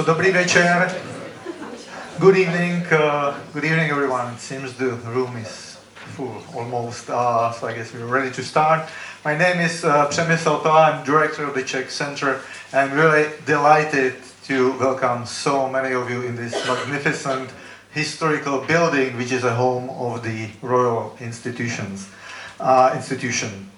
So 0.00 0.06
dobrý 0.06 0.32
večer. 0.32 0.90
Good 2.18 2.36
evening. 2.36 2.86
Uh, 2.90 3.34
good 3.52 3.64
evening, 3.64 3.90
everyone. 3.90 4.32
It 4.32 4.40
seems 4.40 4.72
the 4.72 4.96
room 5.12 5.36
is 5.36 5.76
full 6.16 6.42
almost. 6.56 7.10
Uh, 7.10 7.52
so 7.52 7.68
I 7.68 7.74
guess 7.74 7.92
we're 7.92 8.08
ready 8.08 8.30
to 8.30 8.42
start. 8.42 8.88
My 9.26 9.36
name 9.36 9.60
is 9.60 9.84
uh, 9.84 10.08
Přemysl 10.08 10.64
I'm 10.64 11.04
director 11.04 11.44
of 11.44 11.54
the 11.54 11.62
Czech 11.62 11.90
Center. 11.90 12.40
I'm 12.72 12.96
really 12.96 13.28
delighted 13.44 14.14
to 14.48 14.72
welcome 14.80 15.26
so 15.26 15.68
many 15.68 15.92
of 15.92 16.08
you 16.08 16.22
in 16.22 16.34
this 16.34 16.56
magnificent 16.66 17.50
historical 17.92 18.64
building, 18.64 19.18
which 19.18 19.32
is 19.32 19.44
a 19.44 19.54
home 19.54 19.90
of 19.90 20.22
the 20.22 20.48
Royal 20.62 21.12
Institutions 21.20 22.08
uh, 22.58 22.96
Institution. 22.96 23.68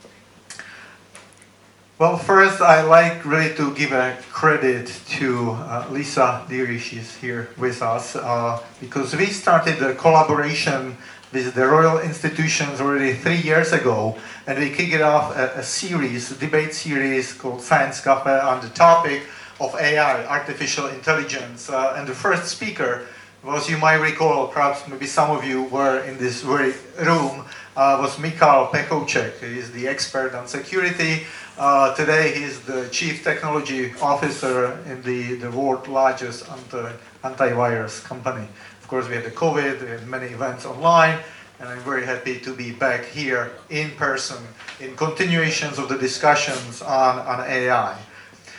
Well, 2.02 2.18
first, 2.18 2.60
I 2.60 2.82
like 2.82 3.24
really 3.24 3.54
to 3.54 3.72
give 3.76 3.92
a 3.92 4.18
credit 4.32 4.88
to 5.10 5.52
uh, 5.52 5.86
Lisa 5.88 6.44
Deary. 6.48 6.80
She's 6.80 7.14
here 7.14 7.50
with 7.56 7.80
us 7.80 8.16
uh, 8.16 8.58
because 8.80 9.14
we 9.14 9.26
started 9.26 9.80
a 9.80 9.94
collaboration 9.94 10.96
with 11.32 11.54
the 11.54 11.64
Royal 11.64 12.00
Institutions 12.00 12.80
already 12.80 13.14
three 13.14 13.36
years 13.36 13.72
ago, 13.72 14.18
and 14.48 14.58
we 14.58 14.70
kicked 14.70 14.94
it 14.94 15.00
off 15.00 15.36
a, 15.36 15.60
a 15.60 15.62
series, 15.62 16.32
a 16.32 16.34
debate 16.34 16.74
series 16.74 17.32
called 17.34 17.62
Science 17.62 18.00
Cafe 18.00 18.36
on 18.36 18.60
the 18.60 18.70
topic 18.70 19.22
of 19.60 19.72
AI, 19.76 20.26
artificial 20.26 20.88
intelligence. 20.88 21.70
Uh, 21.70 21.94
and 21.96 22.08
the 22.08 22.14
first 22.14 22.48
speaker 22.48 23.06
was, 23.44 23.70
you 23.70 23.78
might 23.78 24.02
recall, 24.02 24.48
perhaps 24.48 24.88
maybe 24.88 25.06
some 25.06 25.30
of 25.30 25.44
you 25.44 25.62
were 25.70 26.00
in 26.00 26.18
this 26.18 26.42
very 26.42 26.74
room, 26.98 27.44
uh, 27.76 27.98
was 28.00 28.16
Pechouček. 28.16 29.40
He 29.40 29.58
is 29.58 29.70
the 29.72 29.88
expert 29.88 30.34
on 30.34 30.46
security. 30.46 31.24
Uh, 31.58 31.94
today 31.94 32.32
he's 32.38 32.60
the 32.62 32.88
chief 32.90 33.24
technology 33.24 33.92
officer 34.00 34.78
in 34.86 35.02
the, 35.02 35.34
the 35.36 35.50
world's 35.50 35.88
largest 35.88 36.48
anti, 36.50 36.92
antivirus 37.24 38.02
company. 38.04 38.46
Of 38.80 38.88
course, 38.88 39.08
we 39.08 39.14
had 39.14 39.24
the 39.24 39.30
COVID, 39.30 39.82
we 39.82 39.88
had 39.88 40.06
many 40.06 40.26
events 40.26 40.66
online, 40.66 41.18
and 41.60 41.68
I'm 41.68 41.80
very 41.80 42.04
happy 42.04 42.38
to 42.40 42.54
be 42.54 42.72
back 42.72 43.04
here 43.06 43.52
in 43.70 43.90
person 43.92 44.38
in 44.80 44.96
continuations 44.96 45.78
of 45.78 45.88
the 45.88 45.96
discussions 45.96 46.82
on, 46.82 47.18
on 47.20 47.48
AI. 47.48 47.98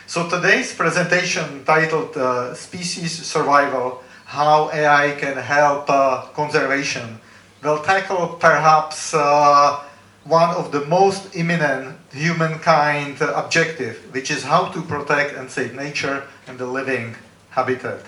So 0.08 0.30
today's 0.30 0.74
presentation 0.74 1.64
titled 1.66 2.16
uh, 2.18 2.54
Species 2.54 3.26
Survival, 3.26 4.04
How 4.26 4.70
AI 4.72 5.16
Can 5.20 5.38
Help 5.38 5.90
uh, 5.90 6.24
Conservation, 6.34 7.20
will 7.64 7.80
tackle 7.80 8.28
perhaps 8.40 9.14
uh, 9.14 9.84
one 10.26 10.50
of 10.52 10.72
the 10.72 10.86
most 10.86 11.36
imminent 11.36 11.98
humankind 12.12 13.18
objective, 13.22 13.98
which 14.14 14.32
is 14.32 14.44
how 14.44 14.66
to 14.70 14.82
protect 14.82 15.36
and 15.36 15.50
save 15.50 15.74
nature 15.74 16.24
and 16.48 16.58
the 16.58 16.66
living 16.66 17.16
habitat. 17.50 18.02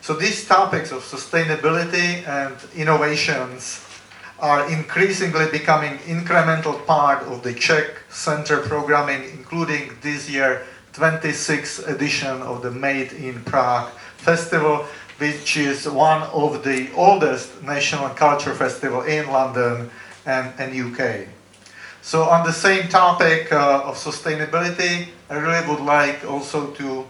So 0.00 0.14
these 0.14 0.46
topics 0.46 0.90
of 0.90 1.02
sustainability 1.02 2.26
and 2.26 2.56
innovations 2.74 3.84
are 4.40 4.68
increasingly 4.68 5.46
becoming 5.52 5.98
incremental 5.98 6.84
part 6.86 7.22
of 7.28 7.44
the 7.44 7.54
Czech 7.54 8.02
Center 8.10 8.58
programming, 8.58 9.22
including 9.30 9.92
this 10.02 10.28
year 10.28 10.66
26th 10.94 11.88
edition 11.88 12.42
of 12.42 12.62
the 12.62 12.70
Made 12.70 13.12
in 13.12 13.42
Prague 13.44 13.88
Festival, 14.16 14.84
which 15.22 15.56
is 15.56 15.88
one 15.88 16.22
of 16.32 16.64
the 16.64 16.90
oldest 16.96 17.62
national 17.62 18.08
culture 18.08 18.54
festival 18.54 19.02
in 19.02 19.30
London 19.30 19.88
and, 20.26 20.52
and 20.58 20.68
UK. 20.74 21.28
So 22.02 22.24
on 22.24 22.44
the 22.44 22.52
same 22.52 22.88
topic 22.88 23.52
uh, 23.52 23.82
of 23.84 23.94
sustainability, 23.94 25.06
I 25.30 25.34
really 25.38 25.64
would 25.68 25.84
like 25.84 26.28
also 26.28 26.72
to 26.72 27.06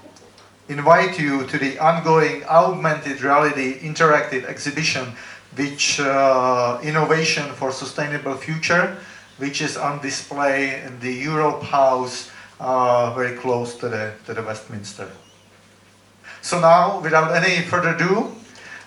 invite 0.69 1.19
you 1.19 1.46
to 1.46 1.56
the 1.56 1.78
ongoing 1.78 2.44
augmented 2.44 3.22
reality 3.22 3.80
interactive 3.80 4.44
exhibition, 4.44 5.16
which 5.56 5.98
uh, 5.98 6.80
Innovation 6.82 7.47
for 7.54 7.72
Sustainable 7.72 8.34
Future, 8.34 8.98
which 9.38 9.62
is 9.62 9.78
on 9.78 10.03
display 10.03 10.82
in 10.84 11.00
the 11.00 11.12
Europe 11.12 11.62
House 11.62 12.31
uh, 12.60 13.14
very 13.14 13.38
close 13.38 13.75
to 13.78 13.88
the, 13.88 14.12
to 14.26 14.34
the 14.34 14.42
Westminster. 14.42 15.08
So 16.42 16.58
now, 16.58 16.98
without 16.98 17.32
any 17.36 17.62
further 17.62 17.94
ado, 17.94 18.34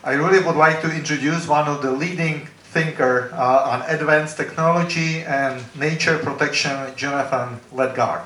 I 0.03 0.11
really 0.11 0.43
would 0.43 0.57
like 0.57 0.81
to 0.81 0.93
introduce 0.93 1.47
one 1.47 1.69
of 1.69 1.81
the 1.81 1.89
leading 1.89 2.47
thinker 2.75 3.31
uh, 3.33 3.71
on 3.71 3.81
advanced 3.87 4.35
technology 4.35 5.21
and 5.21 5.63
nature 5.73 6.19
protection, 6.19 6.75
Jonathan 6.97 7.61
Ledgard. 7.71 8.23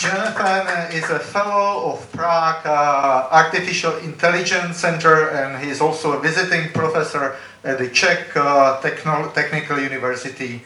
Jonathan 0.00 0.83
is 0.94 1.10
a 1.10 1.18
fellow 1.18 1.92
of 1.92 2.12
Prague 2.12 2.66
uh, 2.66 3.28
Artificial 3.30 3.96
Intelligence 3.98 4.78
Center 4.78 5.30
and 5.30 5.62
he 5.62 5.70
is 5.70 5.80
also 5.80 6.12
a 6.12 6.20
visiting 6.20 6.70
professor 6.72 7.36
at 7.64 7.78
the 7.78 7.88
Czech 7.88 8.36
uh, 8.36 8.80
Techno 8.80 9.30
Technical 9.32 9.80
University 9.80 10.62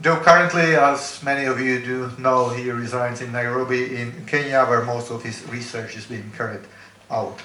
Though 0.00 0.16
currently, 0.16 0.74
as 0.74 1.22
many 1.22 1.46
of 1.46 1.60
you 1.60 1.80
do 1.80 2.10
know, 2.18 2.48
he 2.48 2.70
resides 2.70 3.20
in 3.20 3.30
Nairobi 3.30 3.96
in 3.96 4.26
Kenya, 4.26 4.64
where 4.64 4.82
most 4.82 5.10
of 5.10 5.22
his 5.22 5.46
research 5.48 5.96
is 5.96 6.04
being 6.06 6.32
carried 6.36 6.66
out. 7.10 7.38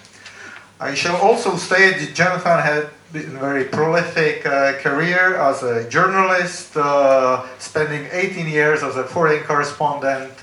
I 0.80 0.96
shall 0.96 1.16
also 1.18 1.58
state 1.58 2.00
that 2.00 2.16
Jonathan 2.16 2.60
had 2.60 2.90
been 3.14 3.36
a 3.36 3.40
very 3.40 3.66
prolific 3.66 4.46
uh, 4.46 4.74
career 4.80 5.36
as 5.38 5.62
a 5.62 5.88
journalist, 5.90 6.76
uh, 6.76 7.46
spending 7.60 8.08
18 8.12 8.48
years 8.48 8.82
as 8.82 8.96
a 8.96 9.04
foreign 9.04 9.44
correspondent 9.44 10.34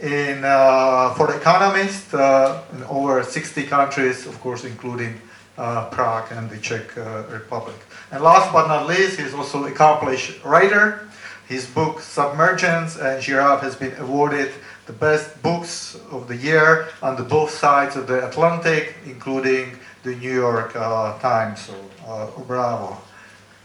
in, 0.00 0.44
uh, 0.44 1.14
for 1.14 1.26
The 1.26 1.36
Economist 1.36 2.14
uh, 2.14 2.62
in 2.72 2.84
over 2.84 3.22
60 3.22 3.64
countries, 3.64 4.26
of 4.26 4.40
course, 4.40 4.64
including 4.64 5.20
uh, 5.56 5.88
Prague 5.90 6.30
and 6.30 6.48
the 6.48 6.58
Czech 6.58 6.94
Republic. 7.30 7.76
And 8.12 8.22
last 8.22 8.52
but 8.52 8.68
not 8.68 8.86
least, 8.86 9.18
he's 9.18 9.34
also 9.34 9.64
an 9.64 9.72
accomplished 9.72 10.42
writer. 10.44 11.08
His 11.48 11.66
book 11.66 12.00
Submergence 12.00 12.96
and 12.96 13.22
Giraffe 13.22 13.62
has 13.62 13.74
been 13.74 13.94
awarded 13.98 14.52
the 14.86 14.92
best 14.92 15.42
books 15.42 15.98
of 16.10 16.28
the 16.28 16.36
year 16.36 16.88
on 17.02 17.16
the 17.16 17.22
both 17.22 17.50
sides 17.50 17.96
of 17.96 18.06
the 18.06 18.26
Atlantic, 18.26 18.96
including 19.04 19.78
the 20.02 20.14
New 20.14 20.32
York 20.32 20.76
uh, 20.76 21.18
Times. 21.18 21.60
So, 21.60 21.74
uh, 22.06 22.30
bravo. 22.46 22.96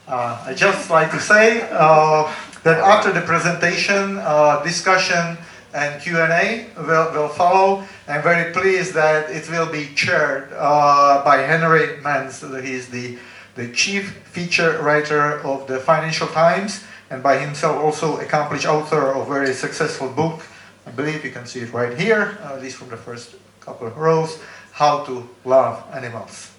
Uh, 0.07 0.44
I 0.45 0.53
just 0.53 0.89
like 0.89 1.11
to 1.11 1.19
say 1.19 1.59
that 1.59 2.79
after 2.79 3.11
the 3.11 3.21
presentation, 3.21 4.15
discussion 4.63 5.38
and 5.73 6.01
Q&A 6.01 6.67
will, 6.78 7.11
will 7.11 7.29
follow. 7.29 7.84
I'm 8.07 8.22
very 8.22 8.53
pleased 8.53 8.94
that 8.94 9.29
it 9.31 9.50
will 9.50 9.72
be 9.72 9.94
chaired 9.95 10.53
uh, 10.53 11.23
by 11.23 11.38
Henry 11.38 12.00
Mance. 12.01 12.41
He's 12.41 12.89
the, 12.89 13.17
the 13.56 13.72
chief 13.72 14.17
feature 14.25 14.79
writer 14.81 15.39
of 15.39 15.67
the 15.67 15.79
Financial 15.79 16.28
Times 16.28 16.83
and 17.09 17.22
by 17.22 17.38
himself 17.38 17.78
also 17.78 18.17
accomplished 18.17 18.66
author 18.66 19.13
of 19.13 19.28
very 19.28 19.53
successful 19.53 20.09
book. 20.09 20.41
I 20.85 20.91
believe 20.91 21.23
you 21.23 21.31
can 21.31 21.45
see 21.45 21.62
it 21.62 21.73
right 21.73 21.97
here, 21.97 22.38
uh, 22.44 22.56
at 22.56 22.62
least 22.62 22.78
from 22.78 22.89
the 22.89 22.97
first 22.97 23.35
couple 23.59 23.88
of 23.88 23.97
rows, 23.97 24.39
How 24.73 25.03
to 25.06 25.28
Love 25.45 25.83
Animals. 25.94 26.51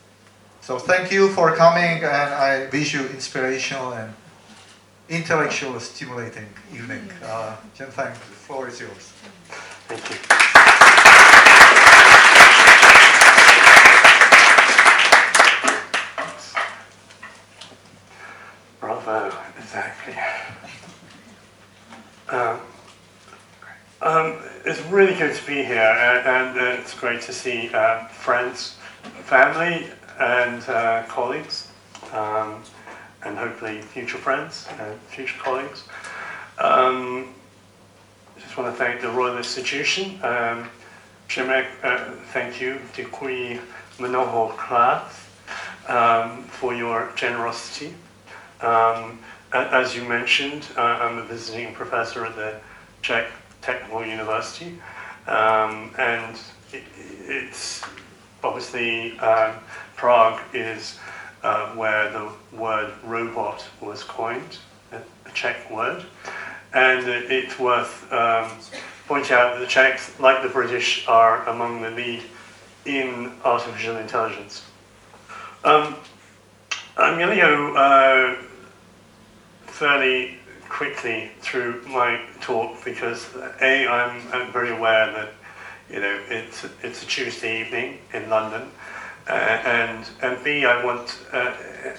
So 0.61 0.79
thank 0.79 1.13
you 1.13 1.29
for 1.31 1.55
coming 1.55 2.03
and 2.03 2.35
I 2.35 2.69
wish 2.73 2.95
you 2.95 3.07
inspirational 3.09 3.93
and 3.93 4.15
intellectual 5.09 5.79
stimulating 5.81 6.47
evening. 6.73 7.09
Uh, 7.23 7.57
Jen, 7.75 7.89
thank 7.91 8.15
The 8.15 8.21
floor 8.21 8.69
is 8.69 8.81
yours. 8.81 9.13
Thank 9.89 10.11
you. 10.11 10.17
Bravo, 18.81 19.37
exactly. 19.59 20.15
Um, 22.31 22.61
um, 24.03 24.39
it's 24.65 24.81
really 24.87 25.15
good 25.15 25.35
to 25.35 25.47
be 25.47 25.63
here, 25.65 25.79
and, 25.79 26.27
and 26.27 26.59
uh, 26.59 26.81
it's 26.81 26.95
great 26.95 27.21
to 27.23 27.33
see 27.33 27.71
uh, 27.73 28.07
friends, 28.09 28.77
family, 29.25 29.89
and 30.19 30.63
uh, 30.69 31.05
colleagues, 31.09 31.69
um, 32.13 32.63
and 33.25 33.37
hopefully 33.39 33.81
future 33.81 34.19
friends 34.19 34.67
and 34.79 35.01
future 35.09 35.39
colleagues. 35.39 35.85
Um, 36.59 37.35
just 38.39 38.57
want 38.57 38.73
to 38.73 38.79
thank 38.85 39.01
the 39.01 39.11
Royal 39.11 39.37
Institution. 39.37 40.19
Um, 40.23 40.69
Przemek, 41.29 41.67
uh, 41.83 42.11
thank 42.33 42.61
you. 42.61 42.79
Děkuji 42.97 43.61
mnohokrát 43.99 45.13
um, 45.89 46.45
for 46.45 46.75
your 46.75 47.13
generosity. 47.17 47.95
Um, 48.61 49.19
as 49.53 49.95
you 49.95 50.05
mentioned, 50.05 50.67
uh, 50.77 50.81
I'm 50.81 51.19
a 51.19 51.25
visiting 51.25 51.75
professor 51.75 52.25
at 52.27 52.35
the 52.35 52.61
Czech 53.03 53.27
Technical 53.63 54.05
University, 54.05 54.79
um, 55.29 55.95
and 55.99 56.37
it, 56.73 56.83
it's 57.29 57.83
obviously 58.43 59.19
um, 59.21 59.55
Prague 59.97 60.41
is 60.53 60.99
uh, 61.45 61.69
where 61.75 62.11
the 62.11 62.29
word 62.57 62.93
robot 63.05 63.65
was 63.81 64.03
coined, 64.03 64.59
a, 64.93 65.01
Czech 65.33 65.71
word. 65.71 66.05
And 66.73 67.07
it's 67.07 67.59
worth 67.59 68.13
um, 68.13 68.51
pointing 69.07 69.37
out 69.37 69.55
that 69.55 69.61
the 69.61 69.67
Czechs, 69.67 70.19
like 70.19 70.43
the 70.43 70.49
British, 70.49 71.07
are 71.07 71.47
among 71.49 71.83
the 71.83 71.91
lead 71.91 72.23
in 72.85 73.33
artificial 73.45 73.97
intelligence. 73.99 74.65
Um, 75.65 75.95
I'm 76.97 77.19
going 77.19 77.31
to 77.31 77.37
go 77.37 77.77
uh, 77.77 78.37
fairly 79.67 80.39
quickly 80.69 81.31
through 81.41 81.83
my 81.87 82.21
talk 82.41 82.85
because 82.85 83.29
a 83.61 83.87
I'm, 83.87 84.21
I'm 84.33 84.53
very 84.53 84.71
aware 84.71 85.13
that 85.13 85.29
you 85.91 86.01
know 86.01 86.21
it's 86.29 86.67
it's 86.83 87.03
a 87.03 87.07
Tuesday 87.07 87.61
evening 87.61 87.99
in 88.13 88.29
London, 88.29 88.71
uh, 89.29 89.33
and 89.33 90.07
and 90.23 90.43
b 90.45 90.65
I 90.67 90.85
want 90.85 91.19
uh, 91.33 91.53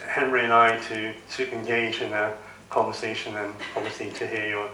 Henry 0.08 0.44
and 0.44 0.54
I 0.54 0.78
to 0.90 1.14
to 1.38 1.52
engage 1.52 2.02
in 2.02 2.14
a 2.14 2.34
conversation 2.70 3.36
and 3.36 3.54
obviously 3.76 4.12
to 4.12 4.28
hear 4.28 4.50
your 4.50 4.70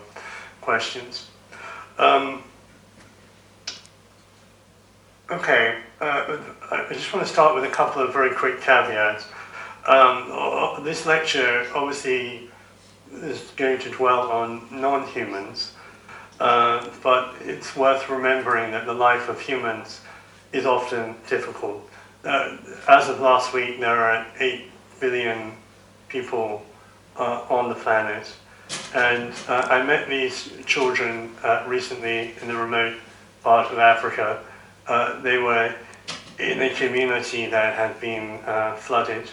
questions. 0.61 1.29
Um, 1.97 2.43
okay, 5.29 5.77
uh, 5.99 6.37
I 6.71 6.93
just 6.93 7.13
want 7.13 7.25
to 7.25 7.31
start 7.31 7.55
with 7.55 7.63
a 7.63 7.69
couple 7.69 8.01
of 8.01 8.11
very 8.11 8.33
quick 8.35 8.61
caveats. 8.61 9.25
Um, 9.87 10.83
this 10.83 11.05
lecture 11.05 11.67
obviously 11.75 12.49
is 13.13 13.51
going 13.55 13.79
to 13.79 13.89
dwell 13.89 14.31
on 14.31 14.67
non-humans, 14.71 15.73
uh, 16.39 16.87
but 17.03 17.35
it's 17.41 17.75
worth 17.75 18.09
remembering 18.09 18.71
that 18.71 18.85
the 18.85 18.93
life 18.93 19.29
of 19.29 19.39
humans 19.39 20.01
is 20.53 20.65
often 20.65 21.15
difficult. 21.29 21.87
Uh, 22.23 22.57
as 22.87 23.09
of 23.09 23.19
last 23.19 23.53
week, 23.53 23.79
there 23.79 23.97
are 23.97 24.25
8 24.39 24.65
billion 24.99 25.53
people 26.07 26.63
uh, 27.17 27.45
on 27.49 27.69
the 27.69 27.75
planet. 27.75 28.31
And 28.93 29.33
uh, 29.47 29.67
I 29.69 29.83
met 29.83 30.07
these 30.07 30.53
children 30.65 31.35
uh, 31.43 31.63
recently 31.67 32.33
in 32.41 32.47
the 32.47 32.55
remote 32.55 32.97
part 33.43 33.71
of 33.71 33.79
Africa. 33.79 34.43
Uh, 34.87 35.19
they 35.21 35.37
were 35.37 35.73
in 36.39 36.61
a 36.61 36.73
community 36.75 37.47
that 37.47 37.75
had 37.75 37.99
been 37.99 38.39
flooded. 38.77 39.29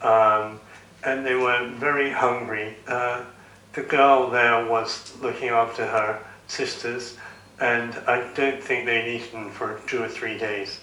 Um, 0.00 0.60
and 1.04 1.24
they 1.24 1.34
were 1.34 1.68
very 1.76 2.10
hungry. 2.10 2.76
Uh, 2.86 3.24
the 3.72 3.82
girl 3.82 4.30
there 4.30 4.66
was 4.66 5.16
looking 5.20 5.48
after 5.48 5.86
her 5.86 6.24
sisters, 6.46 7.16
and 7.60 7.94
I 8.06 8.32
don't 8.34 8.62
think 8.62 8.86
they'd 8.86 9.16
eaten 9.16 9.50
for 9.50 9.80
two 9.86 10.02
or 10.02 10.08
three 10.08 10.38
days. 10.38 10.80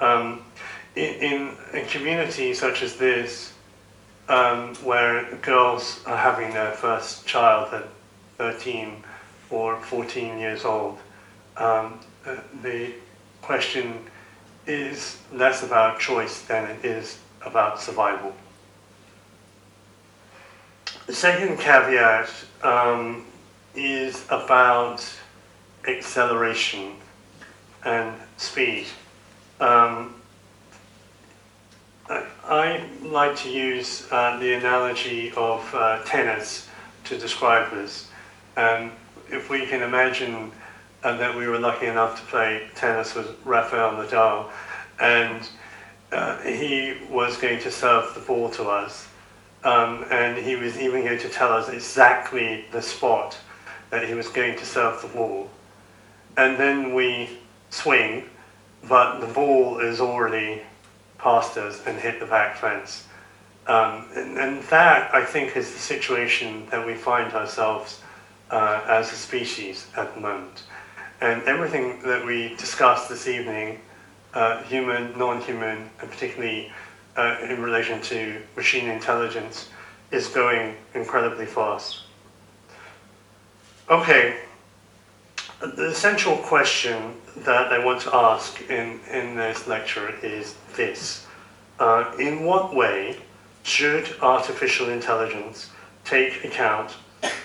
Um, 0.00 0.44
in, 0.96 1.56
a 1.72 1.82
community 1.82 2.54
such 2.54 2.82
as 2.82 2.96
this, 2.96 3.52
um, 4.28 4.74
where 4.76 5.34
girls 5.42 6.00
are 6.06 6.16
having 6.16 6.52
their 6.52 6.72
first 6.72 7.26
child 7.26 7.72
at 7.72 7.88
13 8.38 9.02
or 9.50 9.80
14 9.82 10.38
years 10.38 10.64
old, 10.64 10.98
um, 11.56 11.98
uh, 12.26 12.36
the 12.62 12.92
question 13.42 13.98
is 14.66 15.18
less 15.32 15.62
about 15.62 15.98
choice 15.98 16.42
than 16.42 16.70
it 16.70 16.84
is 16.84 17.18
about 17.44 17.80
survival. 17.80 18.34
The 21.06 21.14
second 21.14 21.58
caveat 21.58 22.30
um, 22.62 23.24
is 23.74 24.24
about 24.30 25.04
acceleration 25.88 26.92
and 27.84 28.14
speed. 28.36 28.86
Um, 29.60 30.19
I, 32.10 32.84
like 33.02 33.36
to 33.38 33.50
use 33.50 34.08
uh, 34.10 34.36
the 34.38 34.54
analogy 34.54 35.32
of 35.36 35.72
uh, 35.74 36.02
tennis 36.04 36.68
to 37.04 37.16
describe 37.16 37.70
this. 37.70 38.10
Um, 38.56 38.92
if 39.30 39.48
we 39.48 39.64
can 39.66 39.82
imagine 39.82 40.50
uh, 41.04 41.16
that 41.16 41.36
we 41.36 41.46
were 41.46 41.58
lucky 41.58 41.86
enough 41.86 42.20
to 42.20 42.26
play 42.26 42.68
tennis 42.74 43.14
with 43.14 43.36
Rafael 43.44 43.92
Nadal, 43.92 44.50
and 44.98 45.48
uh, 46.10 46.38
he 46.42 46.98
was 47.08 47.36
going 47.36 47.60
to 47.60 47.70
serve 47.70 48.12
the 48.14 48.20
ball 48.20 48.50
to 48.50 48.64
us, 48.64 49.06
um, 49.62 50.04
and 50.10 50.36
he 50.36 50.56
was 50.56 50.78
even 50.78 51.04
going 51.04 51.20
to 51.20 51.28
tell 51.28 51.52
us 51.52 51.68
exactly 51.68 52.64
the 52.72 52.82
spot 52.82 53.38
that 53.90 54.08
he 54.08 54.14
was 54.14 54.28
going 54.28 54.58
to 54.58 54.66
serve 54.66 55.00
the 55.02 55.08
ball. 55.08 55.48
And 56.36 56.56
then 56.56 56.92
we 56.92 57.38
swing, 57.70 58.24
but 58.88 59.20
the 59.20 59.32
ball 59.32 59.78
is 59.78 60.00
already 60.00 60.62
past 61.20 61.56
us 61.56 61.86
and 61.86 61.98
hit 61.98 62.20
the 62.20 62.26
back 62.26 62.56
fence. 62.56 63.06
Um, 63.66 64.06
and, 64.16 64.38
and, 64.38 64.62
that, 64.64 65.14
I 65.14 65.24
think, 65.24 65.56
is 65.56 65.72
the 65.72 65.78
situation 65.78 66.66
that 66.70 66.84
we 66.84 66.94
find 66.94 67.32
ourselves 67.34 68.00
uh, 68.50 68.82
as 68.88 69.12
a 69.12 69.16
species 69.16 69.86
at 69.96 70.14
the 70.14 70.20
moment. 70.20 70.64
And 71.20 71.42
everything 71.44 72.00
that 72.02 72.24
we 72.24 72.56
discussed 72.56 73.08
this 73.08 73.28
evening, 73.28 73.80
uh, 74.34 74.62
human, 74.62 75.16
non-human, 75.18 75.90
and 76.00 76.10
particularly 76.10 76.72
uh, 77.16 77.36
in 77.42 77.60
relation 77.62 78.00
to 78.02 78.40
machine 78.56 78.88
intelligence 78.88 79.68
is 80.10 80.28
going 80.28 80.76
incredibly 80.94 81.46
fast. 81.46 82.00
Okay, 83.88 84.38
the 85.60 85.94
central 85.94 86.38
question 86.38 87.14
that 87.36 87.70
I 87.70 87.84
want 87.84 88.00
to 88.02 88.14
ask 88.14 88.60
in, 88.70 88.98
in 89.10 89.36
this 89.36 89.66
lecture 89.66 90.14
is 90.22 90.54
this. 90.74 91.26
Uh, 91.78 92.12
in 92.18 92.44
what 92.44 92.74
way 92.74 93.16
should 93.62 94.16
artificial 94.22 94.88
intelligence 94.88 95.70
take 96.04 96.44
account 96.44 96.96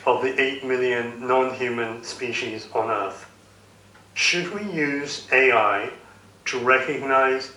of 0.06 0.22
the 0.22 0.40
8 0.42 0.64
million 0.64 1.28
non-human 1.28 2.04
species 2.04 2.70
on 2.74 2.90
Earth? 2.90 3.30
Should 4.14 4.54
we 4.54 4.72
use 4.72 5.28
AI 5.34 5.90
to 6.46 6.60
recognize, 6.60 7.52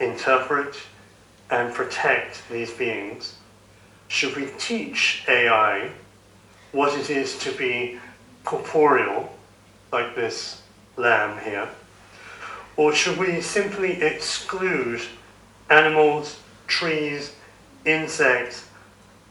interpret, 0.00 0.74
and 1.50 1.72
protect 1.72 2.42
these 2.50 2.72
beings, 2.72 3.36
should 4.08 4.34
we 4.34 4.48
teach 4.58 5.24
AI 5.28 5.90
what 6.72 6.98
it 6.98 7.10
is 7.10 7.38
to 7.38 7.52
be 7.52 7.98
corporeal, 8.44 9.32
like 9.92 10.14
this 10.14 10.62
lamb 10.96 11.42
here, 11.44 11.68
or 12.76 12.94
should 12.94 13.18
we 13.18 13.40
simply 13.40 14.02
exclude 14.02 15.00
animals, 15.68 16.38
trees, 16.66 17.34
insects, 17.84 18.66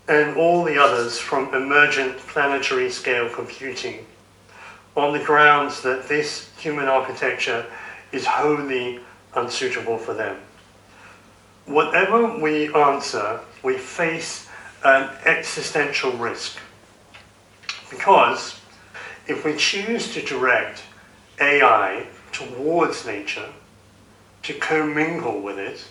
and 0.08 0.36
all 0.38 0.64
the 0.64 0.78
others 0.78 1.20
from 1.20 1.54
emergent 1.54 2.18
planetary 2.18 2.90
scale 2.90 3.30
computing 3.30 4.06
on 4.96 5.14
the 5.14 5.24
grounds 5.24 5.82
that 5.82 6.08
this 6.08 6.50
human 6.58 6.88
architecture 6.88 7.66
is 8.12 8.26
wholly 8.26 9.00
unsuitable 9.36 9.98
for 9.98 10.14
them? 10.14 10.38
whatever 11.70 12.40
we 12.40 12.74
answer, 12.74 13.40
we 13.64 13.78
face 13.78 14.48
an 14.84 15.10
existential 15.26 16.12
risk. 16.14 16.58
Because 17.90 18.59
if 19.30 19.46
we 19.46 19.56
choose 19.56 20.12
to 20.14 20.22
direct 20.22 20.84
AI 21.40 22.08
towards 22.32 23.06
nature, 23.06 23.50
to 24.44 24.54
commingle 24.56 25.40
with 25.40 25.60
it, 25.60 25.86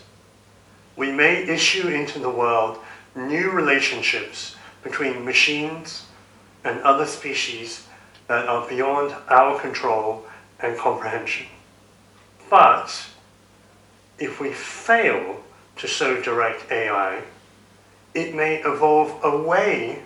we 0.97 1.11
may 1.11 1.43
issue 1.43 1.87
into 1.87 2.19
the 2.19 2.29
world 2.29 2.77
new 3.15 3.49
relationships 3.49 4.55
between 4.83 5.23
machines 5.23 6.05
and 6.63 6.81
other 6.81 7.05
species 7.05 7.87
that 8.27 8.47
are 8.47 8.67
beyond 8.67 9.15
our 9.29 9.59
control 9.59 10.25
and 10.59 10.77
comprehension. 10.77 11.47
But 12.49 13.07
if 14.17 14.41
we 14.41 14.51
fail 14.51 15.41
to 15.77 15.87
so 15.87 16.21
direct 16.21 16.69
AI, 16.71 17.21
it 18.13 18.35
may 18.35 18.57
evolve 18.63 19.23
away 19.23 20.03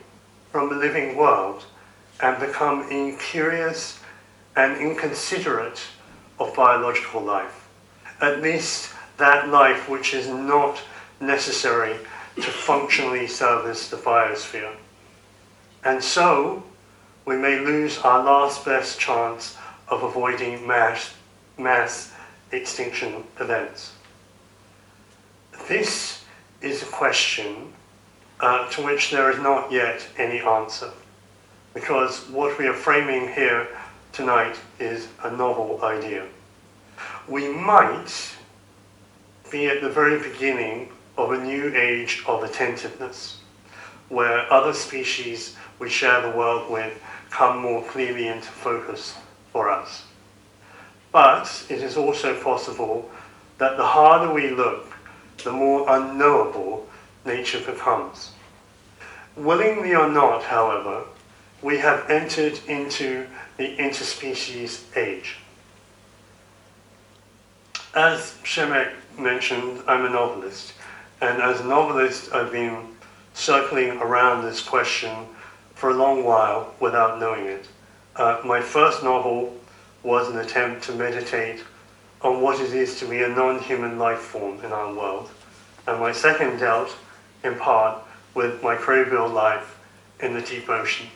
from 0.52 0.70
the 0.70 0.76
living 0.76 1.18
world 1.18 1.66
and 2.24 2.40
become 2.40 2.90
incurious 2.90 4.00
and 4.56 4.78
inconsiderate 4.78 5.82
of 6.40 6.56
biological 6.56 7.22
life. 7.22 7.68
At 8.22 8.42
least 8.42 8.94
that 9.18 9.50
life 9.50 9.90
which 9.90 10.14
is 10.14 10.30
not 10.30 10.82
necessary 11.20 11.98
to 12.38 12.42
functionally 12.44 13.28
service 13.28 13.90
the 13.90 13.98
biosphere. 13.98 14.74
And 15.84 16.02
so, 16.02 16.64
we 17.26 17.36
may 17.36 17.60
lose 17.60 17.98
our 18.00 18.24
last 18.24 18.64
best 18.64 19.00
chance 19.00 19.58
of 19.90 20.04
avoiding 20.04 20.66
mass, 20.66 21.14
mass 21.58 22.14
extinction 22.54 23.24
events. 23.42 23.92
This 25.68 26.24
is 26.62 26.84
a 26.84 26.86
question 26.86 27.74
uh, 28.40 28.70
to 28.72 28.82
which 28.82 29.12
there 29.12 29.30
is 29.30 29.40
not 29.40 29.72
yet 29.74 30.08
any 30.18 30.40
answer, 30.40 30.92
because 31.74 32.30
what 32.30 32.58
we 32.60 32.68
are 32.68 32.74
framing 32.74 33.34
here 33.34 33.68
tonight 34.12 34.56
is 34.80 35.08
a 35.24 35.32
novel 35.32 35.80
idea. 35.84 36.26
We 37.28 37.48
might 37.48 38.36
be 39.52 39.68
at 39.68 39.82
the 39.82 39.90
very 39.90 40.20
beginning 40.20 40.90
of 41.18 41.32
a 41.32 41.44
new 41.44 41.76
age 41.76 42.24
of 42.28 42.44
attentiveness, 42.44 43.40
where 44.10 44.52
other 44.52 44.74
species 44.74 45.56
we 45.80 45.90
share 45.90 46.22
the 46.22 46.38
world 46.38 46.72
with 46.72 46.94
come 47.30 47.60
more 47.60 47.84
clearly 47.84 48.28
into 48.28 48.48
focus 48.48 49.16
for 49.52 49.70
us. 49.70 50.04
But 51.12 51.66
it 51.70 51.82
is 51.82 51.98
also 51.98 52.40
possible 52.42 53.10
that 53.58 53.78
the 53.78 53.86
harder 53.86 54.34
we 54.34 54.50
look, 54.50 54.94
the 55.44 55.52
more 55.52 55.86
unknowable 55.88 56.88
nature 57.26 57.60
becomes. 57.60 58.32
Willingly 59.36 59.96
or 59.96 60.10
not, 60.10 60.44
however, 60.44 61.04
we 61.64 61.78
have 61.78 62.10
entered 62.10 62.60
into 62.68 63.26
the 63.58 63.78
interspecies 63.78 64.84
age. 64.98 65.38
As 67.96 68.38
Shemek 68.44 68.92
mentioned, 69.18 69.82
I'm 69.88 70.06
a 70.06 70.10
novelist, 70.10 70.74
and 71.22 71.42
as 71.42 71.62
a 71.62 71.66
novelist, 71.66 72.34
I've 72.34 72.52
been 72.52 72.88
circling 73.34 73.92
around 74.02 74.44
this 74.44 74.62
question 74.62 75.26
for 75.74 75.92
a 75.92 75.94
long 75.94 76.24
while 76.24 76.74
without 76.80 77.20
knowing 77.20 77.46
it. 77.46 77.68
Uh, 78.16 78.42
my 78.44 78.60
first 78.60 79.04
novel 79.04 79.56
was 80.04 80.28
an 80.28 80.38
attempt 80.38 80.84
to 80.84 80.92
meditate 80.92 81.64
on 82.22 82.42
what 82.42 82.60
it 82.60 82.74
is 82.74 83.00
to 83.00 83.06
be 83.06 83.24
a 83.24 83.30
non 83.30 83.60
human 83.60 83.98
life 83.98 84.20
form 84.20 84.60
in 84.66 84.72
our 84.74 84.94
world, 84.94 85.30
and 85.88 86.00
my 86.00 86.12
second 86.12 86.58
dealt, 86.60 86.94
in 87.44 87.56
part, 87.56 88.04
with 88.34 88.62
microbial 88.62 89.32
life 89.32 89.80
in 90.20 90.34
the 90.34 90.42
deep 90.42 90.68
ocean. 90.68 91.08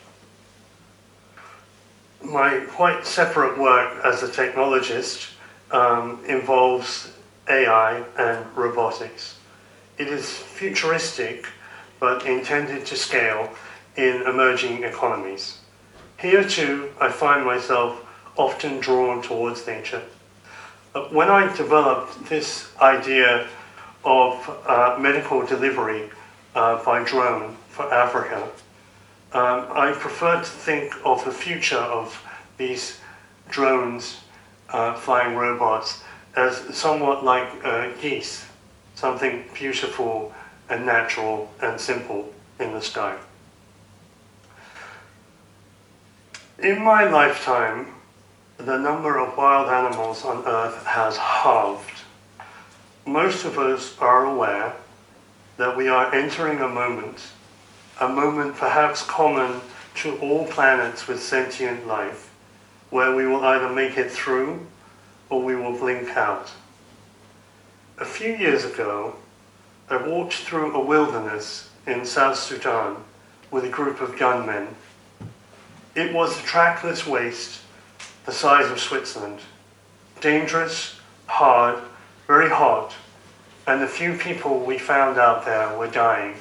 My 2.22 2.60
quite 2.70 3.06
separate 3.06 3.58
work 3.58 4.04
as 4.04 4.24
a 4.24 4.28
technologist 4.28 5.32
um, 5.72 6.24
involves 6.26 7.12
AI 7.48 8.04
and 8.18 8.46
robotics. 8.58 9.38
It 9.98 10.08
is 10.08 10.30
futuristic 10.30 11.48
but 12.00 12.26
intended 12.26 12.86
to 12.88 12.96
scale 12.96 13.52
in 13.96 14.22
emerging 14.24 14.84
economies. 14.84 15.60
Here 16.20 16.48
too, 16.48 16.92
I 17.00 17.10
find 17.10 17.46
myself 17.46 18.04
often 18.36 18.80
drawn 18.80 19.22
towards 19.22 19.66
nature. 19.66 20.02
When 21.12 21.30
I 21.30 21.56
developed 21.56 22.26
this 22.26 22.72
idea 22.82 23.48
of 24.04 24.64
uh, 24.66 24.98
medical 25.00 25.46
delivery 25.46 26.10
uh, 26.56 26.84
by 26.84 27.04
drone 27.04 27.56
for 27.70 27.92
Africa, 27.94 28.50
um, 29.34 29.68
I 29.72 29.94
prefer 29.98 30.40
to 30.40 30.46
think 30.46 30.94
of 31.04 31.24
the 31.26 31.32
future 31.32 31.76
of 31.76 32.24
these 32.58 33.00
drones, 33.50 34.22
uh, 34.70 34.94
flying 34.94 35.36
robots, 35.36 36.04
as 36.36 36.56
somewhat 36.76 37.24
like 37.24 37.48
uh, 37.64 37.90
geese, 38.02 38.46
something 38.96 39.44
beautiful 39.54 40.34
and 40.70 40.86
natural 40.86 41.50
and 41.62 41.80
simple 41.80 42.34
in 42.60 42.74
the 42.74 42.82
sky. 42.82 43.18
In 46.60 46.82
my 46.82 47.10
lifetime, 47.10 47.94
the 48.58 48.78
number 48.78 49.20
of 49.20 49.38
wild 49.38 49.70
animals 49.70 50.26
on 50.26 50.44
Earth 50.46 50.84
has 50.86 51.16
halved. 51.18 52.02
Most 53.06 53.46
of 53.46 53.60
us 53.60 53.98
are 54.00 54.26
aware 54.26 54.74
that 55.58 55.78
we 55.78 55.88
are 55.88 56.14
entering 56.14 56.60
a 56.60 56.68
moment, 56.68 57.22
a 58.00 58.08
moment 58.08 58.56
perhaps 58.56 59.02
common 59.04 59.62
to 59.96 60.18
all 60.20 60.46
planets 60.48 61.08
with 61.08 61.22
sentient 61.22 61.88
life, 61.88 62.32
where 62.90 63.16
we 63.16 63.26
will 63.26 63.44
either 63.44 63.70
make 63.70 63.98
it 63.98 64.12
through 64.12 64.66
or 65.30 65.42
we 65.42 65.56
will 65.56 65.78
blink 65.78 66.16
out. 66.16 66.52
A 67.98 68.06
few 68.06 68.36
years 68.36 68.64
ago, 68.64 69.16
I 69.90 69.98
walked 69.98 70.34
through 70.34 70.76
a 70.76 70.84
wilderness 70.84 71.70
in 71.88 72.06
South 72.06 72.38
Sudan 72.38 72.98
with 73.50 73.64
a 73.64 73.70
group 73.70 74.02
of 74.02 74.18
gunmen 74.18 74.68
it 75.98 76.14
was 76.14 76.40
a 76.40 76.44
trackless 76.44 77.08
waste 77.08 77.62
the 78.28 78.32
size 78.32 78.70
of 78.70 78.80
Switzerland. 78.80 79.40
Dangerous, 80.22 81.00
hard, 81.26 81.80
very 82.28 82.52
hot, 82.52 82.94
and 83.66 83.82
the 83.82 83.88
few 83.88 84.16
people 84.16 84.60
we 84.60 84.78
found 84.78 85.18
out 85.18 85.44
there 85.44 85.76
were 85.76 85.88
dying. 85.88 86.36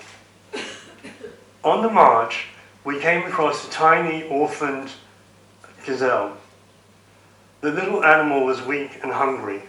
On 1.67 1.83
the 1.83 1.91
march, 1.91 2.47
we 2.85 3.01
came 3.01 3.27
across 3.27 3.67
a 3.67 3.71
tiny 3.73 4.23
orphaned 4.29 4.93
gazelle. 5.85 6.37
The 7.61 7.73
little 7.73 8.05
animal 8.05 8.45
was 8.45 8.63
weak 8.63 9.01
and 9.03 9.11
hungry. 9.11 9.63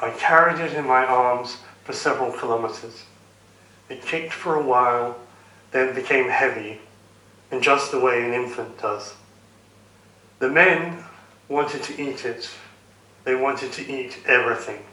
I 0.00 0.10
carried 0.10 0.60
it 0.60 0.74
in 0.74 0.86
my 0.86 1.04
arms 1.04 1.56
for 1.82 1.92
several 1.92 2.30
kilometers. 2.30 3.02
It 3.88 4.06
kicked 4.06 4.32
for 4.32 4.54
a 4.54 4.62
while, 4.62 5.16
then 5.72 5.92
became 5.92 6.28
heavy 6.28 6.80
in 7.50 7.60
just 7.60 7.90
the 7.90 7.98
way 7.98 8.24
an 8.24 8.32
infant 8.32 8.80
does. 8.80 9.14
The 10.38 10.50
men 10.50 11.02
wanted 11.48 11.82
to 11.82 12.00
eat 12.00 12.24
it. 12.24 12.48
They 13.24 13.34
wanted 13.34 13.72
to 13.72 13.92
eat 13.92 14.20
everything. 14.24 14.84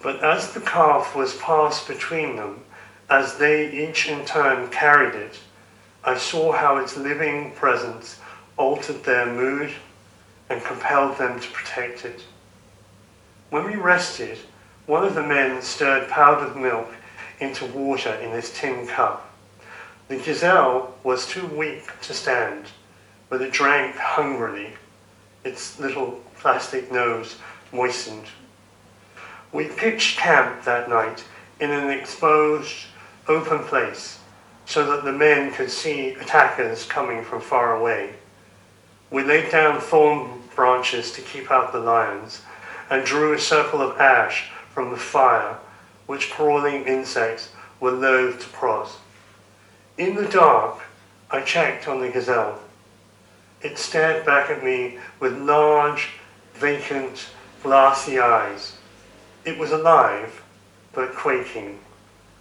But 0.00 0.24
as 0.24 0.54
the 0.54 0.60
calf 0.62 1.14
was 1.14 1.36
passed 1.36 1.86
between 1.86 2.36
them, 2.36 2.64
as 3.10 3.36
they 3.36 3.70
each 3.70 4.08
in 4.08 4.24
turn 4.24 4.70
carried 4.70 5.14
it, 5.14 5.38
I 6.02 6.16
saw 6.16 6.52
how 6.52 6.78
its 6.78 6.96
living 6.96 7.52
presence 7.52 8.18
altered 8.56 9.04
their 9.04 9.26
mood 9.26 9.70
and 10.48 10.62
compelled 10.64 11.18
them 11.18 11.38
to 11.38 11.50
protect 11.50 12.04
it. 12.06 12.24
When 13.50 13.64
we 13.64 13.76
rested, 13.76 14.38
one 14.86 15.04
of 15.04 15.14
the 15.14 15.22
men 15.22 15.60
stirred 15.60 16.08
powdered 16.08 16.56
milk 16.56 16.88
into 17.38 17.66
water 17.66 18.14
in 18.14 18.30
his 18.30 18.52
tin 18.52 18.86
cup. 18.86 19.30
The 20.08 20.16
gazelle 20.16 20.94
was 21.04 21.26
too 21.26 21.46
weak 21.46 22.00
to 22.02 22.14
stand, 22.14 22.66
but 23.28 23.42
it 23.42 23.52
drank 23.52 23.96
hungrily, 23.96 24.72
its 25.44 25.78
little 25.78 26.22
plastic 26.38 26.90
nose 26.90 27.36
moistened. 27.72 28.26
We 29.52 29.66
pitched 29.66 30.18
camp 30.18 30.64
that 30.64 30.88
night 30.88 31.24
in 31.60 31.70
an 31.70 31.90
exposed, 31.90 32.86
open 33.28 33.64
place 33.64 34.19
so 34.70 34.86
that 34.86 35.02
the 35.02 35.12
men 35.12 35.50
could 35.50 35.68
see 35.68 36.10
attackers 36.10 36.84
coming 36.84 37.24
from 37.24 37.40
far 37.40 37.74
away. 37.74 38.14
We 39.10 39.24
laid 39.24 39.50
down 39.50 39.80
thorn 39.80 40.42
branches 40.54 41.10
to 41.14 41.22
keep 41.22 41.50
out 41.50 41.72
the 41.72 41.80
lions 41.80 42.42
and 42.88 43.04
drew 43.04 43.32
a 43.32 43.40
circle 43.40 43.82
of 43.82 43.98
ash 43.98 44.48
from 44.72 44.90
the 44.90 44.96
fire 44.96 45.58
which 46.06 46.30
crawling 46.30 46.84
insects 46.84 47.48
were 47.80 47.90
loath 47.90 48.38
to 48.42 48.46
cross. 48.50 48.98
In 49.98 50.14
the 50.14 50.28
dark, 50.28 50.78
I 51.32 51.40
checked 51.40 51.88
on 51.88 52.00
the 52.00 52.08
gazelle. 52.08 52.60
It 53.62 53.76
stared 53.76 54.24
back 54.24 54.50
at 54.50 54.64
me 54.64 54.98
with 55.18 55.36
large, 55.36 56.10
vacant, 56.54 57.26
glassy 57.64 58.20
eyes. 58.20 58.76
It 59.44 59.58
was 59.58 59.72
alive, 59.72 60.44
but 60.92 61.12
quaking. 61.16 61.80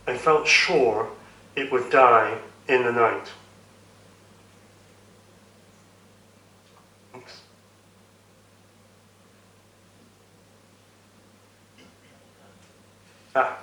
I 0.06 0.16
felt 0.16 0.46
sure 0.46 1.10
it 1.56 1.72
would 1.72 1.90
die 1.90 2.38
in 2.68 2.84
the 2.84 2.92
night. 2.92 3.28
Oops. 7.16 7.42
Ah. 13.36 13.58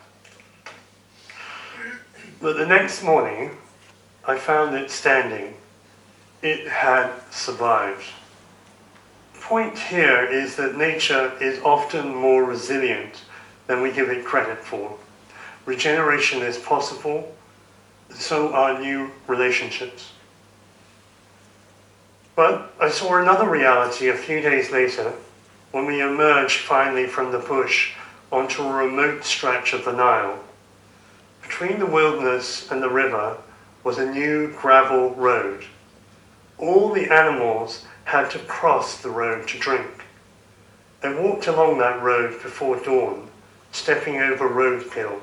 But 2.41 2.57
the 2.57 2.67
next 2.67 3.03
morning, 3.03 3.57
I 4.27 4.37
found 4.37 4.75
it 4.75 4.91
standing. 4.91 5.55
It 6.43 6.69
had 6.69 7.11
survived. 7.31 8.05
The 9.35 9.41
point 9.41 9.79
here 9.79 10.25
is 10.25 10.57
that 10.57 10.77
nature 10.77 11.33
is 11.41 11.63
often 11.63 12.15
more 12.15 12.45
resilient 12.45 13.23
than 13.69 13.81
we 13.81 13.93
give 13.93 14.11
it 14.11 14.25
credit 14.25 14.59
for. 14.59 14.99
Regeneration 15.65 16.43
is 16.43 16.59
possible, 16.59 17.36
so 18.11 18.53
are 18.53 18.81
new 18.81 19.11
relationships. 19.27 20.13
But 22.35 22.75
I 22.79 22.91
saw 22.91 23.17
another 23.17 23.49
reality 23.49 24.09
a 24.09 24.17
few 24.17 24.41
days 24.41 24.71
later 24.71 25.15
when 25.73 25.87
we 25.87 26.03
emerged 26.03 26.61
finally 26.61 27.07
from 27.07 27.33
the 27.33 27.39
bush 27.39 27.95
onto 28.31 28.63
a 28.63 28.73
remote 28.73 29.25
stretch 29.25 29.73
of 29.73 29.85
the 29.85 29.93
Nile. 29.93 30.39
Between 31.43 31.79
the 31.79 31.87
wilderness 31.87 32.71
and 32.71 32.83
the 32.83 32.91
river 32.91 33.39
was 33.85 33.99
a 33.99 34.11
new 34.11 34.53
gravel 34.53 35.15
road. 35.15 35.65
All 36.59 36.93
the 36.93 37.13
animals 37.13 37.85
had 38.05 38.31
to 38.31 38.39
cross 38.41 39.01
the 39.01 39.11
road 39.11 39.49
to 39.49 39.59
drink. 39.59 40.05
They 41.01 41.15
walked 41.15 41.47
along 41.47 41.79
that 41.79 42.03
road 42.03 42.43
before 42.43 42.81
dawn, 42.81 43.29
stepping 43.73 44.17
over 44.17 44.49
roadkill, 44.49 45.21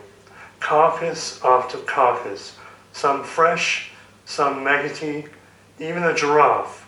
carcass 0.60 1.44
after 1.44 1.78
carcass, 1.80 2.58
some 2.94 3.24
fresh, 3.24 3.92
some 4.26 4.64
maggoty, 4.64 5.26
even 5.80 6.04
a 6.04 6.16
giraffe. 6.16 6.88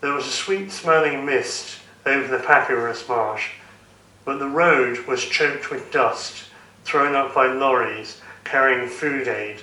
There 0.00 0.14
was 0.14 0.26
a 0.26 0.30
sweet 0.30 0.70
smelling 0.70 1.26
mist 1.26 1.80
over 2.06 2.26
the 2.28 2.42
papyrus 2.42 3.06
marsh, 3.08 3.50
but 4.24 4.38
the 4.38 4.48
road 4.48 5.06
was 5.06 5.24
choked 5.24 5.70
with 5.70 5.92
dust 5.92 6.44
thrown 6.84 7.14
up 7.14 7.34
by 7.34 7.48
lorries 7.48 8.20
carrying 8.44 8.88
food 8.88 9.26
aid, 9.26 9.60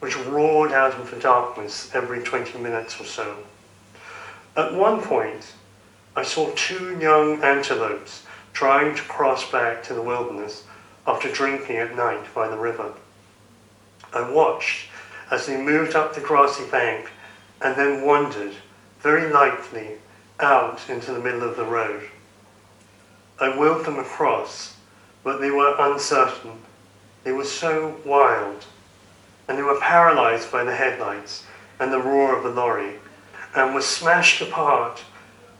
which 0.00 0.16
roared 0.18 0.72
out 0.72 0.92
of 0.94 1.10
the 1.10 1.18
darkness 1.18 1.90
every 1.94 2.22
20 2.22 2.58
minutes 2.58 3.00
or 3.00 3.04
so. 3.04 3.36
At 4.56 4.74
one 4.74 5.00
point, 5.00 5.54
I 6.14 6.22
saw 6.22 6.50
two 6.54 6.98
young 6.98 7.42
antelopes 7.42 8.24
trying 8.52 8.94
to 8.94 9.02
cross 9.02 9.50
back 9.50 9.82
to 9.84 9.94
the 9.94 10.02
wilderness 10.02 10.64
after 11.06 11.30
drinking 11.30 11.76
at 11.76 11.96
night 11.96 12.34
by 12.34 12.48
the 12.48 12.56
river. 12.56 12.92
I 14.12 14.28
watched 14.30 14.88
as 15.30 15.46
they 15.46 15.60
moved 15.60 15.94
up 15.94 16.14
the 16.14 16.20
grassy 16.20 16.64
bank 16.70 17.10
and 17.60 17.76
then 17.76 18.04
wandered 18.06 18.54
very 19.00 19.32
lightly 19.32 19.98
out 20.40 20.80
into 20.88 21.12
the 21.12 21.20
middle 21.20 21.42
of 21.42 21.56
the 21.56 21.64
road. 21.64 22.02
I 23.40 23.56
willed 23.56 23.84
them 23.84 23.98
across, 23.98 24.76
but 25.22 25.40
they 25.40 25.50
were 25.50 25.74
uncertain. 25.78 26.60
They 27.24 27.32
were 27.32 27.44
so 27.44 27.96
wild, 28.04 28.64
and 29.48 29.58
they 29.58 29.62
were 29.62 29.80
paralyzed 29.80 30.50
by 30.50 30.64
the 30.64 30.74
headlights 30.74 31.44
and 31.78 31.92
the 31.92 32.00
roar 32.00 32.36
of 32.36 32.44
the 32.44 32.50
lorry, 32.50 32.94
and 33.54 33.74
were 33.74 33.82
smashed 33.82 34.40
apart 34.40 35.04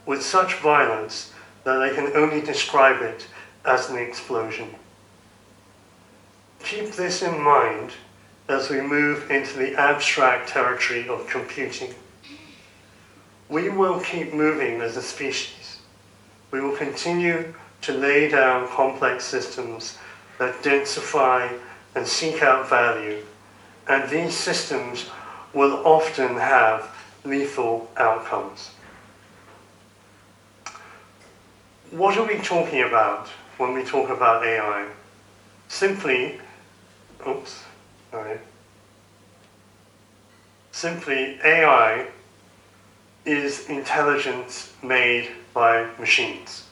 with 0.05 0.23
such 0.23 0.55
violence 0.55 1.33
that 1.63 1.81
I 1.81 1.93
can 1.93 2.15
only 2.15 2.41
describe 2.41 3.01
it 3.01 3.27
as 3.65 3.89
an 3.89 3.97
explosion. 3.97 4.73
Keep 6.63 6.93
this 6.93 7.21
in 7.21 7.39
mind 7.41 7.91
as 8.49 8.69
we 8.69 8.81
move 8.81 9.29
into 9.29 9.57
the 9.57 9.75
abstract 9.75 10.49
territory 10.49 11.07
of 11.09 11.27
computing. 11.27 11.93
We 13.49 13.69
will 13.69 13.99
keep 13.99 14.33
moving 14.33 14.81
as 14.81 14.97
a 14.97 15.01
species. 15.01 15.79
We 16.51 16.61
will 16.61 16.75
continue 16.75 17.53
to 17.81 17.93
lay 17.93 18.29
down 18.29 18.67
complex 18.69 19.25
systems 19.25 19.97
that 20.39 20.55
densify 20.63 21.57
and 21.95 22.05
seek 22.05 22.41
out 22.41 22.69
value, 22.69 23.23
and 23.87 24.09
these 24.09 24.35
systems 24.35 25.09
will 25.53 25.85
often 25.85 26.35
have 26.35 26.89
lethal 27.23 27.89
outcomes. 27.97 28.71
What 31.91 32.17
are 32.17 32.27
we 32.27 32.37
talking 32.39 32.83
about 32.83 33.27
when 33.57 33.73
we 33.73 33.83
talk 33.83 34.09
about 34.09 34.45
AI? 34.45 34.87
Simply, 35.69 36.39
oops, 37.27 37.63
sorry. 38.11 38.39
Simply, 40.71 41.39
AI 41.43 42.07
is 43.25 43.67
intelligence 43.67 44.73
made 44.83 45.29
by 45.53 45.89
machines. 45.99 46.65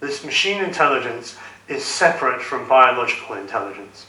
This 0.00 0.24
machine 0.24 0.62
intelligence 0.62 1.36
is 1.68 1.84
separate 1.84 2.42
from 2.42 2.68
biological 2.68 3.36
intelligence. 3.36 4.06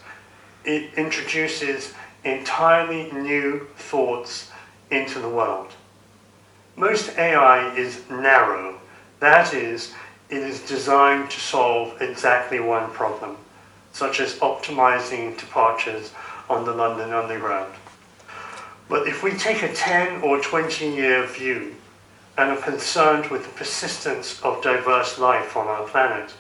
It 0.66 0.94
introduces 0.96 1.94
entirely 2.24 3.12
new 3.12 3.68
thoughts 3.78 4.52
into 4.92 5.20
the 5.20 5.30
world. 5.30 5.72
Most 6.76 7.18
AI 7.18 7.76
is 7.76 8.02
narrow. 8.10 8.80
That 9.20 9.54
is, 9.54 9.94
it 10.30 10.38
is 10.38 10.62
designed 10.62 11.32
to 11.32 11.40
solve 11.40 12.02
exactly 12.02 12.60
one 12.60 12.92
problem, 12.92 13.38
such 13.94 14.20
as 14.20 14.36
optimizing 14.36 15.38
departures 15.38 16.12
on 16.50 16.66
the 16.66 16.74
London 16.74 17.13
Underground. 17.13 17.74
But 18.89 19.08
if 19.08 19.24
we 19.24 19.32
take 19.32 19.63
a 19.63 19.74
10 19.74 20.22
or 20.22 20.39
20 20.42 20.88
year 20.88 21.25
view 21.27 21.75
and 22.38 22.51
are 22.51 22.62
concerned 22.62 23.27
with 23.27 23.44
the 23.44 23.51
persistence 23.54 24.42
of 24.42 24.63
diverse 24.63 25.20
life 25.20 25.58
on 25.58 25.68
our 25.68 25.88
planet, 25.88 26.34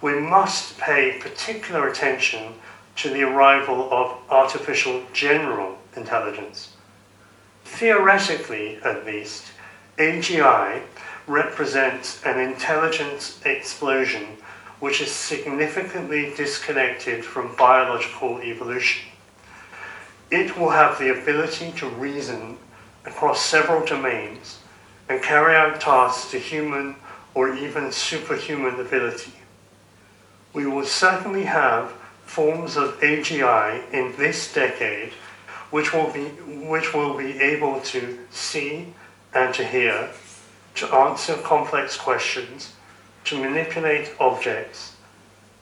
we 0.00 0.18
must 0.18 0.78
pay 0.78 1.18
particular 1.20 1.88
attention 1.88 2.54
to 2.96 3.10
the 3.10 3.22
arrival 3.22 3.92
of 3.92 4.18
artificial 4.30 5.02
general 5.12 5.78
intelligence. 5.96 6.74
Theoretically, 7.64 8.78
at 8.84 9.06
least, 9.06 9.52
AGI 9.98 10.82
represents 11.26 12.24
an 12.24 12.40
intelligence 12.40 13.40
explosion 13.44 14.26
which 14.80 15.00
is 15.00 15.10
significantly 15.12 16.32
disconnected 16.36 17.24
from 17.24 17.54
biological 17.54 18.40
evolution. 18.42 19.11
It 20.32 20.56
will 20.56 20.70
have 20.70 20.98
the 20.98 21.10
ability 21.10 21.72
to 21.72 21.88
reason 21.90 22.56
across 23.04 23.42
several 23.42 23.84
domains 23.84 24.60
and 25.10 25.22
carry 25.22 25.54
out 25.54 25.78
tasks 25.78 26.30
to 26.30 26.38
human 26.38 26.96
or 27.34 27.54
even 27.54 27.92
superhuman 27.92 28.80
ability. 28.80 29.34
We 30.54 30.64
will 30.64 30.86
certainly 30.86 31.44
have 31.44 31.90
forms 32.24 32.78
of 32.78 32.98
AGI 33.00 33.92
in 33.92 34.16
this 34.16 34.50
decade 34.54 35.12
which 35.70 35.92
will 35.92 36.10
be, 36.10 36.24
which 36.66 36.94
will 36.94 37.14
be 37.14 37.38
able 37.38 37.80
to 37.80 38.18
see 38.30 38.86
and 39.34 39.54
to 39.54 39.64
hear, 39.64 40.08
to 40.76 40.86
answer 40.94 41.34
complex 41.36 41.98
questions, 41.98 42.72
to 43.24 43.36
manipulate 43.36 44.14
objects, 44.18 44.96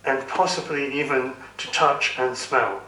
and 0.05 0.29
possibly 0.29 1.01
even 1.01 1.33
to 1.59 1.67
touch 1.73 2.17
and 2.21 2.37
smell. 2.37 2.83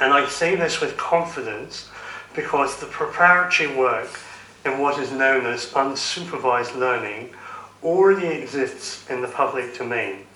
And 0.00 0.12
I 0.12 0.26
say 0.28 0.54
this 0.54 0.80
with 0.80 0.96
confidence 0.96 1.88
because 2.34 2.80
the 2.80 2.86
preparatory 2.86 3.74
work 3.76 4.18
in 4.64 4.78
what 4.78 4.98
is 4.98 5.12
known 5.12 5.46
as 5.46 5.72
unsupervised 5.72 6.76
learning 6.76 7.30
already 7.82 8.26
exists 8.26 9.08
in 9.10 9.20
the 9.20 9.28
public 9.28 9.76
domain. 9.76 10.26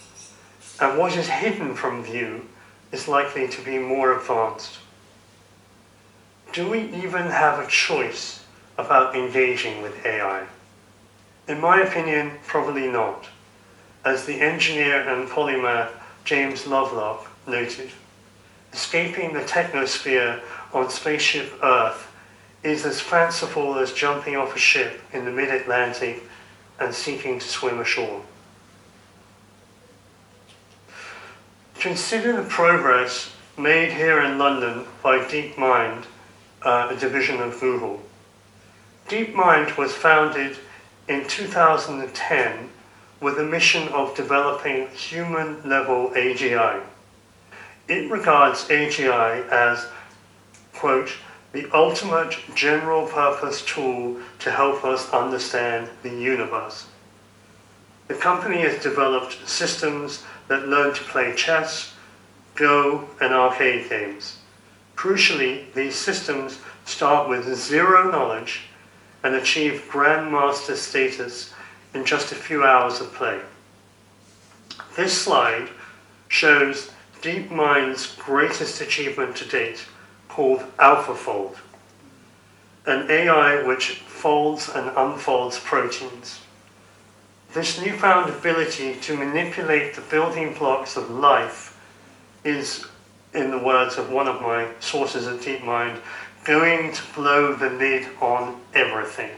And 0.81 0.99
what 0.99 1.16
is 1.16 1.29
hidden 1.29 1.75
from 1.75 2.03
view 2.03 2.47
is 2.92 3.09
likely 3.09 3.49
to 3.49 3.62
be 3.62 3.79
more 3.79 4.19
advanced. 4.19 4.79
Do 6.53 6.69
we 6.69 6.81
even 6.95 7.27
have 7.27 7.59
a 7.59 7.69
choice 7.69 8.45
about 8.79 9.14
engaging 9.14 9.83
with 9.83 10.05
AI? 10.05 10.47
In 11.49 11.61
my 11.61 11.81
opinion, 11.81 12.33
probably 12.47 12.88
not. 12.88 13.27
As 14.05 14.27
the 14.27 14.40
engineer 14.40 15.09
and 15.09 15.29
polymath 15.29 15.90
James 16.25 16.66
Lovelock 16.66 17.27
noted, 17.47 17.90
escaping 18.77 19.33
the 19.33 19.41
technosphere 19.41 20.39
on 20.75 20.91
spaceship 20.91 21.51
Earth 21.62 22.12
is 22.62 22.85
as 22.85 23.01
fanciful 23.01 23.79
as 23.79 23.91
jumping 23.95 24.37
off 24.37 24.55
a 24.55 24.59
ship 24.59 25.01
in 25.15 25.25
the 25.25 25.31
mid 25.31 25.49
Atlantic 25.49 26.23
and 26.79 26.95
seeking 26.95 27.39
to 27.39 27.49
swim 27.49 27.81
ashore. 27.81 28.23
Consider 31.81 32.37
the 32.37 32.49
progress 32.49 33.33
made 33.57 33.93
here 33.93 34.21
in 34.21 34.37
London 34.37 34.85
by 35.03 35.21
DeepMind, 35.21 36.05
uh, 36.61 36.89
a 36.91 36.97
division 36.97 37.41
of 37.41 37.59
Google. 37.59 38.03
DeepMind 39.09 39.79
was 39.79 39.95
founded 39.95 40.59
in 41.09 41.27
2010 41.27 42.69
with 43.23 43.39
a 43.39 43.45
mission 43.45 43.89
of 43.89 44.15
developing 44.15 44.89
human 44.89 45.67
level 45.67 46.11
AGI. 46.11 46.83
It 47.88 48.11
regards 48.11 48.64
AGI 48.64 49.49
as, 49.49 49.87
quote, 50.72 51.12
the 51.53 51.70
ultimate 51.72 52.37
general 52.55 53.07
purpose 53.07 53.64
tool 53.64 54.16
to 54.40 54.51
help 54.51 54.85
us 54.85 55.11
understand 55.12 55.88
the 56.03 56.11
universe. 56.11 56.87
The 58.09 58.14
company 58.14 58.59
has 58.59 58.83
developed 58.83 59.49
systems 59.49 60.25
that 60.49 60.68
learn 60.68 60.94
to 60.94 61.05
play 61.05 61.35
chess, 61.35 61.94
Go, 62.55 63.09
and 63.20 63.35
arcade 63.35 63.88
games. 63.90 64.38
Crucially, 64.96 65.72
these 65.75 65.94
systems 65.94 66.59
start 66.87 67.29
with 67.29 67.55
zero 67.55 68.11
knowledge 68.11 68.62
and 69.22 69.35
achieve 69.35 69.85
grandmaster 69.90 70.75
status 70.75 71.53
in 71.94 72.05
just 72.05 72.33
a 72.33 72.37
few 72.37 72.64
hours 72.64 73.01
of 73.01 73.12
play. 73.12 73.40
This 74.96 75.12
slide 75.20 75.68
shows 76.29 76.90
DeepMind's 77.27 78.15
greatest 78.15 78.81
achievement 78.81 79.35
to 79.35 79.45
date 79.45 79.85
called 80.29 80.61
AlphaFold, 80.77 81.57
an 82.87 83.11
AI 83.11 83.67
which 83.67 83.95
folds 84.07 84.69
and 84.69 84.97
unfolds 84.97 85.59
proteins. 85.59 86.43
This 87.53 87.85
newfound 87.85 88.31
ability 88.31 88.95
to 89.01 89.17
manipulate 89.17 89.97
the 89.97 90.03
building 90.03 90.55
blocks 90.55 90.97
of 90.97 91.11
life 91.11 91.77
is, 92.45 92.87
in 93.35 93.51
the 93.51 93.59
words 93.59 93.99
of 93.99 94.12
one 94.12 94.29
of 94.29 94.41
my 94.41 94.69
sources 94.79 95.27
at 95.27 95.41
DeepMind, 95.41 95.99
going 96.45 96.93
to 96.93 97.03
blow 97.12 97.55
the 97.55 97.71
lid 97.71 98.07
on 98.21 98.61
everything. 98.73 99.33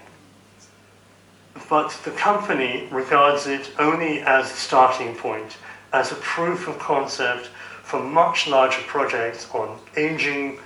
But 1.70 1.98
the 2.04 2.10
company 2.10 2.86
regards 2.90 3.46
it 3.46 3.72
only 3.78 4.20
as 4.20 4.52
a 4.52 4.56
starting 4.56 5.14
point, 5.14 5.56
as 5.94 6.12
a 6.12 6.16
proof 6.16 6.68
of 6.68 6.78
concept 6.78 7.48
for 7.88 8.02
much 8.02 8.46
larger 8.46 8.82
projects 8.82 9.48
on 9.54 9.78
aging, 9.96 10.58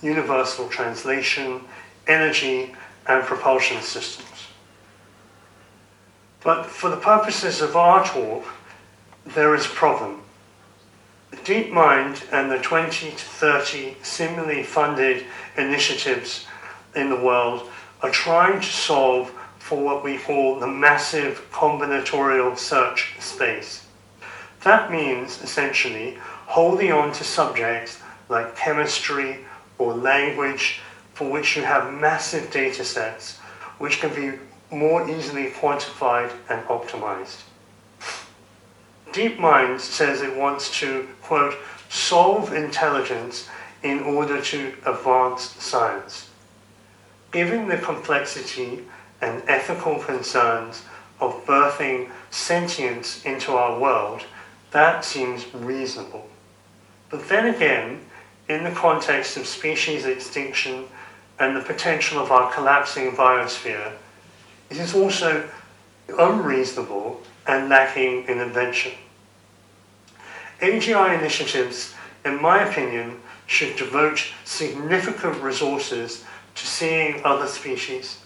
universal 0.00 0.66
translation, 0.66 1.60
energy, 2.06 2.74
and 3.06 3.22
propulsion 3.24 3.82
systems. 3.82 4.46
But 6.42 6.64
for 6.64 6.88
the 6.88 6.96
purposes 6.96 7.60
of 7.60 7.76
our 7.76 8.02
talk, 8.06 8.46
there 9.26 9.54
is 9.54 9.66
a 9.66 9.68
problem. 9.68 10.22
DeepMind 11.44 12.24
and 12.32 12.50
the 12.50 12.58
20 12.58 13.10
to 13.10 13.14
30 13.14 13.96
similarly 14.02 14.62
funded 14.62 15.26
initiatives 15.58 16.46
in 16.96 17.10
the 17.10 17.20
world 17.20 17.68
are 18.00 18.10
trying 18.10 18.58
to 18.58 18.66
solve 18.66 19.30
for 19.58 19.78
what 19.78 20.02
we 20.02 20.16
call 20.16 20.58
the 20.58 20.66
massive 20.66 21.46
combinatorial 21.52 22.56
search 22.56 23.16
space. 23.20 23.86
That 24.64 24.90
means 24.90 25.42
essentially 25.42 26.18
holding 26.50 26.90
on 26.90 27.12
to 27.12 27.22
subjects 27.22 28.00
like 28.28 28.56
chemistry 28.56 29.38
or 29.78 29.94
language 29.94 30.80
for 31.14 31.30
which 31.30 31.56
you 31.56 31.62
have 31.62 31.94
massive 31.94 32.50
data 32.50 32.84
sets 32.84 33.38
which 33.78 34.00
can 34.00 34.12
be 34.16 34.36
more 34.76 35.08
easily 35.08 35.46
quantified 35.52 36.32
and 36.48 36.60
optimized. 36.66 37.42
DeepMind 39.12 39.78
says 39.78 40.22
it 40.22 40.36
wants 40.36 40.76
to, 40.80 41.06
quote, 41.22 41.54
solve 41.88 42.52
intelligence 42.52 43.48
in 43.84 44.00
order 44.00 44.40
to 44.42 44.74
advance 44.84 45.42
science. 45.62 46.30
Given 47.30 47.68
the 47.68 47.78
complexity 47.78 48.84
and 49.20 49.40
ethical 49.46 50.00
concerns 50.00 50.82
of 51.20 51.46
birthing 51.46 52.10
sentience 52.30 53.24
into 53.24 53.52
our 53.52 53.78
world, 53.78 54.24
that 54.72 55.04
seems 55.04 55.52
reasonable. 55.54 56.28
But 57.10 57.28
then 57.28 57.54
again, 57.54 58.00
in 58.48 58.64
the 58.64 58.70
context 58.70 59.36
of 59.36 59.46
species 59.46 60.06
extinction 60.06 60.86
and 61.38 61.56
the 61.56 61.60
potential 61.60 62.20
of 62.20 62.30
our 62.30 62.52
collapsing 62.52 63.12
biosphere, 63.12 63.92
it 64.70 64.76
is 64.76 64.94
also 64.94 65.48
unreasonable 66.18 67.20
and 67.46 67.68
lacking 67.68 68.26
in 68.26 68.40
invention. 68.40 68.92
AGI 70.60 71.18
initiatives, 71.18 71.94
in 72.24 72.40
my 72.40 72.68
opinion, 72.68 73.20
should 73.46 73.76
devote 73.76 74.24
significant 74.44 75.42
resources 75.42 76.24
to 76.54 76.66
seeing 76.66 77.20
other 77.24 77.46
species, 77.46 78.18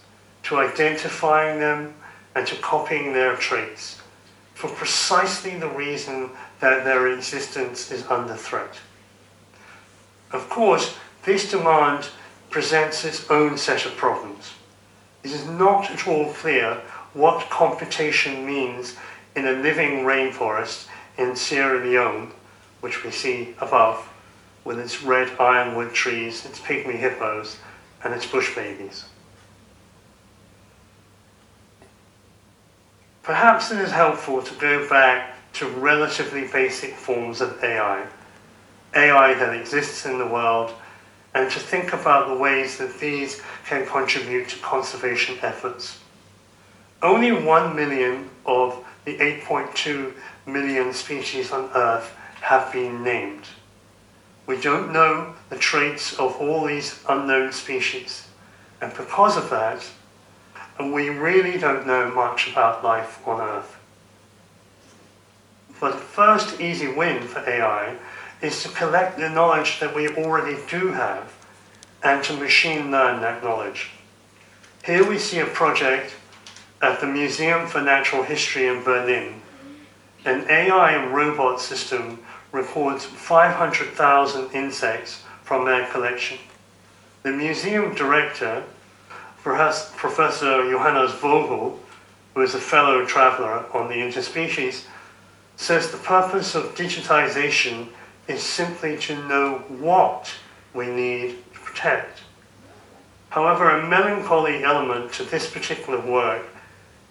to 0.43 0.59
identifying 0.59 1.61
them, 1.61 1.95
and 2.35 2.47
to 2.47 2.57
copying 2.57 3.13
their 3.13 3.37
traits, 3.37 4.01
for 4.55 4.69
precisely 4.69 5.57
the 5.57 5.69
reason 5.69 6.31
that 6.61 6.85
their 6.85 7.13
existence 7.13 7.91
is 7.91 8.07
under 8.07 8.35
threat. 8.35 8.79
Of 10.33 10.49
course, 10.49 10.97
this 11.25 11.51
demand 11.51 12.09
presents 12.51 13.05
its 13.05 13.29
own 13.31 13.57
set 13.57 13.87
of 13.87 13.97
problems. 13.97 14.53
It 15.23 15.31
is 15.31 15.47
not 15.47 15.91
at 15.91 16.07
all 16.07 16.33
clear 16.33 16.81
what 17.13 17.49
computation 17.51 18.45
means 18.45 18.97
in 19.37 19.47
a 19.47 19.53
living 19.53 20.05
rainforest 20.05 20.87
in 21.17 21.37
Sierra 21.37 21.85
Leone, 21.85 22.33
which 22.81 23.05
we 23.05 23.11
see 23.11 23.55
above, 23.61 24.09
with 24.65 24.79
its 24.79 25.03
red 25.03 25.31
ironwood 25.39 25.93
trees, 25.95 26.45
its 26.45 26.59
pygmy 26.61 26.97
hippos, 26.97 27.59
and 28.03 28.13
its 28.13 28.27
bush 28.27 28.55
babies. 28.55 29.05
Perhaps 33.23 33.71
it 33.71 33.79
is 33.79 33.91
helpful 33.91 34.43
to 34.43 34.55
go 34.57 34.87
back 34.89 35.34
to 35.55 35.69
relatively 35.69 36.47
basic 36.49 36.95
forms 36.95 37.41
of 37.41 37.63
AI, 37.63 38.07
AI 38.95 39.35
that 39.35 39.55
exists 39.55 40.05
in 40.05 40.19
the 40.19 40.27
world, 40.27 40.73
and 41.35 41.51
to 41.51 41.59
think 41.59 41.93
about 41.93 42.29
the 42.29 42.35
ways 42.35 42.79
that 42.79 42.99
these 43.01 43.41
can 43.67 43.87
contribute 43.87 44.49
to 44.49 44.59
conservation 44.59 45.37
efforts. 45.43 45.99
Only 47.03 47.33
1 47.33 47.77
million 47.77 48.31
of 48.47 48.85
the 49.05 49.19
8.2 49.19 50.13
million 50.47 50.93
species 50.93 51.51
on 51.51 51.71
Earth 51.75 52.15
have 52.41 52.73
been 52.73 53.03
named. 53.03 53.45
We 54.47 54.61
don't 54.61 54.93
know 54.93 55.35
the 55.51 55.57
traits 55.57 56.19
of 56.19 56.37
all 56.37 56.67
these 56.67 57.03
unknown 57.09 57.53
species, 57.53 58.27
and 58.81 58.95
because 58.97 59.37
of 59.37 59.51
that, 59.51 59.85
we 60.81 61.09
really 61.09 61.59
don't 61.59 61.87
know 61.87 62.11
much 62.11 62.51
about 62.51 62.85
life 62.85 63.27
on 63.27 63.41
Earth. 63.41 63.77
But 65.81 65.93
the 65.93 65.99
first 65.99 66.61
easy 66.61 66.89
win 66.89 67.23
for 67.23 67.41
AI 67.41 67.97
is 68.41 68.63
to 68.63 68.69
collect 68.71 69.19
the 69.19 69.29
knowledge 69.29 69.81
that 69.81 69.95
we 69.95 70.09
already 70.09 70.59
do 70.69 70.93
have 70.93 71.33
and 72.03 72.23
to 72.25 72.35
machine 72.35 72.91
learn 72.91 73.21
that 73.23 73.43
knowledge. 73.43 73.91
Here 74.85 75.09
we 75.09 75.19
see 75.19 75.41
a 75.41 75.47
project 75.47 76.15
at 76.83 77.01
the 77.01 77.07
Museum 77.07 77.67
for 77.67 77.81
Natural 77.81 78.23
History 78.23 78.67
in 78.67 78.83
Berlin. 78.83 79.41
An 80.27 80.47
AI 80.49 80.93
and 80.93 81.15
robot 81.15 81.61
system 81.61 82.19
records 82.53 83.05
500,000 83.05 84.51
insects 84.53 85.23
from 85.43 85.65
their 85.65 85.87
collection. 85.87 86.39
The 87.23 87.33
museum 87.33 87.95
director, 87.95 88.65
Professor 89.43 90.71
Johannes 90.71 91.13
Vogel, 91.13 91.81
who 92.35 92.43
is 92.43 92.55
a 92.55 92.61
fellow 92.61 93.07
traveler 93.07 93.65
on 93.73 93.89
the 93.89 93.95
interspecies, 93.95 94.85
says 95.57 95.91
the 95.91 95.99
purpose 95.99 96.55
of 96.55 96.75
digitization 96.75 97.89
is 98.29 98.43
simply 98.43 98.97
to 98.99 99.17
know 99.29 99.59
what 99.69 100.33
we 100.73 100.87
need 100.87 101.37
to 101.53 101.61
protect. 101.61 102.21
However, 103.31 103.71
a 103.71 103.89
melancholy 103.89 104.63
element 104.65 105.13
to 105.15 105.25
this 105.25 105.51
particular 105.51 106.01
work 106.01 106.47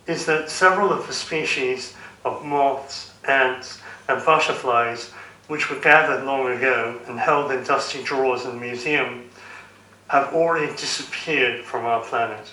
is 0.08 0.26
that 0.26 0.50
several 0.50 0.92
of 0.92 1.08
the 1.08 1.14
species 1.14 1.96
of 2.26 2.46
moths, 2.46 3.14
ants, 3.28 3.82
and 4.08 4.24
butterflies, 4.26 5.12
which 5.48 5.70
were 5.70 5.80
gathered 5.80 6.26
long 6.26 6.52
ago 6.52 7.00
and 7.08 7.20
held 7.20 7.52
in 7.52 7.64
dusty 7.64 8.02
drawers 8.04 8.46
in 8.46 8.52
the 8.52 8.66
museum, 8.66 9.30
have 10.08 10.34
already 10.34 10.72
disappeared 10.74 11.64
from 11.64 11.86
our 11.86 12.02
planet. 12.04 12.52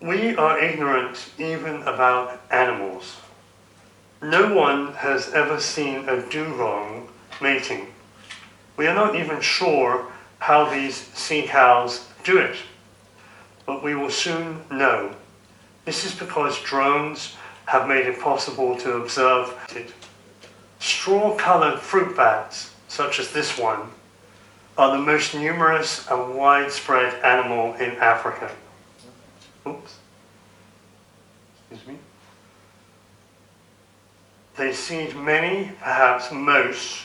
We 0.00 0.36
are 0.36 0.60
ignorant 0.60 1.30
even 1.38 1.82
about 1.82 2.40
animals. 2.52 3.16
No 4.22 4.54
one 4.54 4.92
has 4.94 5.32
ever 5.32 5.60
seen 5.60 6.08
a 6.08 6.22
dugong 6.30 7.08
mating. 7.40 7.88
We 8.76 8.86
are 8.86 8.94
not 8.94 9.16
even 9.16 9.40
sure 9.40 10.06
how 10.38 10.70
these 10.70 10.94
sea 10.94 11.42
cows 11.48 12.06
do 12.22 12.38
it, 12.38 12.56
but 13.66 13.82
we 13.82 13.96
will 13.96 14.10
soon 14.10 14.62
know. 14.70 15.16
This 15.84 16.04
is 16.04 16.14
because 16.14 16.62
drones 16.62 17.34
have 17.66 17.88
made 17.88 18.06
it 18.06 18.20
possible 18.20 18.76
to 18.76 18.98
observe 18.98 19.52
it. 19.74 19.92
Straw-colored 20.78 21.80
fruit 21.80 22.16
bats, 22.16 22.72
such 22.86 23.18
as 23.18 23.32
this 23.32 23.58
one, 23.58 23.90
are 24.76 24.96
the 24.96 25.02
most 25.02 25.34
numerous 25.34 26.08
and 26.08 26.36
widespread 26.36 27.14
animal 27.24 27.74
in 27.74 27.96
Africa. 27.96 28.48
Oops. 29.68 29.96
Excuse 31.70 31.88
me. 31.88 31.98
They 34.56 34.72
seed 34.72 35.14
many, 35.16 35.72
perhaps 35.80 36.32
most, 36.32 37.02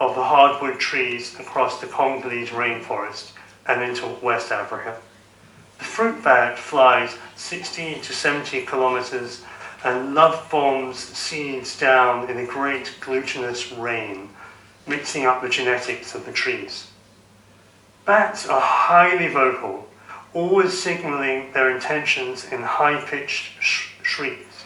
of 0.00 0.14
the 0.14 0.22
hardwood 0.22 0.78
trees 0.78 1.38
across 1.38 1.80
the 1.80 1.86
Congolese 1.86 2.50
rainforest 2.50 3.32
and 3.66 3.82
into 3.82 4.06
West 4.22 4.50
Africa. 4.50 4.96
The 5.78 5.84
fruit 5.84 6.22
bat 6.24 6.58
flies 6.58 7.16
60 7.36 8.00
to 8.00 8.12
70 8.12 8.66
kilometers 8.66 9.42
and 9.84 10.14
love 10.14 10.46
bombs 10.50 10.98
seeds 10.98 11.78
down 11.78 12.28
in 12.28 12.38
a 12.38 12.46
great 12.46 12.92
glutinous 13.00 13.72
rain, 13.72 14.28
mixing 14.86 15.26
up 15.26 15.40
the 15.40 15.48
genetics 15.48 16.14
of 16.14 16.26
the 16.26 16.32
trees. 16.32 16.90
Bats 18.04 18.46
are 18.46 18.60
highly 18.60 19.28
vocal, 19.28 19.86
always 20.32 20.80
signaling 20.80 21.52
their 21.52 21.74
intentions 21.74 22.44
in 22.52 22.62
high 22.62 23.00
pitched 23.00 23.60
sh- 23.60 23.90
shrieks. 24.02 24.64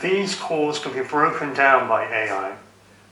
These 0.00 0.36
calls 0.36 0.78
can 0.78 0.92
be 0.92 1.02
broken 1.02 1.54
down 1.54 1.88
by 1.88 2.04
AI, 2.04 2.56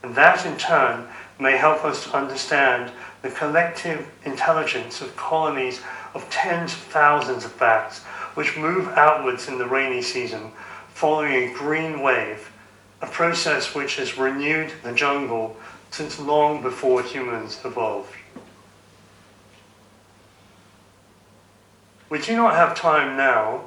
and 0.03 0.15
that 0.15 0.45
in 0.45 0.57
turn 0.57 1.07
may 1.39 1.57
help 1.57 1.83
us 1.83 2.03
to 2.03 2.15
understand 2.15 2.91
the 3.21 3.31
collective 3.31 4.09
intelligence 4.25 5.01
of 5.01 5.15
colonies 5.15 5.81
of 6.13 6.29
tens 6.29 6.73
of 6.73 6.79
thousands 6.79 7.45
of 7.45 7.57
bats 7.57 7.99
which 8.35 8.57
move 8.57 8.87
outwards 8.89 9.47
in 9.47 9.57
the 9.57 9.65
rainy 9.65 10.01
season 10.01 10.51
following 10.93 11.33
a 11.33 11.53
green 11.53 12.01
wave, 12.01 12.51
a 13.01 13.07
process 13.07 13.73
which 13.73 13.95
has 13.95 14.17
renewed 14.17 14.71
the 14.83 14.91
jungle 14.93 15.55
since 15.91 16.19
long 16.19 16.61
before 16.61 17.01
humans 17.01 17.59
evolved. 17.65 18.13
We 22.13 22.21
do 22.21 22.35
not 22.35 22.53
have 22.53 22.75
time 22.75 23.17
now 23.17 23.61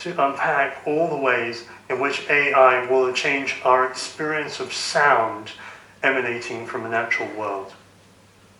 to 0.00 0.10
unpack 0.10 0.78
all 0.84 1.06
the 1.06 1.16
ways 1.16 1.68
in 1.88 2.00
which 2.00 2.28
AI 2.28 2.90
will 2.90 3.12
change 3.12 3.60
our 3.64 3.88
experience 3.88 4.58
of 4.58 4.72
sound 4.72 5.52
emanating 6.02 6.66
from 6.66 6.82
the 6.82 6.88
natural 6.88 7.28
world. 7.38 7.72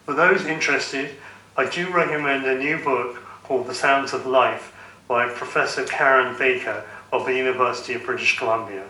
For 0.05 0.15
those 0.15 0.47
interested, 0.47 1.17
I 1.57 1.67
do 1.67 1.91
recommend 1.91 2.45
a 2.45 2.57
new 2.57 2.79
book 2.79 3.17
called 3.43 3.67
The 3.67 3.75
Sounds 3.75 4.13
of 4.13 4.25
Life 4.25 4.73
by 5.09 5.29
Professor 5.29 5.83
Karen 5.85 6.37
Bakker 6.37 6.85
of 7.11 7.27
the 7.27 7.35
University 7.35 7.95
of 7.95 8.05
British 8.05 8.39
Columbia. 8.39 8.85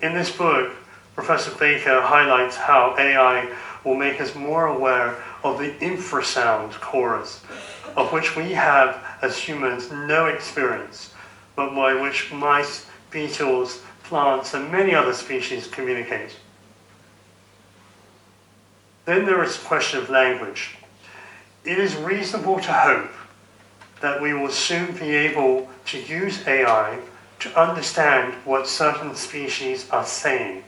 In 0.00 0.14
this 0.14 0.30
book, 0.30 0.76
Professor 1.16 1.50
Bakker 1.50 2.04
highlights 2.04 2.54
how 2.54 2.94
AI 2.96 3.52
will 3.82 3.96
make 3.96 4.20
us 4.20 4.32
more 4.36 4.66
aware 4.66 5.16
of 5.42 5.58
the 5.58 5.72
infrasound 5.80 6.72
chorus, 6.80 7.42
of 7.96 8.12
which 8.12 8.36
we 8.36 8.52
have 8.52 9.02
as 9.22 9.38
humans 9.38 9.90
no 9.90 10.26
experience, 10.26 11.14
but 11.54 11.74
by 11.74 11.94
which 11.94 12.32
mice, 12.32 12.86
beetles, 13.10 13.82
plants, 14.04 14.54
and 14.54 14.70
many 14.70 14.94
other 14.94 15.14
species 15.14 15.66
communicate. 15.66 16.36
Then 19.06 19.24
there 19.24 19.42
is 19.42 19.56
the 19.56 19.64
question 19.64 20.00
of 20.00 20.10
language. 20.10 20.76
It 21.64 21.78
is 21.78 21.96
reasonable 21.96 22.60
to 22.60 22.72
hope 22.72 23.10
that 24.00 24.20
we 24.20 24.34
will 24.34 24.50
soon 24.50 24.92
be 24.92 25.14
able 25.14 25.68
to 25.86 25.98
use 26.00 26.46
AI 26.46 26.98
to 27.38 27.60
understand 27.60 28.34
what 28.44 28.68
certain 28.68 29.14
species 29.14 29.88
are 29.90 30.04
saying. 30.04 30.64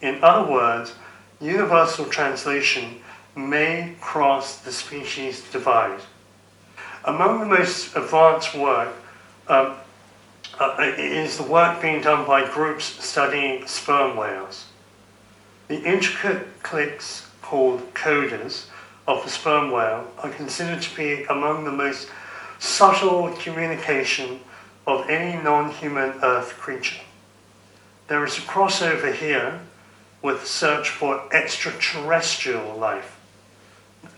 In 0.00 0.22
other 0.22 0.50
words, 0.50 0.94
universal 1.40 2.06
translation 2.06 3.00
may 3.36 3.94
cross 4.00 4.58
the 4.58 4.72
species 4.72 5.42
divide. 5.50 6.00
Among 7.04 7.40
the 7.40 7.46
most 7.46 7.96
advanced 7.96 8.54
work 8.54 8.94
um, 9.48 9.74
uh, 10.60 10.76
is 10.78 11.36
the 11.36 11.42
work 11.42 11.82
being 11.82 12.00
done 12.00 12.24
by 12.26 12.48
groups 12.48 12.84
studying 12.84 13.66
sperm 13.66 14.16
whales. 14.16 14.66
The 15.68 15.82
intricate 15.82 16.62
clicks 16.62 17.26
called 17.40 17.94
codas 17.94 18.66
of 19.08 19.24
the 19.24 19.30
sperm 19.30 19.72
whale 19.72 20.12
are 20.18 20.30
considered 20.30 20.82
to 20.82 20.96
be 20.96 21.24
among 21.24 21.64
the 21.64 21.72
most 21.72 22.08
subtle 22.60 23.32
communication 23.32 24.38
of 24.86 25.08
any 25.08 25.42
non-human 25.42 26.20
Earth 26.22 26.56
creature. 26.58 27.00
There 28.06 28.24
is 28.24 28.38
a 28.38 28.42
crossover 28.42 29.12
here 29.12 29.60
with 30.22 30.42
the 30.42 30.46
search 30.46 30.90
for 30.90 31.22
extraterrestrial 31.34 32.76
life, 32.76 33.18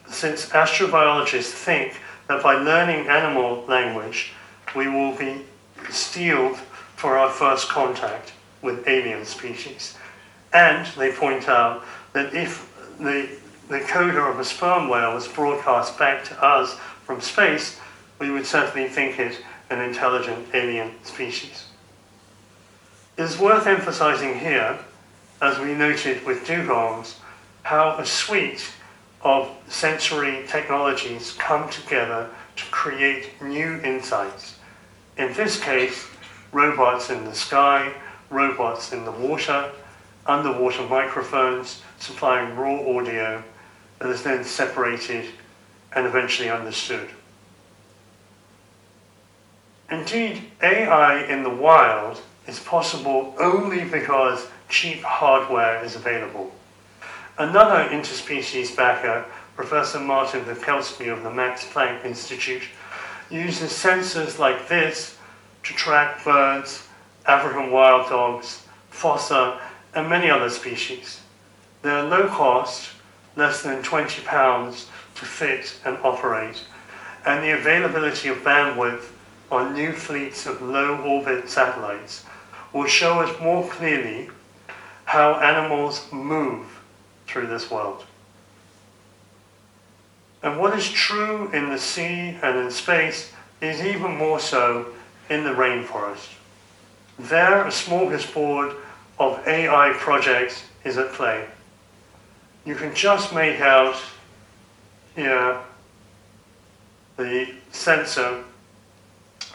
since 0.08 0.50
astrobiologists 0.50 1.52
think 1.52 1.94
that 2.28 2.42
by 2.42 2.54
learning 2.54 3.06
animal 3.08 3.64
language, 3.66 4.32
we 4.74 4.88
will 4.88 5.16
be 5.16 5.42
steeled 5.90 6.56
for 6.96 7.18
our 7.18 7.30
first 7.30 7.68
contact 7.68 8.32
with 8.62 8.86
alien 8.88 9.24
species. 9.24 9.96
And 10.52 10.86
they 10.96 11.12
point 11.12 11.48
out 11.48 11.84
that 12.12 12.34
if 12.34 12.70
the, 12.98 13.28
the 13.68 13.80
coda 13.80 14.20
of 14.20 14.38
a 14.38 14.44
sperm 14.44 14.88
whale 14.88 15.14
was 15.14 15.28
broadcast 15.28 15.98
back 15.98 16.24
to 16.24 16.44
us 16.44 16.74
from 17.04 17.20
space, 17.20 17.78
we 18.18 18.30
would 18.30 18.46
certainly 18.46 18.88
think 18.88 19.18
it 19.18 19.44
an 19.70 19.80
intelligent 19.80 20.46
alien 20.54 20.92
species. 21.04 21.66
It 23.16 23.22
is 23.22 23.38
worth 23.38 23.66
emphasizing 23.66 24.38
here, 24.38 24.78
as 25.40 25.58
we 25.58 25.74
noted 25.74 26.24
with 26.24 26.46
dugongs, 26.46 27.16
how 27.62 27.96
a 27.98 28.06
suite 28.06 28.72
of 29.24 29.50
sensory 29.68 30.44
technologies 30.46 31.32
come 31.38 31.68
together 31.70 32.28
to 32.56 32.64
create 32.66 33.30
new 33.42 33.80
insights. 33.80 34.56
In 35.16 35.32
this 35.32 35.58
case, 35.60 36.06
robots 36.52 37.10
in 37.10 37.24
the 37.24 37.34
sky, 37.34 37.92
robots 38.30 38.92
in 38.92 39.04
the 39.04 39.10
water, 39.10 39.70
underwater 40.26 40.82
microphones 40.88 41.82
supplying 41.98 42.54
raw 42.56 42.80
audio 42.96 43.42
that 43.98 44.10
is 44.10 44.22
then 44.22 44.44
separated 44.44 45.26
and 45.92 46.06
eventually 46.06 46.50
understood. 46.50 47.08
Indeed, 49.90 50.42
AI 50.62 51.24
in 51.24 51.42
the 51.42 51.50
wild 51.50 52.20
is 52.46 52.58
possible 52.60 53.34
only 53.38 53.84
because 53.84 54.46
cheap 54.68 55.02
hardware 55.02 55.84
is 55.84 55.94
available. 55.94 56.52
Another 57.36 57.88
interspecies 57.88 58.76
backer, 58.76 59.24
Professor 59.56 59.98
Martin 59.98 60.44
Wikelski 60.44 61.12
of 61.12 61.24
the 61.24 61.32
Max 61.32 61.64
Planck 61.64 62.04
Institute, 62.04 62.62
uses 63.28 63.72
sensors 63.72 64.38
like 64.38 64.68
this 64.68 65.16
to 65.64 65.72
track 65.74 66.22
birds, 66.22 66.86
African 67.26 67.72
wild 67.72 68.08
dogs, 68.08 68.64
fossa, 68.88 69.60
and 69.96 70.08
many 70.08 70.30
other 70.30 70.48
species. 70.48 71.22
They 71.82 71.90
are 71.90 72.04
low 72.04 72.28
cost, 72.28 72.90
less 73.34 73.64
than 73.64 73.82
20 73.82 74.22
pounds 74.22 74.86
to 75.16 75.24
fit 75.24 75.80
and 75.84 75.98
operate, 76.04 76.62
and 77.26 77.42
the 77.42 77.58
availability 77.58 78.28
of 78.28 78.44
bandwidth 78.44 79.06
on 79.50 79.74
new 79.74 79.92
fleets 79.92 80.46
of 80.46 80.62
low 80.62 80.98
orbit 80.98 81.48
satellites 81.48 82.24
will 82.72 82.86
show 82.86 83.18
us 83.18 83.40
more 83.40 83.68
clearly 83.68 84.30
how 85.06 85.34
animals 85.40 86.06
move 86.12 86.73
through 87.26 87.46
this 87.46 87.70
world. 87.70 88.04
And 90.42 90.58
what 90.58 90.78
is 90.78 90.88
true 90.90 91.50
in 91.52 91.70
the 91.70 91.78
sea 91.78 92.36
and 92.42 92.58
in 92.58 92.70
space 92.70 93.32
is 93.60 93.80
even 93.80 94.16
more 94.16 94.38
so 94.38 94.86
in 95.30 95.44
the 95.44 95.50
rainforest. 95.50 96.28
There, 97.18 97.64
a 97.64 97.70
smorgasbord 97.70 98.76
of 99.18 99.46
AI 99.46 99.94
projects 99.98 100.64
is 100.84 100.98
at 100.98 101.12
play. 101.12 101.46
You 102.66 102.74
can 102.74 102.94
just 102.94 103.34
make 103.34 103.60
out 103.60 103.96
here 105.14 105.60
the 107.16 107.54
sensor 107.70 108.44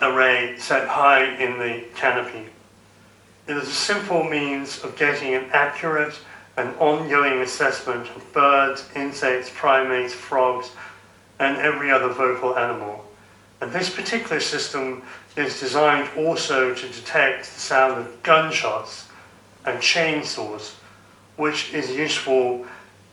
array 0.02 0.56
set 0.58 0.88
high 0.88 1.26
in 1.36 1.60
the 1.60 1.84
canopy. 1.96 2.48
It 3.48 3.58
is 3.58 3.68
a 3.68 3.74
simple 3.74 4.24
means 4.24 4.84
of 4.84 4.96
getting 4.98 5.34
an 5.34 5.50
accurate 5.52 6.18
and 6.60 6.76
ongoing 6.76 7.40
assessment 7.40 8.06
of 8.18 8.34
birds, 8.34 8.84
insects, 8.94 9.50
primates, 9.56 10.14
frogs, 10.14 10.72
and 11.40 11.56
every 11.58 11.90
other 11.90 12.10
vocal 12.10 12.58
animal. 12.58 13.06
And 13.62 13.72
this 13.72 13.90
particular 13.90 14.42
system 14.42 15.02
is 15.38 15.58
designed 15.58 16.10
also 16.18 16.76
to 16.76 16.88
detect 16.90 17.46
the 17.46 17.60
sound 17.60 17.98
of 17.98 18.24
gunshots 18.24 19.08
and 19.66 19.80
chainsaws, 19.80 20.74
which 21.38 21.74
is 21.74 21.92
useful 21.92 22.66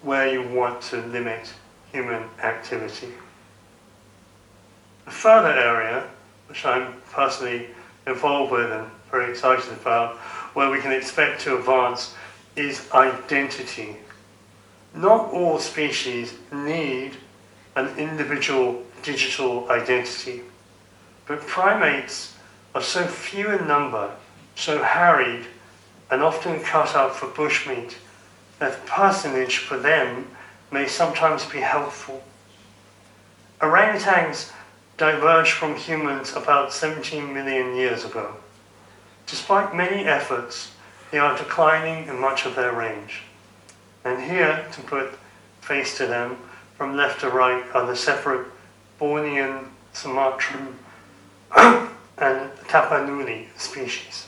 where 0.03 0.29
you 0.33 0.43
want 0.49 0.83
to 0.83 0.97
limit 1.07 1.53
human 1.93 2.25
activity. 2.43 3.13
A 5.07 5.11
further 5.13 5.53
area 5.53 6.09
which 6.49 6.65
I'm 6.65 6.95
personally 7.13 7.69
involved 8.09 8.51
with 8.51 8.73
and 8.73 8.91
very 9.13 9.31
excited 9.31 9.73
about, 9.73 10.17
where 10.55 10.69
we 10.69 10.81
can 10.81 10.91
expect 10.91 11.43
to 11.43 11.59
advance 11.59 12.17
is 12.57 12.91
identity. 12.93 13.97
Not 14.95 15.31
all 15.33 15.59
species 15.59 16.35
need 16.51 17.13
an 17.77 17.97
individual 17.99 18.83
digital 19.03 19.71
identity, 19.71 20.43
but 21.27 21.47
primates 21.47 22.35
are 22.75 22.83
so 22.83 23.07
few 23.07 23.51
in 23.51 23.69
number, 23.69 24.11
so 24.55 24.83
harried, 24.83 25.45
and 26.11 26.23
often 26.23 26.61
cut 26.61 26.95
up 26.95 27.15
for 27.15 27.27
bushmeat 27.29 27.95
that 28.59 28.87
personage 28.87 29.59
for 29.59 29.77
them 29.77 30.27
may 30.71 30.87
sometimes 30.87 31.45
be 31.45 31.61
helpful. 31.61 32.23
Orangutans 33.61 34.53
diverged 34.97 35.53
from 35.53 35.77
humans 35.77 36.35
about 36.35 36.73
17 36.73 37.33
million 37.33 37.77
years 37.77 38.05
ago. 38.05 38.35
Despite 39.27 39.75
many 39.75 40.05
efforts, 40.05 40.73
they 41.17 41.21
are 41.21 41.39
declining 41.39 42.07
in 42.09 42.21
much 42.21 42.45
of 42.45 42.55
their 42.55 42.75
range. 42.75 43.23
And 44.05 44.23
here, 44.23 44.67
to 44.71 44.81
put 44.83 45.15
face 45.63 45.97
to 45.97 46.07
them, 46.07 46.37
from 46.77 46.95
left 46.95 47.23
to 47.23 47.31
right, 47.31 47.65
are 47.73 47.87
the 47.87 47.97
separate 47.97 48.47
Bornean, 49.01 49.65
Sumatran, 49.95 50.77
and 51.57 52.51
Tapanuli 52.69 53.47
species. 53.57 54.27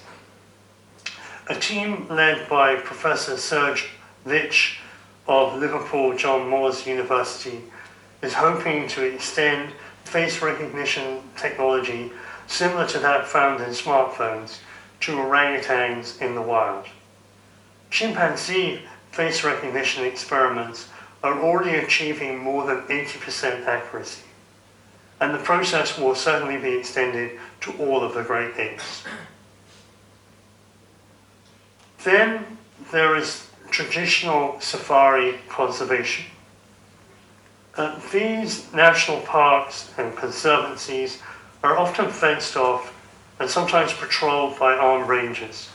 A 1.51 1.55
team 1.57 2.09
led 2.09 2.48
by 2.48 2.77
Professor 2.77 3.37
Serge 3.37 3.90
Wich 4.24 4.79
of 5.27 5.59
Liverpool 5.59 6.16
John 6.16 6.48
Moores 6.48 6.87
University 6.87 7.61
is 8.22 8.33
hoping 8.33 8.88
to 8.88 9.05
extend 9.05 9.74
face 10.05 10.40
recognition 10.40 11.20
technology 11.37 12.11
similar 12.46 12.87
to 12.87 12.98
that 13.01 13.27
found 13.29 13.61
in 13.61 13.72
smartphones 13.72 14.61
to 15.01 15.13
orangutans 15.13 16.21
in 16.21 16.35
the 16.35 16.43
wild. 16.43 16.87
Chimpanzee 17.91 18.83
face 19.13 19.45
recognition 19.45 20.05
experiments 20.05 20.89
are 21.23 21.41
already 21.41 21.79
achieving 21.79 22.39
more 22.39 22.67
than 22.67 22.83
80% 22.83 23.67
accuracy, 23.67 24.23
and 25.21 25.35
the 25.35 25.39
process 25.39 25.99
will 25.99 26.15
certainly 26.15 26.57
be 26.57 26.79
extended 26.79 27.39
to 27.61 27.73
all 27.79 28.03
of 28.05 28.15
the 28.15 28.23
great 28.23 28.57
apes. 28.57 29.05
Then 32.05 32.59
there 32.93 33.17
is 33.17 33.49
traditional 33.71 34.61
safari 34.61 35.39
conservation. 35.49 36.27
Uh, 37.77 37.99
these 38.13 38.73
national 38.73 39.21
parks 39.21 39.93
and 39.99 40.17
conservancies 40.17 41.21
are 41.63 41.77
often 41.77 42.11
fenced 42.11 42.57
off 42.57 42.93
and 43.40 43.48
sometimes 43.48 43.92
patrolled 43.92 44.59
by 44.59 44.74
armed 44.74 45.09
rangers. 45.09 45.68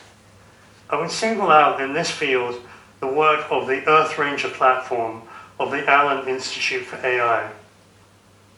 I 0.90 1.00
would 1.00 1.10
single 1.10 1.50
out 1.50 1.80
in 1.80 1.92
this 1.92 2.10
field 2.10 2.60
the 3.00 3.06
work 3.06 3.46
of 3.50 3.66
the 3.66 3.86
Earth 3.88 4.18
Ranger 4.18 4.48
platform 4.48 5.22
of 5.58 5.70
the 5.70 5.88
Allen 5.88 6.28
Institute 6.28 6.84
for 6.84 6.96
AI. 7.04 7.50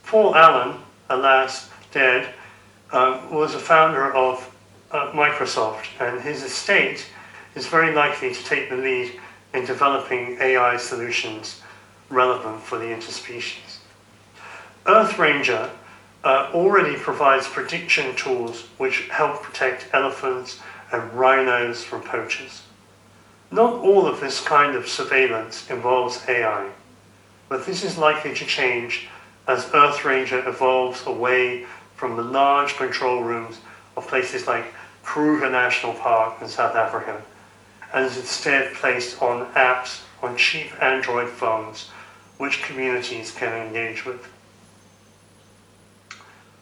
Paul 0.05 0.35
Allen, 0.35 0.79
alas 1.09 1.71
dead, 1.93 2.33
uh, 2.93 3.21
was 3.31 3.55
a 3.55 3.59
founder 3.59 4.13
of 4.15 4.53
uh, 4.91 5.11
Microsoft, 5.13 5.87
and 6.01 6.21
his 6.21 6.43
estate 6.43 7.07
is 7.55 7.67
very 7.67 7.95
likely 7.95 8.33
to 8.33 8.45
take 8.45 8.71
the 8.71 8.77
lead 8.77 9.19
in 9.55 9.65
developing 9.65 10.37
AI 10.41 10.77
solutions 10.77 11.63
relevant 12.09 12.63
for 12.63 12.79
the 12.79 12.85
interspecies. 12.85 13.79
Earth 14.87 15.19
Ranger 15.19 15.71
uh, 16.27 16.51
already 16.53 16.97
provides 16.97 17.47
prediction 17.47 18.13
tools 18.17 18.63
which 18.79 19.09
help 19.11 19.45
protect 19.45 19.87
elephants 19.93 20.59
and 20.91 21.13
rhinos 21.13 21.85
from 21.85 22.03
poachers. 22.03 22.65
Not 23.53 23.75
all 23.75 24.09
of 24.09 24.19
this 24.19 24.41
kind 24.41 24.75
of 24.75 24.89
surveillance 24.89 25.71
involves 25.71 26.29
AI, 26.29 26.71
but 27.49 27.65
this 27.65 27.85
is 27.85 27.97
likely 27.97 28.35
to 28.35 28.45
change 28.45 29.07
as 29.47 29.71
Earth 29.73 30.05
Ranger 30.05 30.47
evolves 30.49 31.07
away 31.07 31.65
from 31.95 32.17
the 32.17 32.25
large 32.25 32.75
control 32.77 33.23
rooms 33.23 33.61
of 33.97 34.09
places 34.09 34.49
like 34.49 34.75
Kruger 35.05 35.49
National 35.49 35.95
Park 35.95 36.43
in 36.43 36.49
South 36.49 36.75
Africa 36.75 37.23
and 37.95 38.05
is 38.05 38.17
instead 38.17 38.75
placed 38.75 39.23
on 39.23 39.47
apps 39.53 40.01
on 40.25 40.37
cheap 40.37 40.73
Android 40.83 41.29
phones 41.29 41.91
which 42.39 42.65
communities 42.65 43.31
can 43.31 43.53
engage 43.65 44.05
with. 44.05 44.29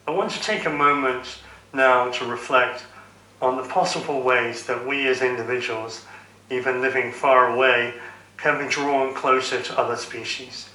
I 0.07 0.11
want 0.11 0.29
to 0.31 0.41
take 0.41 0.65
a 0.65 0.69
moment 0.69 1.39
now 1.73 2.11
to 2.11 2.25
reflect 2.25 2.83
on 3.41 3.57
the 3.57 3.67
possible 3.67 4.21
ways 4.21 4.67
that 4.67 4.85
we 4.85 5.07
as 5.07 5.23
individuals, 5.23 6.05
even 6.51 6.81
living 6.81 7.11
far 7.11 7.51
away, 7.51 7.95
can 8.37 8.63
be 8.63 8.71
drawn 8.71 9.15
closer 9.15 9.59
to 9.63 9.79
other 9.79 9.95
species. 9.95 10.69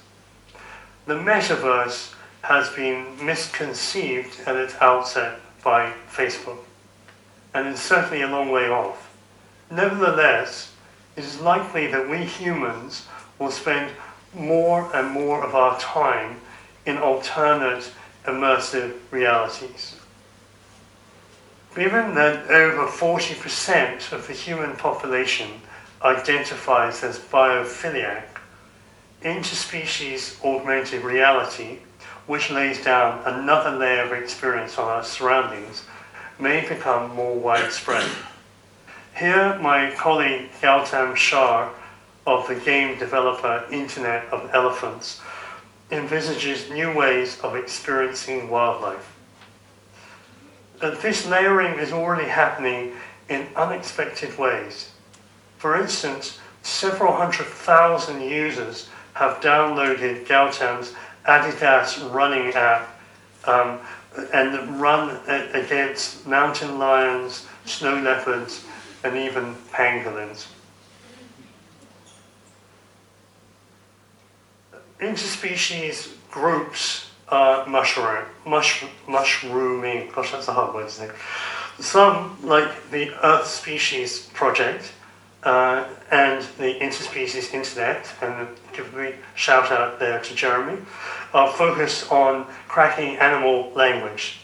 The 1.05 1.13
metaverse 1.13 2.13
has 2.41 2.69
been 2.71 3.25
misconceived 3.25 4.37
at 4.45 4.57
its 4.57 4.75
outset 4.81 5.39
by 5.63 5.93
Facebook, 6.11 6.59
and 7.53 7.67
is 7.67 7.79
certainly 7.79 8.23
a 8.23 8.27
long 8.27 8.51
way 8.51 8.69
off. 8.69 9.15
Nevertheless, 9.69 10.73
it 11.15 11.23
is 11.23 11.39
likely 11.39 11.87
that 11.87 12.09
we 12.09 12.25
humans 12.25 13.07
will 13.39 13.51
spend 13.51 13.91
more 14.33 14.93
and 14.93 15.09
more 15.09 15.41
of 15.41 15.55
our 15.55 15.79
time 15.79 16.41
in 16.85 16.97
alternate 16.97 17.91
immersive 18.25 18.97
realities. 19.11 19.95
Given 21.75 22.15
that 22.15 22.49
over 22.49 22.87
40% 22.87 24.11
of 24.11 24.27
the 24.27 24.33
human 24.33 24.75
population 24.75 25.61
identifies 26.03 27.03
as 27.03 27.17
biophiliac, 27.17 28.23
interspecies 29.23 30.43
augmented 30.43 31.03
reality, 31.03 31.79
which 32.27 32.51
lays 32.51 32.83
down 32.83 33.21
another 33.25 33.77
layer 33.77 34.03
of 34.03 34.11
experience 34.11 34.77
on 34.77 34.87
our 34.87 35.03
surroundings, 35.03 35.83
may 36.39 36.67
become 36.67 37.15
more 37.15 37.35
widespread. 37.35 38.09
Here, 39.15 39.57
my 39.59 39.91
colleague 39.91 40.49
Gautam 40.61 41.15
Shah 41.15 41.71
of 42.25 42.47
the 42.47 42.55
game 42.55 42.97
developer 42.97 43.65
Internet 43.71 44.25
of 44.31 44.49
Elephants 44.53 45.21
envisages 45.91 46.69
new 46.69 46.93
ways 46.95 47.39
of 47.41 47.55
experiencing 47.55 48.49
wildlife. 48.49 49.15
And 50.81 50.97
this 50.97 51.27
layering 51.27 51.77
is 51.79 51.91
already 51.91 52.27
happening 52.27 52.93
in 53.29 53.47
unexpected 53.55 54.37
ways. 54.37 54.91
For 55.57 55.79
instance, 55.79 56.39
several 56.63 57.13
hundred 57.13 57.45
thousand 57.45 58.21
users 58.21 58.89
have 59.13 59.41
downloaded 59.41 60.25
Gautam's 60.25 60.93
Adidas 61.27 62.11
running 62.13 62.53
app 62.53 62.99
um, 63.45 63.79
and 64.33 64.81
run 64.81 65.19
against 65.53 66.25
mountain 66.25 66.79
lions, 66.79 67.45
snow 67.65 67.95
leopards, 68.01 68.65
and 69.03 69.15
even 69.15 69.55
pangolins. 69.71 70.47
Interspecies 75.01 76.15
groups 76.29 77.09
are 77.29 77.65
mushroom, 77.65 78.25
mush, 78.45 78.85
mushrooming. 79.07 80.11
Gosh, 80.11 80.31
that's 80.31 80.47
a 80.47 80.53
hard 80.53 80.75
word 80.75 80.89
to 80.89 80.93
say. 80.93 81.11
Some, 81.79 82.37
like 82.43 82.91
the 82.91 83.11
Earth 83.25 83.47
Species 83.47 84.29
Project 84.33 84.93
uh, 85.43 85.85
and 86.11 86.43
the 86.59 86.75
Interspecies 86.79 87.51
Internet, 87.51 88.05
and 88.21 88.47
give 88.73 88.95
a 88.95 89.15
shout 89.33 89.71
out 89.71 89.97
there 89.99 90.21
to 90.21 90.35
Jeremy, 90.35 90.79
are 91.33 91.51
focused 91.51 92.11
on 92.11 92.45
cracking 92.67 93.17
animal 93.17 93.71
language. 93.73 94.41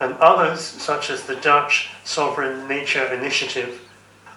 And 0.00 0.14
others, 0.14 0.60
such 0.60 1.10
as 1.10 1.24
the 1.24 1.36
Dutch 1.36 1.90
Sovereign 2.04 2.66
Nature 2.66 3.12
Initiative, 3.12 3.86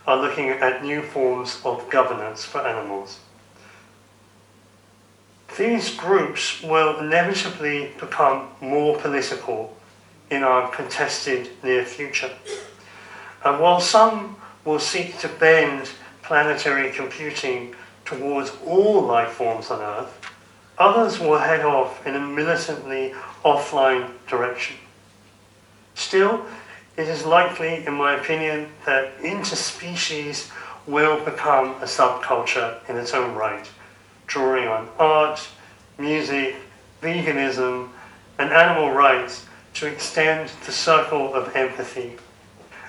are 0.05 0.17
looking 0.17 0.49
at 0.49 0.83
new 0.83 1.01
forms 1.01 1.61
of 1.63 1.87
governance 1.89 2.43
for 2.43 2.59
animals. 2.59 3.19
These 5.57 5.95
groups 5.95 6.61
will 6.63 6.99
inevitably 6.99 7.91
become 7.99 8.49
more 8.61 8.97
political 8.97 9.75
in 10.29 10.43
our 10.43 10.71
contested 10.71 11.49
near 11.61 11.83
future. 11.83 12.31
And 13.43 13.59
while 13.59 13.81
some 13.81 14.37
will 14.63 14.79
seek 14.79 15.17
to 15.19 15.27
bend 15.27 15.89
planetary 16.23 16.91
computing 16.91 17.75
towards 18.05 18.51
all 18.65 19.01
life 19.01 19.31
forms 19.31 19.69
on 19.69 19.81
Earth, 19.81 20.31
others 20.77 21.19
will 21.19 21.39
head 21.39 21.65
off 21.65 22.05
in 22.07 22.15
a 22.15 22.19
militantly 22.19 23.13
offline 23.43 24.09
direction. 24.27 24.77
Still, 25.95 26.45
it 26.95 27.07
is 27.07 27.25
likely, 27.25 27.85
in 27.85 27.93
my 27.93 28.15
opinion, 28.15 28.69
that 28.85 29.17
interspecies 29.19 30.49
will 30.87 31.23
become 31.23 31.71
a 31.81 31.85
subculture 31.85 32.77
in 32.89 32.95
its 32.97 33.13
own 33.13 33.35
right, 33.35 33.69
drawing 34.31 34.67
on 34.69 34.87
art, 34.97 35.45
music, 35.97 36.55
veganism, 37.01 37.89
and 38.39 38.49
animal 38.49 38.89
rights 38.91 39.45
to 39.73 39.85
extend 39.87 40.49
the 40.65 40.71
circle 40.71 41.33
of 41.33 41.53
empathy. 41.53 42.13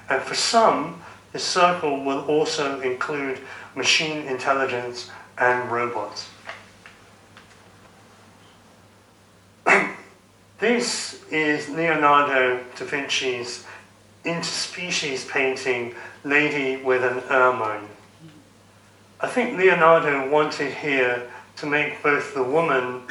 And 0.08 0.22
for 0.22 0.36
some, 0.36 1.02
the 1.32 1.40
circle 1.40 2.04
will 2.04 2.20
also 2.26 2.80
include 2.80 3.40
machine 3.74 4.18
intelligence 4.28 5.10
and 5.36 5.68
robots. 5.70 6.28
this 10.60 11.24
is 11.32 11.68
Leonardo 11.70 12.62
da 12.76 12.84
Vinci's 12.84 13.66
interspecies 14.24 15.28
painting 15.28 15.96
Lady 16.22 16.80
with 16.80 17.02
an 17.02 17.18
Ermine. 17.30 17.88
I 19.22 19.28
think 19.28 19.56
Leonardo 19.56 20.28
wanted 20.28 20.74
here 20.74 21.30
to 21.58 21.66
make 21.66 22.02
both 22.02 22.34
the 22.34 22.42
woman 22.42 23.02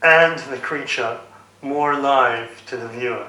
and 0.00 0.38
the 0.38 0.58
creature 0.58 1.18
more 1.60 1.90
alive 1.90 2.62
to 2.66 2.76
the 2.76 2.86
viewer. 2.86 3.26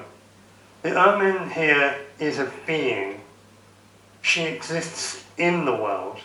The 0.82 0.96
ermine 0.96 1.50
here 1.50 1.96
is 2.20 2.38
a 2.38 2.48
being. 2.64 3.20
She 4.22 4.44
exists 4.44 5.24
in 5.36 5.64
the 5.64 5.74
world, 5.74 6.20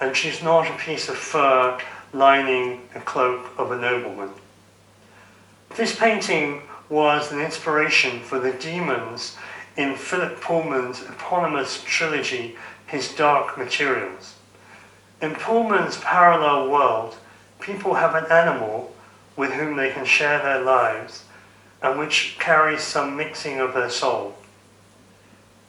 and 0.00 0.16
she's 0.16 0.42
not 0.42 0.66
a 0.66 0.78
piece 0.78 1.10
of 1.10 1.16
fur 1.16 1.78
lining 2.14 2.88
a 2.94 3.00
cloak 3.00 3.50
of 3.58 3.70
a 3.70 3.78
nobleman. 3.78 4.30
This 5.76 5.94
painting 5.94 6.62
was 6.88 7.32
an 7.32 7.40
inspiration 7.40 8.20
for 8.20 8.38
the 8.38 8.52
daemons 8.52 9.36
in 9.76 9.96
Philip 9.96 10.40
Pullman's 10.40 11.02
eponymous 11.02 11.84
trilogy, 11.84 12.56
His 12.86 13.14
Dark 13.14 13.58
Materials. 13.58 14.36
In 15.24 15.34
Pullman's 15.34 15.96
parallel 15.96 16.68
world, 16.68 17.16
people 17.58 17.94
have 17.94 18.14
an 18.14 18.30
animal 18.30 18.94
with 19.36 19.52
whom 19.52 19.74
they 19.74 19.90
can 19.90 20.04
share 20.04 20.38
their 20.42 20.60
lives 20.60 21.24
and 21.80 21.98
which 21.98 22.36
carries 22.38 22.82
some 22.82 23.16
mixing 23.16 23.58
of 23.58 23.72
their 23.72 23.88
soul. 23.88 24.34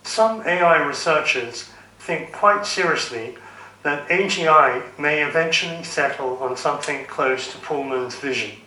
Some 0.04 0.42
AI 0.46 0.86
researchers 0.86 1.70
think 2.00 2.34
quite 2.34 2.66
seriously 2.66 3.38
that 3.84 4.10
AGI 4.10 4.84
may 5.00 5.24
eventually 5.24 5.86
settle 5.86 6.38
on 6.40 6.58
something 6.58 7.06
close 7.06 7.50
to 7.54 7.58
Pullman's 7.60 8.16
vision, 8.16 8.58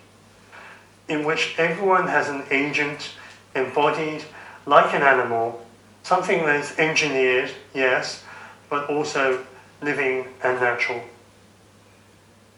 in 1.07 1.23
which 1.23 1.53
everyone 1.59 2.07
has 2.07 2.29
an 2.29 2.45
agent 2.49 3.11
embodied 3.53 4.23
like 4.65 4.95
an 4.95 5.03
animal, 5.03 5.63
something 6.01 6.47
that 6.47 6.61
is 6.61 6.79
engineered, 6.79 7.51
yes, 7.75 8.23
but 8.71 8.89
also 8.89 9.45
living 9.81 10.25
and 10.43 10.59
natural. 10.59 11.01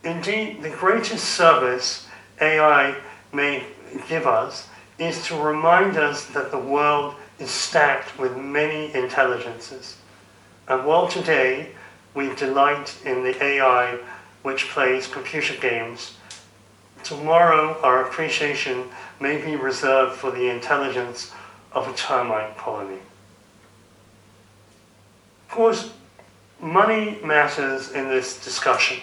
Indeed, 0.04 0.64
the 0.64 0.70
greatest 0.70 1.26
service 1.26 2.08
AI 2.40 2.96
may 3.32 3.64
give 4.08 4.26
us 4.26 4.68
is 4.98 5.26
to 5.28 5.36
remind 5.36 5.98
us 5.98 6.26
that 6.26 6.52
the 6.52 6.60
world 6.60 7.16
is 7.40 7.50
stacked 7.50 8.18
with 8.20 8.36
many 8.38 8.94
intelligences. 8.94 9.98
And 10.68 10.86
while 10.86 11.08
today 11.08 11.70
we 12.14 12.34
delight 12.36 12.96
in 13.06 13.24
the 13.24 13.44
AI 13.44 14.00
which 14.44 14.70
plays 14.70 15.08
computer 15.08 15.56
games, 15.60 16.18
tomorrow 17.04 17.80
our 17.82 18.04
appreciation 18.06 18.86
may 19.20 19.44
be 19.44 19.56
reserved 19.56 20.16
for 20.16 20.32
the 20.32 20.50
intelligence 20.50 21.32
of 21.72 21.88
a 21.88 21.94
termite 21.94 22.58
colony. 22.58 23.00
Of 25.50 25.56
course, 25.56 25.92
money 26.62 27.18
matters 27.24 27.92
in 27.92 28.08
this 28.08 28.44
discussion. 28.44 28.98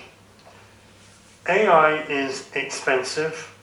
AI 1.48 2.02
is 2.04 2.48
expensive 2.54 3.54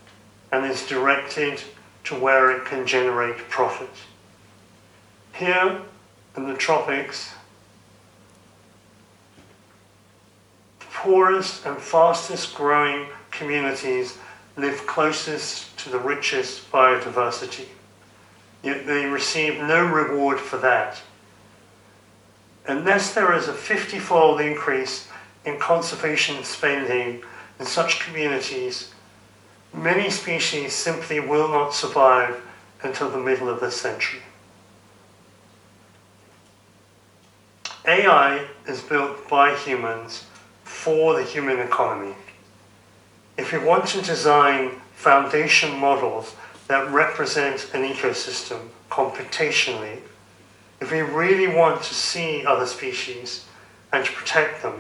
and 0.51 0.65
is 0.65 0.85
directed 0.87 1.61
to 2.05 2.15
where 2.15 2.51
it 2.51 2.65
can 2.65 2.85
generate 2.85 3.37
profit. 3.49 3.89
Here 5.33 5.81
in 6.35 6.47
the 6.47 6.55
tropics, 6.55 7.33
the 10.79 10.85
poorest 10.85 11.65
and 11.65 11.77
fastest 11.77 12.55
growing 12.55 13.07
communities 13.31 14.17
live 14.57 14.85
closest 14.87 15.77
to 15.79 15.89
the 15.89 15.99
richest 15.99 16.71
biodiversity. 16.71 17.65
Yet 18.63 18.87
they 18.87 19.05
receive 19.05 19.59
no 19.59 19.85
reward 19.85 20.39
for 20.39 20.57
that. 20.57 21.01
Unless 22.68 23.13
there 23.13 23.34
is 23.36 23.47
a 23.47 23.53
50 23.53 23.99
fold 23.99 24.41
increase 24.41 25.07
in 25.45 25.59
conservation 25.59 26.43
spending 26.43 27.22
in 27.59 27.66
such 27.66 27.99
communities, 27.99 28.91
many 29.74 30.09
species 30.09 30.74
simply 30.74 31.20
will 31.20 31.47
not 31.47 31.74
survive 31.74 32.41
until 32.82 33.09
the 33.09 33.20
middle 33.20 33.49
of 33.49 33.59
this 33.59 33.80
century. 33.80 34.22
AI 37.88 38.47
is 38.68 38.82
built 38.82 39.30
by 39.30 39.55
humans 39.55 40.26
for 40.63 41.13
the 41.13 41.24
human 41.24 41.59
economy. 41.59 42.16
If 43.38 43.51
we 43.51 43.59
want 43.59 43.86
to 43.88 44.01
design 44.01 44.72
foundation 44.95 45.78
models 45.78 46.36
that 46.68 46.89
represent 46.91 47.70
an 47.76 47.84
ecosystem 47.84 48.70
computationally, 48.89 49.99
if 50.86 50.91
we 50.91 51.01
really 51.01 51.47
want 51.47 51.81
to 51.81 51.95
see 51.95 52.45
other 52.45 52.67
species 52.67 53.45
and 53.91 54.05
to 54.05 54.11
protect 54.11 54.61
them, 54.61 54.79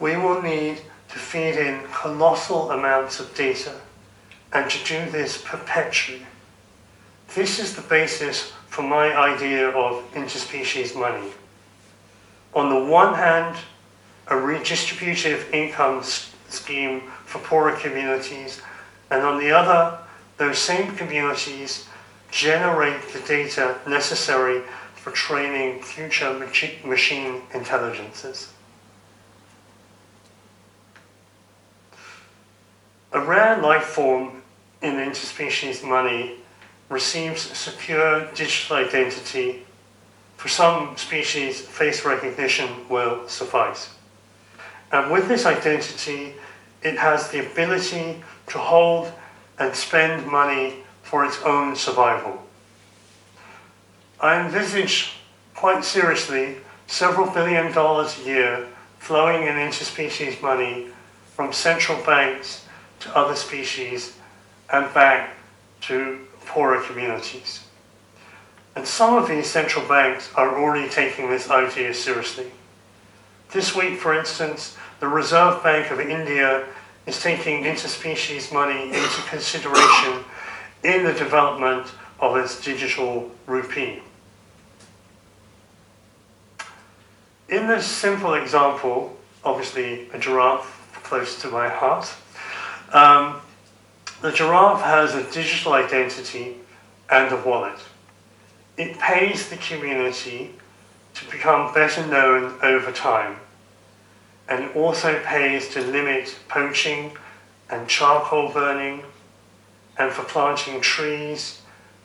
we 0.00 0.16
will 0.16 0.40
need 0.40 0.80
to 1.10 1.18
feed 1.18 1.56
in 1.56 1.82
colossal 1.92 2.70
amounts 2.70 3.20
of 3.20 3.34
data 3.34 3.74
and 4.54 4.70
to 4.70 4.84
do 4.86 5.10
this 5.10 5.36
perpetually. 5.36 6.22
This 7.34 7.58
is 7.58 7.76
the 7.76 7.82
basis 7.82 8.52
for 8.68 8.80
my 8.80 9.14
idea 9.14 9.68
of 9.68 10.02
interspecies 10.14 10.98
money. 10.98 11.28
On 12.54 12.70
the 12.70 12.90
one 12.90 13.12
hand, 13.12 13.54
a 14.28 14.34
redistributive 14.34 15.52
income 15.52 16.02
scheme 16.48 17.02
for 17.26 17.38
poorer 17.40 17.72
communities, 17.72 18.62
and 19.10 19.22
on 19.22 19.38
the 19.38 19.50
other, 19.50 19.98
those 20.38 20.56
same 20.56 20.96
communities 20.96 21.86
generate 22.30 23.02
the 23.08 23.20
data 23.20 23.78
necessary 23.86 24.62
for 24.98 25.10
training 25.12 25.80
future 25.80 26.32
machine 26.84 27.42
intelligences. 27.54 28.52
A 33.12 33.20
rare 33.20 33.56
life 33.62 33.84
form 33.84 34.42
in 34.82 34.94
interspecies 34.94 35.82
money 35.82 36.36
receives 36.88 37.40
secure 37.56 38.26
digital 38.34 38.76
identity. 38.76 39.64
For 40.36 40.48
some 40.48 40.96
species, 40.96 41.60
face 41.60 42.04
recognition 42.04 42.68
will 42.88 43.26
suffice. 43.28 43.90
And 44.92 45.10
with 45.10 45.28
this 45.28 45.46
identity, 45.46 46.34
it 46.82 46.98
has 46.98 47.30
the 47.30 47.40
ability 47.50 48.22
to 48.48 48.58
hold 48.58 49.12
and 49.58 49.74
spend 49.74 50.26
money 50.26 50.84
for 51.02 51.24
its 51.24 51.40
own 51.42 51.76
survival. 51.76 52.42
I 54.20 54.44
envisage 54.44 55.12
quite 55.54 55.84
seriously 55.84 56.56
several 56.88 57.30
billion 57.30 57.72
dollars 57.72 58.18
a 58.18 58.24
year 58.24 58.66
flowing 58.98 59.44
in 59.44 59.54
interspecies 59.54 60.42
money 60.42 60.88
from 61.34 61.52
central 61.52 62.02
banks 62.04 62.64
to 63.00 63.16
other 63.16 63.36
species 63.36 64.16
and 64.72 64.92
back 64.92 65.36
to 65.82 66.18
poorer 66.46 66.82
communities. 66.82 67.64
And 68.74 68.86
some 68.86 69.14
of 69.16 69.28
these 69.28 69.46
central 69.48 69.86
banks 69.86 70.30
are 70.34 70.58
already 70.58 70.88
taking 70.88 71.30
this 71.30 71.48
idea 71.48 71.94
seriously. 71.94 72.50
This 73.52 73.74
week, 73.74 73.98
for 73.98 74.18
instance, 74.18 74.76
the 74.98 75.08
Reserve 75.08 75.62
Bank 75.62 75.92
of 75.92 76.00
India 76.00 76.66
is 77.06 77.20
taking 77.20 77.62
interspecies 77.62 78.52
money 78.52 78.86
into 78.88 79.22
consideration 79.28 80.24
in 80.82 81.04
the 81.04 81.12
development 81.12 81.86
of 82.20 82.36
its 82.36 82.60
digital 82.60 83.30
rupee. 83.46 84.02
In 87.48 87.66
this 87.66 87.86
simple 87.86 88.34
example, 88.34 89.16
obviously 89.42 90.10
a 90.12 90.18
giraffe 90.18 91.00
close 91.02 91.40
to 91.40 91.48
my 91.48 91.68
heart, 91.68 92.12
um, 92.92 93.40
the 94.20 94.32
giraffe 94.32 94.82
has 94.82 95.14
a 95.14 95.30
digital 95.32 95.72
identity 95.72 96.56
and 97.10 97.32
a 97.32 97.36
wallet. 97.38 97.78
It 98.76 98.98
pays 98.98 99.48
the 99.48 99.56
community 99.56 100.50
to 101.14 101.30
become 101.30 101.72
better 101.72 102.06
known 102.06 102.58
over 102.62 102.92
time 102.92 103.36
and 104.48 104.70
also 104.72 105.18
pays 105.24 105.68
to 105.70 105.80
limit 105.80 106.38
poaching 106.48 107.12
and 107.70 107.88
charcoal 107.88 108.52
burning 108.52 109.04
and 109.98 110.12
for 110.12 110.22
planting 110.24 110.80
trees 110.82 111.62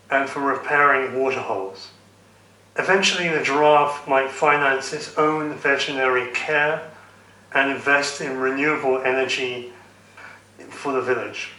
and 0.10 0.30
for 0.30 0.40
repairing 0.40 1.20
waterholes. 1.20 1.90
Eventually, 2.76 3.30
the 3.30 3.44
giraffe 3.44 4.08
might 4.08 4.32
finance 4.32 4.94
its 4.94 5.16
own 5.18 5.54
veterinary 5.54 6.32
care 6.34 6.90
and 7.54 7.72
invest 7.72 8.20
in 8.20 8.38
renewable 8.38 9.00
energy 9.00 9.72
for 10.70 10.92
the 10.92 11.02
village. 11.02 11.52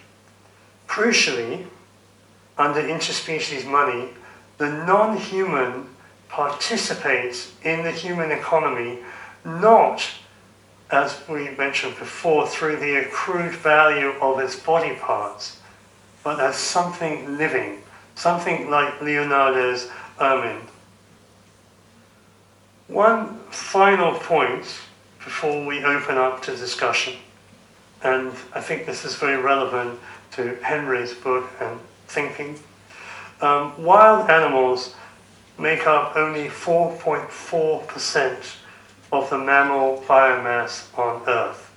Crucially, 0.88 1.66
under 2.58 2.82
interspecies 2.82 3.64
money, 3.64 4.08
the 4.58 4.70
non 4.70 5.16
human 5.16 5.88
participates 6.28 7.52
in 7.62 7.84
the 7.84 7.92
human 7.92 8.32
economy 8.32 8.98
not, 9.44 10.04
as 10.90 11.20
we 11.28 11.50
mentioned 11.50 11.96
before, 11.96 12.46
through 12.46 12.76
the 12.76 12.96
accrued 12.96 13.52
value 13.52 14.14
of 14.20 14.40
its 14.40 14.56
body 14.56 14.96
parts, 14.96 15.60
but 16.24 16.40
as 16.40 16.56
something 16.56 17.36
living, 17.36 17.82
something 18.14 18.70
like 18.70 19.00
Leonardo's 19.00 19.90
ermine. 20.20 20.60
One 22.88 23.38
final 23.50 24.18
point 24.18 24.66
before 25.18 25.64
we 25.64 25.82
open 25.82 26.18
up 26.18 26.42
to 26.42 26.54
discussion, 26.54 27.14
and 28.02 28.30
I 28.54 28.60
think 28.60 28.84
this 28.84 29.06
is 29.06 29.14
very 29.14 29.40
relevant 29.40 29.98
to 30.32 30.56
Henry's 30.56 31.14
book 31.14 31.48
and 31.60 31.80
thinking. 32.08 32.58
Um, 33.40 33.82
wild 33.82 34.28
animals 34.28 34.94
make 35.58 35.86
up 35.86 36.14
only 36.14 36.48
4.4% 36.48 38.56
of 39.12 39.30
the 39.30 39.38
mammal 39.38 40.04
biomass 40.06 40.86
on 40.98 41.22
Earth. 41.26 41.70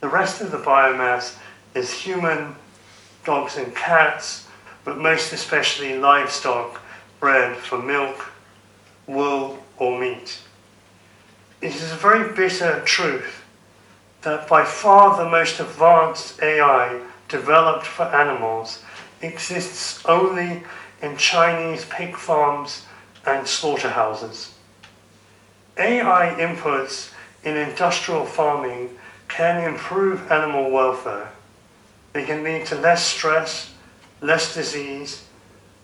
The 0.00 0.08
rest 0.08 0.40
of 0.40 0.50
the 0.50 0.58
biomass 0.58 1.36
is 1.76 1.92
human, 1.92 2.56
dogs 3.24 3.56
and 3.56 3.72
cats, 3.76 4.48
but 4.84 4.98
most 4.98 5.32
especially 5.32 5.96
livestock 5.96 6.80
bred 7.20 7.56
for 7.56 7.80
milk, 7.80 8.32
wool, 9.06 9.63
or 9.78 9.98
meat. 9.98 10.38
It 11.60 11.74
is 11.74 11.92
a 11.92 11.96
very 11.96 12.34
bitter 12.34 12.80
truth 12.84 13.44
that 14.22 14.48
by 14.48 14.64
far 14.64 15.16
the 15.16 15.28
most 15.28 15.60
advanced 15.60 16.42
AI 16.42 17.00
developed 17.28 17.86
for 17.86 18.04
animals 18.04 18.82
exists 19.22 20.04
only 20.06 20.62
in 21.02 21.16
Chinese 21.16 21.84
pig 21.86 22.16
farms 22.16 22.86
and 23.26 23.46
slaughterhouses. 23.46 24.54
AI 25.76 26.34
inputs 26.38 27.12
in 27.42 27.56
industrial 27.56 28.24
farming 28.24 28.90
can 29.28 29.64
improve 29.64 30.30
animal 30.30 30.70
welfare. 30.70 31.30
They 32.12 32.24
can 32.24 32.44
lead 32.44 32.66
to 32.66 32.76
less 32.76 33.04
stress, 33.04 33.72
less 34.20 34.54
disease. 34.54 35.24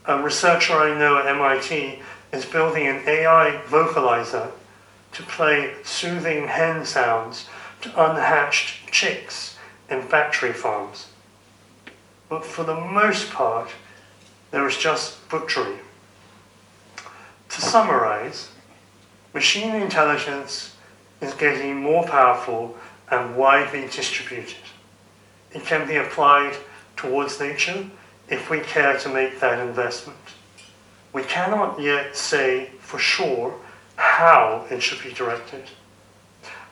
A 0.07 0.22
researcher 0.22 0.74
I 0.74 0.97
know 0.99 1.18
at 1.18 1.26
MIT 1.26 2.01
is 2.33 2.45
building 2.45 2.87
an 2.87 3.03
AI 3.07 3.61
vocalizer 3.66 4.51
to 5.12 5.22
play 5.24 5.74
soothing 5.83 6.47
hen 6.47 6.85
sounds 6.85 7.49
to 7.81 7.89
unhatched 7.91 8.91
chicks 8.93 9.57
in 9.89 10.03
factory 10.03 10.53
farms. 10.53 11.09
But 12.28 12.45
for 12.45 12.62
the 12.64 12.81
most 12.81 13.31
part, 13.31 13.70
there 14.51 14.66
is 14.68 14.76
just 14.76 15.28
butchery. 15.28 15.78
To 17.49 17.61
summarize, 17.61 18.51
machine 19.35 19.74
intelligence 19.74 20.76
is 21.20 21.35
getting 21.35 21.76
more 21.76 22.07
powerful 22.07 22.76
and 23.11 23.37
widely 23.37 23.89
distributed. 23.89 24.57
It 25.53 25.64
can 25.64 25.89
be 25.89 25.97
applied 25.97 26.57
towards 26.97 27.41
nature 27.41 27.87
if 28.28 28.51
we 28.51 28.61
care 28.61 28.97
to 28.99 29.09
make 29.09 29.41
that 29.41 29.59
investment. 29.66 30.18
We 31.13 31.23
cannot 31.25 31.81
yet 31.81 32.17
say 32.17 32.71
for 32.81 32.99
sure 32.99 33.55
how 33.97 34.67
it 34.71 34.83
should 34.83 35.03
be 35.03 35.13
directed. 35.13 35.65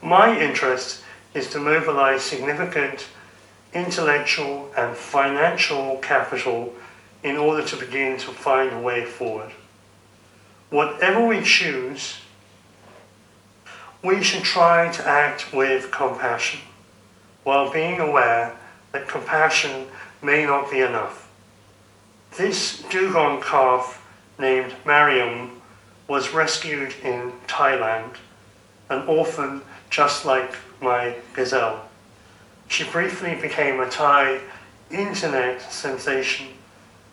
My 0.02 0.38
interest 0.38 1.02
is 1.34 1.50
to 1.50 1.58
mobilize 1.58 2.22
significant 2.22 3.06
intellectual 3.74 4.70
and 4.76 4.96
financial 4.96 5.96
capital 5.96 6.72
in 7.22 7.36
order 7.36 7.66
to 7.66 7.76
begin 7.76 8.16
to 8.18 8.30
find 8.30 8.72
a 8.72 8.78
way 8.78 9.04
forward. 9.04 9.50
Whatever 10.70 11.26
we 11.26 11.42
choose, 11.42 12.18
we 14.02 14.22
should 14.22 14.44
try 14.44 14.90
to 14.92 15.06
act 15.06 15.52
with 15.52 15.90
compassion, 15.90 16.60
while 17.42 17.72
being 17.72 17.98
aware 18.00 18.56
that 18.92 19.08
compassion 19.08 19.88
may 20.22 20.46
not 20.46 20.70
be 20.70 20.80
enough. 20.80 21.28
This 22.36 22.82
dugong 22.90 23.40
named 24.38 24.74
Mariam 24.84 25.60
was 26.06 26.32
rescued 26.32 26.94
in 27.02 27.32
Thailand, 27.46 28.16
an 28.88 29.06
orphan 29.06 29.62
just 29.90 30.24
like 30.24 30.54
my 30.80 31.16
gazelle. 31.34 31.88
She 32.68 32.84
briefly 32.84 33.34
became 33.34 33.80
a 33.80 33.88
Thai 33.88 34.40
internet 34.90 35.60
sensation 35.72 36.48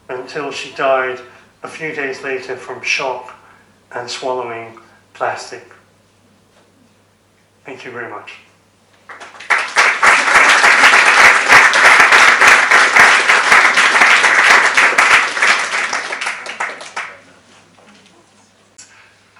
until 0.10 0.52
she 0.52 0.74
died 0.76 1.20
a 1.64 1.68
few 1.68 1.94
days 1.94 2.22
later 2.22 2.56
from 2.56 2.82
shock 2.82 3.36
and 3.92 4.10
swallowing 4.10 4.78
plastic. 5.14 5.72
Thank 7.66 7.86
you 7.86 7.92
very 7.92 8.10
much. 8.10 8.34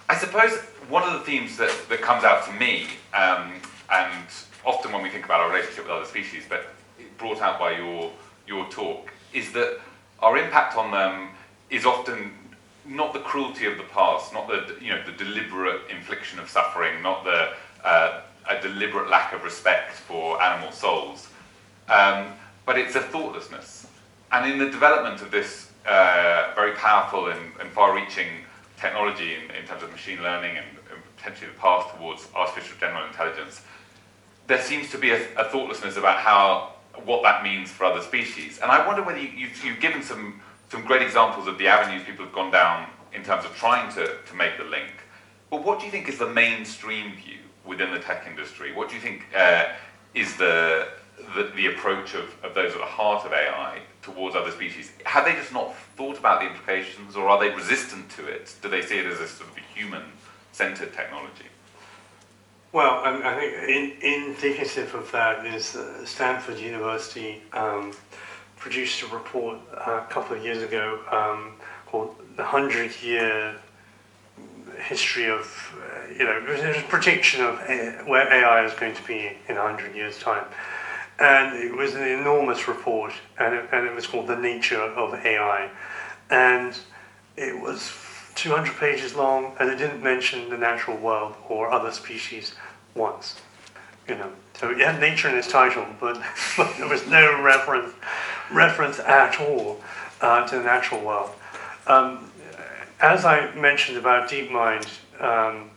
I 0.08 0.16
suppose 0.36 0.60
one 0.90 1.04
of 1.04 1.14
the 1.14 1.20
themes 1.20 1.58
that, 1.58 1.74
that 1.90 2.02
comes 2.02 2.24
out 2.24 2.46
to 2.46 2.54
me, 2.54 2.88
um, 3.14 3.54
and 3.92 4.28
often 4.66 4.92
when 4.92 5.02
we 5.02 5.10
think 5.10 5.26
about 5.26 5.40
our 5.40 5.50
relationship 5.50 5.86
with 5.86 5.94
other 5.94 6.06
species, 6.06 6.44
but 6.48 6.66
brought 7.18 7.42
out 7.42 7.60
by 7.60 7.78
your, 7.78 8.12
your 8.48 8.68
talk, 8.70 9.12
is 9.34 9.52
that 9.54 9.80
our 10.20 10.38
impact 10.38 10.78
on 10.78 10.92
them 10.92 11.30
is 11.70 11.86
often 11.86 12.32
not 12.86 13.14
the 13.14 13.20
cruelty 13.20 13.66
of 13.66 13.78
the 13.78 13.84
past, 13.84 14.34
not 14.34 14.48
the 14.48 14.76
you 14.80 14.90
know 14.90 15.02
the 15.06 15.12
deliberate 15.12 15.82
infliction 15.90 16.40
of 16.40 16.50
suffering, 16.50 17.02
not 17.02 17.24
the 17.24 17.54
uh, 17.84 18.22
a 18.48 18.62
deliberate 18.62 19.10
lack 19.10 19.34
of 19.34 19.44
respect 19.44 19.94
for 19.94 20.42
animal 20.42 20.72
souls, 20.72 21.30
um, 21.90 22.28
but 22.66 22.78
it's 22.78 22.96
a 22.96 23.02
thoughtlessness. 23.02 23.88
And 24.32 24.52
in 24.52 24.60
the 24.60 24.70
development 24.70 25.22
of 25.22 25.32
this 25.32 25.72
uh, 25.88 26.52
very 26.56 26.74
powerful 26.74 27.28
and, 27.28 27.52
and 27.60 27.72
far-reaching 27.72 28.45
technology 28.86 29.36
in, 29.36 29.44
in, 29.56 29.66
terms 29.66 29.84
of 29.84 29.92
machine 29.92 30.22
learning 30.22 30.58
and, 30.58 30.68
and, 30.92 31.02
potentially 31.18 31.50
the 31.50 31.60
path 31.60 31.92
towards 31.96 32.28
artificial 32.36 32.78
general 32.80 33.04
intelligence, 33.08 33.62
there 34.46 34.62
seems 34.62 34.92
to 34.92 34.98
be 34.98 35.10
a, 35.12 35.20
a, 35.38 35.46
thoughtlessness 35.46 35.98
about 35.98 36.18
how 36.20 36.74
what 37.04 37.24
that 37.24 37.42
means 37.42 37.72
for 37.72 37.86
other 37.86 38.02
species. 38.02 38.60
And 38.62 38.72
I 38.72 38.86
wonder 38.86 39.02
whether 39.02 39.18
you, 39.20 39.30
you've, 39.30 39.66
you've 39.66 39.80
given 39.80 40.04
some 40.04 40.42
some 40.70 40.84
great 40.84 41.02
examples 41.02 41.48
of 41.48 41.58
the 41.58 41.68
avenues 41.68 42.04
people 42.06 42.26
have 42.26 42.34
gone 42.34 42.52
down 42.52 42.88
in 43.14 43.24
terms 43.24 43.46
of 43.46 43.56
trying 43.56 43.92
to, 43.94 44.18
to 44.26 44.34
make 44.36 44.58
the 44.58 44.64
link. 44.64 44.92
But 45.50 45.64
what 45.64 45.80
do 45.80 45.86
you 45.86 45.92
think 45.92 46.10
is 46.10 46.18
the 46.18 46.30
mainstream 46.30 47.16
view 47.16 47.40
within 47.64 47.92
the 47.92 48.00
tech 48.00 48.26
industry? 48.28 48.74
What 48.74 48.90
do 48.90 48.96
you 48.96 49.02
think 49.02 49.26
uh, 49.36 49.68
is 50.14 50.36
the, 50.38 50.90
the, 51.36 51.52
the, 51.56 51.68
approach 51.68 52.14
of, 52.14 52.26
of 52.44 52.54
those 52.56 52.74
at 52.74 52.80
the 52.80 52.86
heart 52.86 53.26
of 53.26 53.32
AI 53.32 53.80
towards 54.06 54.36
other 54.36 54.52
species? 54.52 54.92
Have 55.06 55.26
they 55.26 55.34
just 55.34 55.52
not 55.52 55.76
thought 55.98 56.18
about 56.18 56.40
the 56.40 56.48
implications 56.48 57.16
or 57.16 57.28
are 57.28 57.40
they 57.40 57.50
resistant 57.50 58.10
to 58.12 58.28
it? 58.28 58.54
Do 58.62 58.70
they 58.70 58.82
see 58.82 59.00
it 59.00 59.06
as 59.06 59.20
a 59.20 59.28
sort 59.28 59.50
of 59.50 59.58
a 59.58 59.78
human 59.78 60.04
centered 60.52 60.94
technology? 60.94 61.50
Well, 62.72 63.02
I, 63.04 63.32
I 63.32 63.36
think 63.36 64.04
in, 64.04 64.28
indicative 64.28 64.94
of 64.96 65.12
that 65.12 65.46
is 65.46 65.76
uh, 65.76 66.06
Stanford 66.06 66.60
University 66.60 67.42
um, 67.54 67.94
produced 68.58 69.02
a 69.04 69.08
report 69.08 69.58
uh, 69.74 70.04
a 70.04 70.08
couple 70.10 70.36
of 70.36 70.44
years 70.44 70.62
ago 70.62 71.00
um, 71.12 71.54
called 71.88 72.16
The 72.36 72.44
Hundred 72.44 72.92
Year 73.02 73.56
history 74.78 75.30
of, 75.30 75.74
uh, 75.78 76.14
you 76.14 76.26
know, 76.26 76.46
there's 76.46 76.78
a 76.78 76.82
prediction 76.88 77.42
of 77.42 77.56
where 78.08 78.32
AI 78.32 78.66
is 78.66 78.74
going 78.74 78.94
to 78.94 79.08
be 79.08 79.32
in 79.48 79.56
100 79.56 79.96
years' 79.96 80.20
time. 80.20 80.46
And 81.20 81.56
it 81.56 81.76
was 81.76 81.96
an 81.96 82.08
enormous 82.08 82.68
report, 82.68 83.14
and 83.40 83.56
it, 83.56 83.70
and 83.72 83.88
it 83.88 83.96
was 83.96 84.06
called 84.06 84.28
The 84.28 84.36
Nature 84.36 84.82
of 84.82 85.14
AI. 85.14 85.70
And 86.30 86.78
it 87.38 87.60
was 87.60 87.94
200 88.36 88.76
pages 88.76 89.16
long, 89.16 89.54
and 89.60 89.70
it 89.70 89.78
didn't 89.78 90.04
mention 90.04 90.50
the 90.50 90.58
natural 90.58 90.98
world 90.98 91.36
or 91.48 91.72
other 91.72 91.92
species 91.92 92.56
once. 92.96 93.40
You 94.08 94.16
know, 94.16 94.32
so 94.54 94.70
it 94.70 94.80
had 94.80 95.00
nature 95.00 95.30
in 95.30 95.36
its 95.36 95.48
title, 95.48 95.86
but, 96.00 96.22
but 96.58 96.76
there 96.78 96.88
was 96.88 97.08
no 97.08 97.42
reference 97.42 97.94
reference 98.52 99.00
at 99.00 99.40
all 99.42 99.82
uh, 100.22 100.46
to 100.48 100.58
the 100.58 100.64
natural 100.64 101.02
world. 101.02 101.32
Um, 101.88 102.32
as 103.02 103.26
I 103.26 103.54
mentioned 103.56 103.98
about 103.98 104.30
DeepMind, 104.30 104.88
um, 105.20 105.70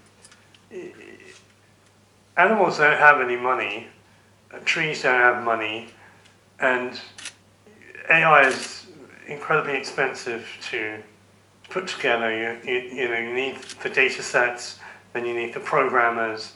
animals 2.36 2.78
don't 2.78 2.98
have 2.98 3.20
any 3.20 3.36
money, 3.36 3.88
trees 4.64 5.02
don't 5.02 5.14
have 5.14 5.44
money, 5.44 5.88
and 6.60 7.00
AI 8.10 8.46
is 8.46 8.86
incredibly 9.26 9.76
expensive 9.76 10.46
to 10.70 11.02
put 11.68 11.86
together. 11.86 12.30
You, 12.64 12.70
you, 12.70 12.80
you 12.80 13.08
know, 13.08 13.18
you 13.18 13.34
need 13.34 13.56
the 13.82 13.90
data 13.90 14.22
sets, 14.22 14.78
then 15.12 15.26
you 15.26 15.34
need 15.34 15.54
the 15.54 15.60
programmers, 15.60 16.54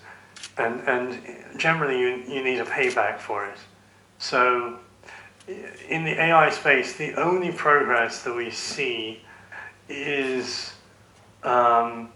and, 0.58 0.80
and 0.88 1.18
generally 1.58 1.98
you, 1.98 2.22
you 2.28 2.42
need 2.42 2.58
a 2.58 2.64
payback 2.64 3.18
for 3.18 3.46
it. 3.46 3.58
So 4.18 4.78
in 5.88 6.04
the 6.04 6.20
AI 6.20 6.50
space, 6.50 6.96
the 6.96 7.14
only 7.14 7.52
progress 7.52 8.22
that 8.22 8.34
we 8.34 8.50
see 8.50 9.20
is 9.88 10.72
um, 11.42 12.10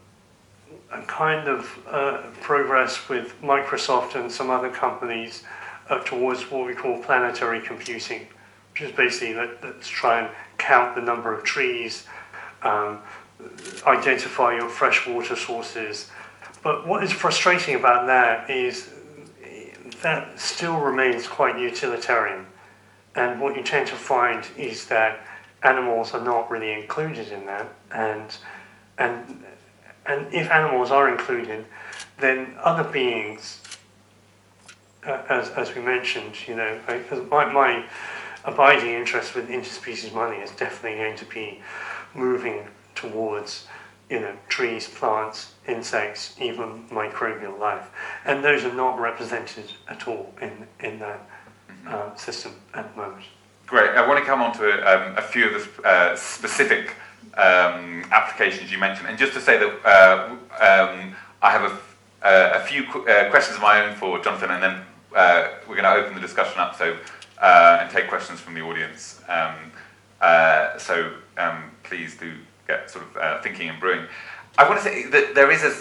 a 0.93 1.03
kind 1.03 1.49
of 1.49 1.79
uh, 1.91 2.23
progress 2.41 3.09
with 3.09 3.35
Microsoft 3.43 4.15
and 4.15 4.31
some 4.31 4.51
other 4.51 4.71
companies 4.71 5.43
uh, 5.89 5.99
towards 6.01 6.51
what 6.51 6.67
we 6.67 6.75
call 6.75 7.03
planetary 7.03 7.61
computing, 7.61 8.27
which 8.73 8.83
is 8.83 8.93
basically 8.93 9.35
let, 9.35 9.63
us 9.65 9.87
try 9.87 10.21
and 10.21 10.31
count 10.59 10.95
the 10.95 11.03
number 11.03 11.33
of 11.33 11.45
trees, 11.45 12.07
um, 12.63 13.01
identify 13.87 14.55
your 14.55 14.69
freshwater 14.69 15.37
sources. 15.37 16.11
But 16.63 16.87
what 16.87 17.05
is 17.05 17.13
frustrating 17.13 17.75
about 17.77 18.07
that 18.07 18.51
is 18.51 18.91
that 20.03 20.39
still 20.39 20.79
remains 20.79 21.27
quite 21.27 21.59
utilitarian. 21.59 22.47
And 23.15 23.41
what 23.41 23.57
you 23.57 23.63
tend 23.63 23.87
to 23.89 23.95
find 23.95 24.47
is 24.57 24.87
that 24.87 25.21
animals 25.63 26.13
are 26.13 26.23
not 26.23 26.51
really 26.51 26.73
included 26.73 27.29
in 27.33 27.47
that, 27.47 27.73
and 27.91 28.37
and 28.99 29.45
and 30.05 30.33
if 30.33 30.51
animals 30.51 30.91
are 30.91 31.09
included, 31.09 31.65
then 32.19 32.55
other 32.63 32.85
beings, 32.85 33.61
uh, 35.07 35.23
as 35.29 35.51
as 35.51 35.75
we 35.75 35.81
mentioned, 35.81 36.35
you 36.49 36.57
know, 36.57 36.79
my 37.31 37.45
my 37.53 37.85
abiding 38.45 38.91
interest 38.91 39.35
with 39.35 39.49
interspecies 39.49 40.13
money 40.15 40.37
is 40.37 40.51
definitely 40.53 40.99
going 40.99 41.17
to 41.17 41.25
be 41.27 41.61
moving 42.15 42.67
towards 42.95 43.67
you 44.11 44.21
know 44.21 44.35
trees, 44.49 44.89
plants, 44.89 45.55
insects, 45.67 46.37
even 46.41 46.85
microbial 46.89 47.59
life, 47.59 47.91
and 48.25 48.45
those 48.45 48.65
are 48.65 48.75
not 48.75 48.99
represented 48.99 49.73
at 49.89 50.07
all 50.09 50.33
in 50.41 50.67
in 50.81 50.99
that 50.99 51.29
uh, 51.87 52.15
system 52.15 52.53
at 52.75 52.95
the 52.95 53.03
moment. 53.03 53.25
Great. 53.67 53.91
I 53.91 54.07
want 54.07 54.21
to 54.21 54.25
come 54.25 54.43
on 54.43 54.53
to 54.59 54.67
um, 54.89 55.19
a 55.19 55.23
few 55.23 55.49
of 55.49 55.77
the 55.77 55.89
uh, 55.89 56.17
specific 56.17 56.95
um, 57.37 58.05
applications 58.13 58.71
you 58.71 58.79
mentioned, 58.79 59.09
and 59.09 59.19
just 59.19 59.33
to 59.33 59.41
say 59.41 59.59
that 59.59 59.85
uh, 59.85 60.29
um, 60.31 61.17
I 61.43 61.51
have 61.51 61.65
a, 61.65 62.27
uh, 62.27 62.61
a 62.61 62.61
few 62.61 62.85
qu- 62.85 63.09
uh, 63.09 63.29
questions 63.31 63.57
of 63.57 63.63
my 63.63 63.85
own 63.85 63.95
for 63.97 64.21
Jonathan, 64.21 64.51
and 64.53 64.63
then 64.63 64.86
uh, 65.15 65.49
we're 65.69 65.77
going 65.77 65.85
to 65.85 66.03
open 66.03 66.15
the 66.15 66.21
discussion 66.21 66.59
up 66.59 66.77
so 66.77 66.97
and 67.41 67.91
take 67.91 68.09
questions 68.09 68.41
from 68.41 68.55
the 68.55 68.61
audience. 68.61 69.21
Um, 69.29 69.55
so 70.79 71.13
um, 71.39 71.71
please 71.83 72.17
do 72.17 72.33
get 72.67 72.91
sort 72.91 73.05
of 73.05 73.43
thinking 73.43 73.69
and 73.69 73.79
brewing. 73.79 74.07
I 74.59 74.69
want 74.69 74.83
to 74.83 74.85
say 74.85 75.07
that 75.11 75.35
there 75.35 75.51
is 75.51 75.63
a, 75.63 75.75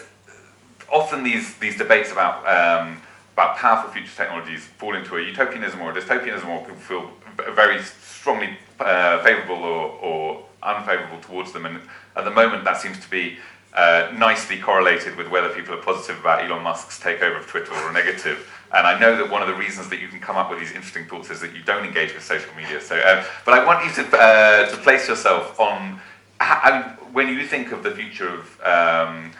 often 0.91 1.23
these 1.23 1.55
these 1.55 1.77
debates 1.77 2.11
about 2.11 2.45
um, 2.45 3.01
about 3.33 3.57
powerful 3.57 3.91
future 3.91 4.15
technologies 4.15 4.65
fall 4.77 4.95
into 4.95 5.17
a 5.17 5.21
utopianism 5.21 5.81
or 5.81 5.91
a 5.91 5.93
dystopianism, 5.93 6.47
or 6.47 6.59
people 6.59 6.75
feel 6.75 7.11
very 7.53 7.81
strongly 7.81 8.57
uh, 8.79 9.21
favourable 9.23 9.63
or, 9.63 9.91
or 10.01 10.45
unfavourable 10.63 11.19
towards 11.21 11.51
them. 11.51 11.65
And 11.65 11.81
at 12.15 12.23
the 12.23 12.31
moment, 12.31 12.63
that 12.63 12.77
seems 12.77 12.99
to 12.99 13.09
be 13.09 13.37
uh, 13.73 14.11
nicely 14.17 14.57
correlated 14.57 15.17
with 15.17 15.29
whether 15.29 15.49
people 15.49 15.73
are 15.73 15.81
positive 15.81 16.19
about 16.19 16.43
Elon 16.43 16.63
Musk's 16.63 16.99
takeover 16.99 17.39
of 17.39 17.47
Twitter 17.47 17.73
or 17.73 17.91
negative. 17.91 18.49
And 18.73 18.85
I 18.87 18.99
know 18.99 19.15
that 19.17 19.29
one 19.29 19.41
of 19.41 19.47
the 19.47 19.53
reasons 19.53 19.89
that 19.89 19.99
you 19.99 20.07
can 20.07 20.19
come 20.19 20.35
up 20.35 20.49
with 20.49 20.59
these 20.59 20.71
interesting 20.71 21.05
thoughts 21.05 21.29
is 21.29 21.39
that 21.41 21.55
you 21.55 21.63
don't 21.63 21.85
engage 21.85 22.13
with 22.13 22.23
social 22.23 22.53
media. 22.55 22.81
So, 22.81 22.97
uh, 22.97 23.23
but 23.45 23.53
I 23.53 23.65
want 23.65 23.85
you 23.85 24.03
to 24.03 24.17
uh, 24.17 24.69
to 24.69 24.77
place 24.77 25.07
yourself 25.07 25.59
on 25.59 26.01
how, 26.39 26.81
when 27.13 27.29
you 27.29 27.45
think 27.45 27.71
of 27.71 27.83
the 27.83 27.91
future 27.91 28.27
of 28.27 28.59
um, 28.61 29.31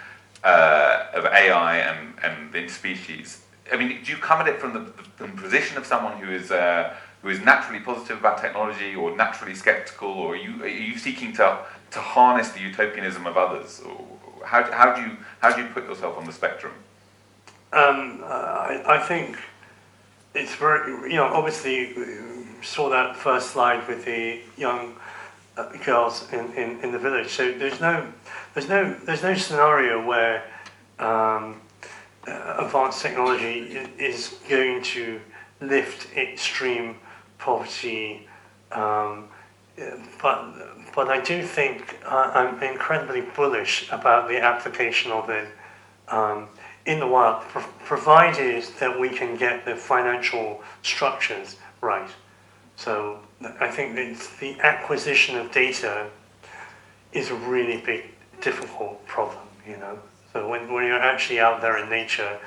uh, 0.43 1.07
of 1.13 1.26
AI 1.26 1.78
and 1.80 2.13
and 2.23 2.53
the 2.53 2.67
species. 2.67 3.41
I 3.73 3.78
mean, 3.78 4.03
do 4.03 4.11
you 4.11 4.17
come 4.17 4.39
at 4.41 4.47
it 4.47 4.59
from 4.59 4.73
the, 4.73 4.93
the 5.17 5.28
position 5.41 5.78
of 5.78 5.86
someone 5.86 6.17
who 6.19 6.32
is 6.32 6.51
uh, 6.51 6.95
who 7.21 7.30
is 7.30 7.41
naturally 7.41 7.80
positive 7.80 8.19
about 8.19 8.39
technology, 8.39 8.95
or 8.95 9.15
naturally 9.17 9.55
skeptical, 9.55 10.09
or 10.09 10.34
are 10.34 10.38
you 10.38 10.63
are 10.63 10.67
you 10.67 10.97
seeking 10.97 11.34
to 11.34 11.65
to 11.91 11.99
harness 11.99 12.49
the 12.49 12.59
utopianism 12.59 13.26
of 13.26 13.36
others? 13.36 13.82
Or 13.82 14.05
how, 14.45 14.71
how 14.71 14.93
do 14.93 15.01
you 15.01 15.17
how 15.39 15.55
do 15.55 15.63
you 15.63 15.67
put 15.69 15.86
yourself 15.86 16.17
on 16.17 16.26
the 16.26 16.32
spectrum? 16.32 16.73
Um, 17.76 18.23
I, 18.23 18.82
I 18.88 18.99
think 18.99 19.38
it's 20.34 20.55
very, 20.55 21.11
you 21.11 21.17
know, 21.17 21.26
obviously 21.26 21.93
saw 22.61 22.89
that 22.89 23.17
first 23.17 23.51
slide 23.51 23.86
with 23.88 24.05
the 24.05 24.39
young 24.57 24.95
uh, 25.57 25.69
girls 25.84 26.32
in, 26.32 26.53
in, 26.53 26.80
in 26.80 26.91
the 26.93 26.97
village. 26.99 27.28
So 27.30 27.51
there's 27.51 27.82
no, 27.82 28.07
there's 28.53 28.69
no, 28.69 28.93
there's 29.03 29.23
no 29.23 29.34
scenario 29.34 30.05
where 30.05 30.43
um, 30.99 31.59
uh, 32.26 32.55
advanced 32.59 33.01
technology 33.01 33.78
is 33.99 34.39
going 34.47 34.82
to 34.82 35.19
lift 35.59 36.15
extreme 36.15 36.95
poverty. 37.39 38.28
Um, 38.71 39.28
but 40.21 40.53
but 40.95 41.09
I 41.09 41.19
do 41.19 41.43
think 41.43 41.99
uh, 42.05 42.32
I'm 42.34 42.63
incredibly 42.63 43.21
bullish 43.21 43.91
about 43.91 44.30
the 44.30 44.39
application 44.39 45.11
of 45.11 45.30
it. 45.30 45.49
Um, 46.07 46.47
in 46.86 46.99
the 46.99 47.07
wild, 47.07 47.43
provided 47.83 48.63
that 48.79 48.99
we 48.99 49.09
can 49.09 49.36
get 49.36 49.65
the 49.65 49.75
financial 49.75 50.61
structures 50.83 51.57
right. 51.81 52.09
So 52.75 53.19
I 53.59 53.69
think 53.69 53.95
the 54.39 54.59
acquisition 54.59 55.38
of 55.38 55.51
data 55.51 56.07
is 57.13 57.31
a 57.31 57.36
really 57.36 57.77
big, 57.77 58.11
difficult 58.41 59.05
problem, 59.07 59.45
you 59.67 59.77
know. 59.77 59.97
So 60.33 60.47
when, 60.47 60.71
when 60.71 60.86
you're 60.86 60.99
actually 60.99 61.39
out 61.39 61.61
there 61.61 61.77
in 61.77 61.89
nature, 61.89 62.38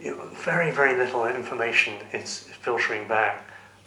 you 0.00 0.16
know, 0.16 0.26
very, 0.34 0.70
very 0.70 0.96
little 0.96 1.26
information 1.26 1.94
is 2.12 2.40
filtering 2.40 3.06
back 3.06 3.44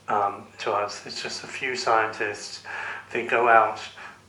um, 0.07 0.47
to 0.59 0.71
us. 0.71 1.05
It's 1.05 1.21
just 1.21 1.43
a 1.43 1.47
few 1.47 1.75
scientists. 1.75 2.63
They 3.11 3.25
go 3.25 3.49
out 3.49 3.79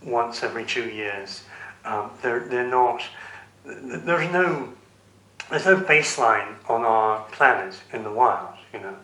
once 0.03 0.43
every 0.43 0.65
two 0.65 0.91
years. 0.91 1.45
Um, 1.85 2.11
they're, 2.21 2.41
they're 2.41 2.69
not, 2.69 3.03
there's 3.65 4.33
no 4.33 4.73
there's 5.51 5.67
no 5.67 5.77
baseline 5.77 6.55
on 6.69 6.83
our 6.83 7.23
planet 7.33 7.75
in 7.93 8.03
the 8.03 8.13
wild, 8.13 8.55
you 8.73 8.81
know. 8.81 8.97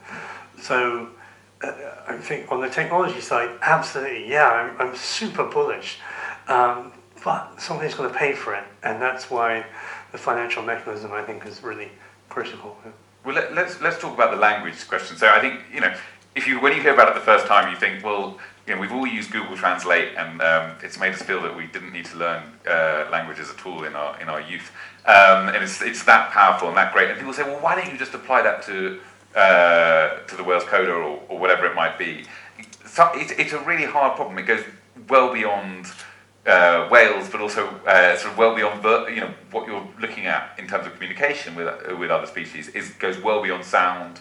So 0.61 1.09
uh, 1.63 1.73
I 2.09 2.17
think 2.17 2.51
on 2.51 2.61
the 2.61 2.69
technology 2.69 3.21
side, 3.21 3.51
absolutely, 3.63 4.29
yeah, 4.29 4.49
I'm, 4.49 4.89
I'm 4.89 4.97
super 4.97 5.45
bullish. 5.45 5.99
Um, 6.49 6.93
but 7.25 7.61
somebody's 7.61 7.95
going 7.95 8.11
to 8.11 8.19
pay 8.19 8.33
for 8.33 8.55
it, 8.55 8.65
and 8.83 9.01
that's 9.01 9.31
why 9.31 9.65
the 10.11 10.19
financial 10.19 10.63
mechanism, 10.63 11.13
I 11.13 11.23
think, 11.23 11.47
is 11.47 11.63
really 11.63 11.89
critical. 12.29 12.77
Well, 13.25 13.37
let, 13.37 13.45
us 13.45 13.55
let's, 13.55 13.81
let's 13.81 13.99
talk 13.99 14.15
about 14.15 14.33
the 14.33 14.37
language 14.37 14.87
question. 14.89 15.17
So 15.17 15.29
I 15.29 15.41
think 15.41 15.61
you 15.73 15.81
know, 15.81 15.95
if 16.35 16.49
you 16.49 16.61
when 16.61 16.75
you 16.75 16.83
hear 16.83 16.95
about 16.95 17.09
it 17.09 17.15
the 17.15 17.21
first 17.21 17.47
time, 17.47 17.71
you 17.71 17.79
think, 17.79 18.05
well, 18.05 18.39
you 18.67 18.75
know, 18.75 18.81
we've 18.81 18.93
all 18.93 19.07
used 19.07 19.31
Google 19.31 19.57
Translate, 19.57 20.17
and 20.17 20.43
um, 20.43 20.73
it's 20.83 20.99
made 20.99 21.15
us 21.15 21.23
feel 21.23 21.41
that 21.43 21.57
we 21.57 21.67
didn't 21.67 21.93
need 21.93 22.07
to 22.07 22.17
learn 22.17 22.43
uh, 22.69 23.07
languages 23.13 23.51
at 23.51 23.65
all 23.67 23.85
in 23.85 23.95
our 23.95 24.21
in 24.21 24.29
our 24.29 24.41
youth. 24.41 24.73
Um, 25.05 25.49
and 25.49 25.65
it's 25.65 25.83
it's 25.83 26.05
that 26.05 26.31
powerful 26.31 26.69
and 26.69 26.77
that 26.77 26.93
great. 26.93 27.11
And 27.11 27.19
people 27.19 27.33
say, 27.33 27.43
well, 27.43 27.61
why 27.61 27.75
don't 27.75 27.91
you 27.91 27.99
just 27.99 28.15
apply 28.15 28.43
that 28.43 28.63
to 28.65 29.01
uh, 29.35 30.19
to 30.29 30.37
the 30.37 30.45
whales 30.45 30.63
Coder 30.65 30.95
or, 30.95 31.21
or 31.29 31.39
whatever 31.39 31.67
it 31.67 31.75
might 31.75 31.99
be? 31.99 32.25
So 32.87 33.11
it's, 33.15 33.33
it's 33.33 33.53
a 33.53 33.61
really 33.61 33.85
hard 33.85 34.17
problem. 34.17 34.39
It 34.39 34.43
goes 34.43 34.63
well 35.09 35.33
beyond 35.33 35.87
uh, 36.47 36.89
whales, 36.89 37.29
but 37.31 37.41
also 37.41 37.69
uh, 37.87 38.17
sort 38.17 38.33
of 38.33 38.39
well 38.39 38.55
beyond 38.55 38.83
the, 38.83 39.07
you 39.07 39.21
know 39.21 39.35
what 39.51 39.67
you're 39.67 39.87
looking 40.01 40.27
at 40.27 40.55
in 40.59 40.69
terms 40.69 40.87
of 40.87 40.95
communication 40.95 41.55
with 41.55 41.69
with 41.99 42.11
other 42.11 42.27
species. 42.27 42.69
Is 42.69 42.91
goes 42.91 43.19
well 43.19 43.43
beyond 43.43 43.65
sound, 43.65 44.21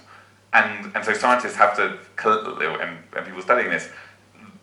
and 0.54 0.92
and 0.96 1.06
so 1.06 1.14
scientists 1.14 1.56
have 1.56 1.76
to 1.76 2.00
and, 2.24 2.98
and 3.16 3.26
people 3.26 3.42
studying 3.42 3.70
this 3.70 3.90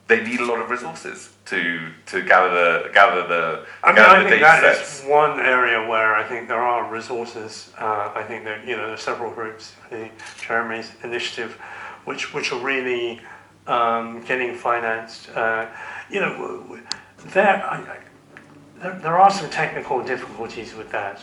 they 0.08 0.24
need 0.24 0.40
a 0.40 0.44
lot 0.44 0.58
of 0.58 0.70
resources 0.70 1.30
to 1.44 1.90
to 2.06 2.22
gather 2.22 2.50
the 2.50 2.90
gather 2.92 3.28
the. 3.28 3.66
I 3.84 3.92
mean, 3.92 4.02
I 4.02 4.28
think 4.28 4.40
that 4.40 4.62
sets. 4.62 5.00
is 5.02 5.08
one 5.08 5.38
area 5.38 5.86
where 5.86 6.14
I 6.14 6.24
think 6.24 6.48
there 6.48 6.62
are 6.62 6.90
resources. 6.90 7.72
Uh, 7.78 8.10
I 8.14 8.22
think 8.22 8.44
that 8.44 8.66
you 8.66 8.74
know 8.74 8.86
there 8.86 8.94
are 8.94 8.96
several 8.96 9.30
groups, 9.30 9.74
the 9.90 10.10
Jeremy's 10.40 10.90
initiative, 11.04 11.52
which 12.06 12.32
which 12.32 12.52
are 12.52 12.58
really 12.58 13.20
um, 13.66 14.22
getting 14.22 14.54
financed. 14.54 15.28
Uh, 15.36 15.66
you 16.10 16.20
know, 16.20 16.78
there, 17.26 17.62
I, 17.62 17.98
there 18.80 18.98
there 18.98 19.18
are 19.18 19.30
some 19.30 19.50
technical 19.50 20.02
difficulties 20.02 20.74
with 20.74 20.90
that, 20.90 21.20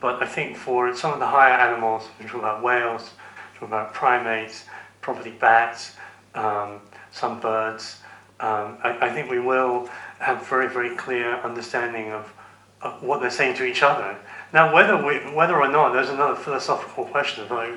but 0.00 0.22
I 0.22 0.26
think 0.26 0.56
for 0.56 0.94
some 0.94 1.12
of 1.12 1.18
the 1.18 1.26
higher 1.26 1.54
animals, 1.54 2.08
we're 2.20 2.26
talking 2.26 2.40
about 2.40 2.62
whales, 2.62 3.10
we're 3.10 3.54
talking 3.54 3.68
about 3.74 3.92
primates, 3.92 4.66
probably 5.00 5.32
bats, 5.32 5.96
um, 6.36 6.80
some 7.10 7.40
birds 7.40 7.99
um, 8.40 8.78
I, 8.82 8.96
I, 9.02 9.10
think 9.10 9.30
we 9.30 9.38
will 9.38 9.88
have 10.18 10.46
very, 10.46 10.68
very 10.68 10.96
clear 10.96 11.34
understanding 11.42 12.10
of, 12.10 12.32
of, 12.80 13.02
what 13.02 13.20
they're 13.20 13.30
saying 13.30 13.56
to 13.56 13.64
each 13.64 13.82
other. 13.82 14.16
Now, 14.52 14.74
whether, 14.74 14.96
we, 14.96 15.18
whether 15.34 15.56
or 15.56 15.70
not, 15.70 15.92
there's 15.92 16.08
another 16.08 16.34
philosophical 16.34 17.04
question. 17.04 17.46
Like, 17.48 17.74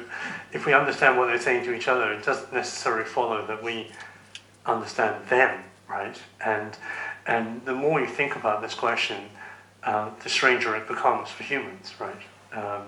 if 0.53 0.66
we 0.66 0.74
understand 0.74 1.18
what 1.18 1.28
they're 1.28 1.39
saying 1.39 1.66
to 1.66 1.74
each 1.74 1.89
other, 1.89 2.14
it 2.14 2.24
doesn't 2.24 2.53
necessarily 2.53 3.03
follow 3.03 3.45
that 3.45 3.61
we 3.61 3.91
understand 4.66 5.28
them, 5.28 5.64
right? 5.89 6.22
And, 6.43 6.78
and 7.28 7.64
the 7.66 7.74
more 7.74 7.99
you 7.99 8.07
think 8.07 8.38
about 8.38 8.61
this 8.61 8.74
question, 8.74 9.18
uh, 9.84 10.11
the 10.24 10.30
stranger 10.30 10.76
it 10.78 10.88
becomes 10.88 11.30
for 11.30 11.43
humans, 11.43 11.93
right? 11.99 12.16
Um, 12.53 12.84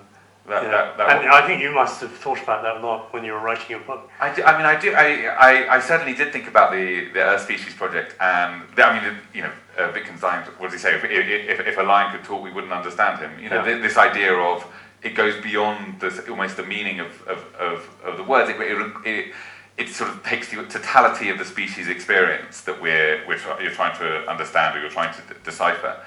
that, 0.47 0.63
yeah. 0.63 0.69
that, 0.69 0.97
that 0.97 1.21
and 1.21 1.29
I 1.29 1.47
think 1.47 1.61
you 1.61 1.73
must 1.73 2.01
have 2.01 2.11
thought 2.11 2.41
about 2.41 2.61
that 2.61 2.77
a 2.77 2.85
lot 2.85 3.11
when 3.11 3.25
you 3.25 3.33
were 3.33 3.39
writing 3.39 3.65
your 3.69 3.79
book. 3.79 4.09
I, 4.19 4.33
do, 4.33 4.43
I 4.43 4.55
mean, 4.57 4.65
I 4.65 4.79
do. 4.79 4.93
I, 4.93 5.25
I, 5.25 5.75
I, 5.77 5.79
certainly 5.79 6.13
did 6.13 6.31
think 6.31 6.47
about 6.47 6.71
the, 6.71 7.09
the 7.13 7.19
Earth 7.19 7.41
Species 7.41 7.73
Project, 7.73 8.15
and 8.19 8.61
the, 8.75 8.85
I 8.85 9.01
mean, 9.01 9.17
you 9.33 9.41
know, 9.41 9.51
uh, 9.77 9.91
Wittgenstein. 9.91 10.43
What 10.57 10.69
does 10.69 10.73
he 10.73 10.79
say? 10.79 10.95
If, 10.95 11.03
if, 11.03 11.67
if, 11.67 11.77
a 11.77 11.81
lion 11.81 12.15
could 12.15 12.23
talk, 12.23 12.43
we 12.43 12.51
wouldn't 12.51 12.73
understand 12.73 13.19
him. 13.19 13.31
You 13.41 13.49
know, 13.49 13.65
yeah. 13.65 13.79
this 13.79 13.97
idea 13.97 14.33
of 14.33 14.71
it 15.01 15.15
goes 15.15 15.41
beyond 15.41 15.99
the, 15.99 16.25
almost 16.29 16.57
the 16.57 16.65
meaning 16.65 16.99
of, 16.99 17.27
of, 17.27 17.55
of, 17.55 17.89
of 18.03 18.17
the 18.17 18.23
words. 18.23 18.49
It, 18.49 18.59
it, 18.59 18.93
it, 19.05 19.33
it, 19.77 19.89
sort 19.89 20.09
of 20.09 20.23
takes 20.23 20.49
the 20.49 20.63
totality 20.63 21.29
of 21.29 21.37
the 21.37 21.45
species 21.45 21.87
experience 21.87 22.61
that 22.61 22.81
we're, 22.81 23.25
we're 23.27 23.39
you're 23.61 23.71
trying 23.71 23.97
to 23.97 24.29
understand 24.29 24.77
or 24.77 24.81
you're 24.81 24.89
trying 24.89 25.13
to 25.13 25.21
d- 25.21 25.39
decipher. 25.43 25.99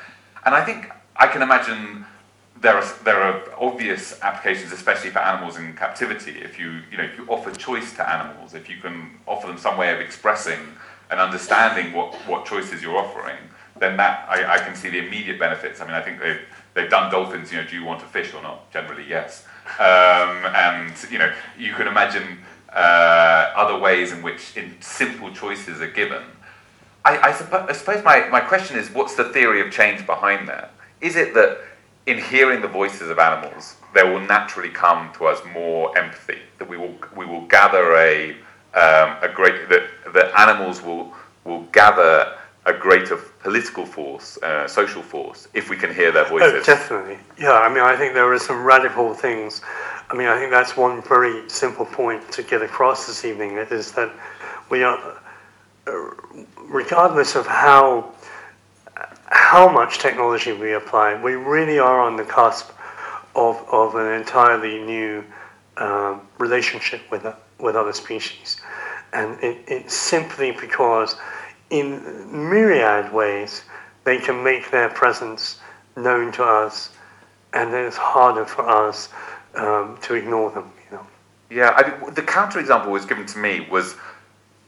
And 0.45 0.55
I 0.55 0.65
think 0.65 0.91
I 1.17 1.27
can 1.27 1.43
imagine 1.43 2.05
there 2.61 2.77
are 2.77 2.85
there 3.05 3.21
are 3.23 3.43
obvious 3.59 4.21
applications, 4.23 4.73
especially 4.73 5.11
for 5.11 5.21
animals 5.21 5.57
in 5.57 5.75
captivity. 5.75 6.33
If 6.33 6.59
you 6.59 6.81
you 6.91 6.97
know 6.99 7.05
if 7.05 7.17
you 7.17 7.27
offer 7.29 7.51
choice 7.53 7.95
to 7.97 8.09
animals, 8.09 8.55
if 8.55 8.69
you 8.69 8.77
can 8.79 9.19
offer 9.27 9.47
them 9.47 9.59
some 9.59 9.77
way 9.77 9.93
of 9.93 10.01
expressing 10.01 10.59
and 11.11 11.21
understanding 11.21 11.93
what, 11.93 12.15
what 12.27 12.45
choices 12.45 12.83
you're 12.83 12.97
offering, 12.97 13.39
then 13.79 13.97
that 13.97 14.27
I, 14.29 14.57
I 14.57 14.59
can 14.59 14.75
see 14.75 14.91
the 14.91 14.99
immediate 14.99 15.39
benefits. 15.39 15.81
I 15.81 15.85
mean, 15.85 15.95
I 15.95 16.03
think 16.03 16.21
they've 16.21 16.41
they've 16.75 16.91
done 16.91 17.11
dolphins. 17.11 17.53
You 17.53 17.59
know, 17.59 17.67
do 17.67 17.77
you 17.77 17.85
want 17.85 18.01
to 18.01 18.07
fish 18.07 18.35
or 18.35 18.43
not? 18.43 18.71
Generally, 18.73 19.07
yes. 19.09 19.45
Um, 19.79 20.45
and 20.55 20.93
you 21.11 21.19
know, 21.19 21.33
you 21.59 21.75
can 21.75 21.87
imagine 21.87 22.39
uh, 22.73 23.53
other 23.55 23.79
ways 23.79 24.13
in 24.13 24.23
which 24.23 24.57
in 24.57 24.77
simple 24.81 25.33
choices 25.33 25.81
are 25.81 25.91
given. 25.91 26.23
I, 27.05 27.29
I, 27.29 27.33
suppo- 27.33 27.69
I 27.69 27.73
suppose 27.73 28.05
my, 28.05 28.29
my 28.29 28.41
question 28.41 28.77
is, 28.77 28.91
what's 28.91 29.15
the 29.15 29.25
theory 29.25 29.61
of 29.61 29.73
change 29.73 30.05
behind 30.05 30.49
that? 30.49 30.73
Is 31.01 31.17
it 31.17 31.33
that 31.35 31.59
in 32.09 32.19
hearing 32.19 32.63
the 32.63 32.69
voices 32.69 33.11
of 33.11 33.19
animals, 33.19 33.77
there 33.95 34.11
will 34.11 34.21
naturally 34.21 34.71
come 34.71 35.13
to 35.19 35.27
us 35.27 35.41
more 35.53 35.97
empathy. 35.97 36.39
That 36.59 36.69
we 36.69 36.77
will 36.77 36.97
we 37.15 37.27
will 37.27 37.47
gather 37.47 37.95
a 37.97 38.31
um, 38.75 39.17
a 39.23 39.31
great 39.33 39.69
that 39.69 39.85
that 40.15 40.29
animals 40.39 40.83
will 40.83 41.13
will 41.45 41.63
gather 41.73 42.35
a 42.67 42.73
greater 42.73 43.17
political 43.17 43.87
force, 43.87 44.37
uh, 44.43 44.69
social 44.69 45.03
force, 45.03 45.49
if 45.55 45.71
we 45.71 45.77
can 45.77 45.95
hear 45.95 46.13
their 46.13 46.27
oh, 46.27 46.31
voices. 46.31 46.63
Oh, 46.63 46.75
definitely. 46.75 47.19
Yeah, 47.39 47.53
I 47.53 47.69
mean, 47.69 47.83
I 47.83 47.97
think 47.97 48.13
there 48.13 48.31
are 48.31 48.39
some 48.39 48.63
radical 48.63 49.15
things. 49.15 49.63
I 50.11 50.15
mean, 50.15 50.29
I 50.29 50.39
think 50.39 50.51
that's 50.51 50.77
one 50.77 51.01
very 51.03 51.49
simple 51.49 51.87
point 51.87 52.31
to 52.33 52.43
get 52.43 52.61
across 52.61 53.07
this 53.07 53.25
evening 53.25 53.53
is 53.53 53.93
that 53.93 54.13
we 54.71 54.83
are, 54.83 54.99
uh, 55.87 56.11
regardless 56.65 57.37
of 57.37 57.47
how 57.47 58.13
how 59.31 59.69
much 59.71 59.99
technology 59.99 60.53
we 60.53 60.75
apply, 60.75 61.21
we 61.23 61.35
really 61.35 61.79
are 61.79 62.01
on 62.01 62.17
the 62.17 62.25
cusp 62.25 62.71
of, 63.35 63.57
of 63.71 63.95
an 63.95 64.13
entirely 64.13 64.79
new 64.79 65.25
um, 65.77 66.23
relationship 66.39 67.01
with, 67.11 67.27
with 67.59 67.77
other 67.77 67.93
species. 67.93 68.61
And 69.13 69.39
it, 69.43 69.65
it's 69.67 69.95
simply 69.95 70.53
because, 70.53 71.17
in 71.71 72.51
myriad 72.51 73.13
ways, 73.13 73.63
they 74.05 74.19
can 74.19 74.43
make 74.43 74.71
their 74.71 74.89
presence 74.89 75.61
known 75.97 76.33
to 76.33 76.45
us, 76.45 76.91
and 77.53 77.73
it's 77.75 77.97
harder 77.97 78.45
for 78.45 78.69
us 78.69 79.09
um, 79.55 79.99
to 80.03 80.15
ignore 80.15 80.51
them. 80.51 80.71
You 80.91 80.97
know. 80.97 81.07
Yeah, 81.51 81.71
I 81.71 81.91
mean, 81.91 82.15
the 82.15 82.23
counterexample 82.23 82.89
was 82.89 83.05
given 83.05 83.27
to 83.27 83.39
me 83.39 83.67
was 83.71 83.97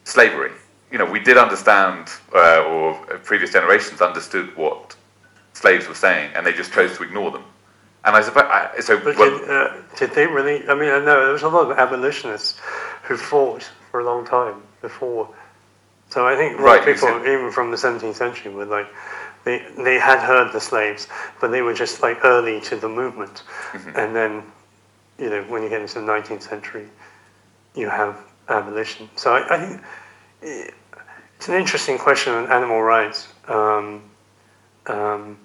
slavery. 0.04 0.52
You 0.90 0.98
know, 0.98 1.04
we 1.04 1.20
did 1.20 1.38
understand, 1.38 2.08
uh, 2.34 2.64
or 2.64 2.94
previous 3.24 3.52
generations 3.52 4.00
understood 4.00 4.56
what 4.56 4.96
slaves 5.52 5.86
were 5.86 5.94
saying, 5.94 6.32
and 6.34 6.44
they 6.44 6.52
just 6.52 6.72
chose 6.72 6.96
to 6.96 7.02
ignore 7.04 7.30
them. 7.30 7.44
And 8.04 8.16
I 8.16 8.22
suppose, 8.22 8.44
I, 8.44 8.80
so. 8.80 8.98
But 8.98 9.16
well- 9.16 9.38
did, 9.38 9.50
uh, 9.50 9.72
did 9.96 10.10
they 10.12 10.26
really? 10.26 10.66
I 10.68 10.74
mean, 10.74 10.88
I 10.90 10.98
know 10.98 11.24
there 11.24 11.32
was 11.32 11.42
a 11.42 11.48
lot 11.48 11.70
of 11.70 11.78
abolitionists 11.78 12.58
who 13.02 13.16
fought 13.16 13.68
for 13.90 14.00
a 14.00 14.04
long 14.04 14.24
time 14.26 14.62
before. 14.80 15.28
So 16.08 16.26
I 16.26 16.34
think 16.34 16.58
Right, 16.58 16.84
people, 16.84 17.08
said- 17.08 17.26
even 17.26 17.50
from 17.52 17.70
the 17.70 17.76
17th 17.76 18.16
century, 18.16 18.52
were 18.52 18.64
like, 18.64 18.88
they, 19.44 19.64
they 19.78 19.98
had 19.98 20.18
heard 20.18 20.52
the 20.52 20.60
slaves, 20.60 21.08
but 21.40 21.50
they 21.50 21.62
were 21.62 21.74
just 21.74 22.02
like 22.02 22.24
early 22.24 22.60
to 22.62 22.76
the 22.76 22.88
movement. 22.88 23.42
Mm-hmm. 23.72 23.96
And 23.96 24.16
then, 24.16 24.42
you 25.18 25.30
know, 25.30 25.42
when 25.44 25.62
you 25.62 25.68
get 25.68 25.80
into 25.80 25.94
the 25.94 26.06
19th 26.06 26.42
century, 26.42 26.88
you 27.74 27.88
have 27.88 28.18
abolition. 28.48 29.08
So 29.16 29.34
I, 29.34 29.54
I 29.54 29.58
think 29.58 30.74
it's 31.40 31.48
an 31.48 31.54
interesting 31.54 31.96
question 31.96 32.34
on 32.34 32.52
animal 32.52 32.82
rights. 32.82 33.28
Um, 33.48 34.02
um, 34.84 35.38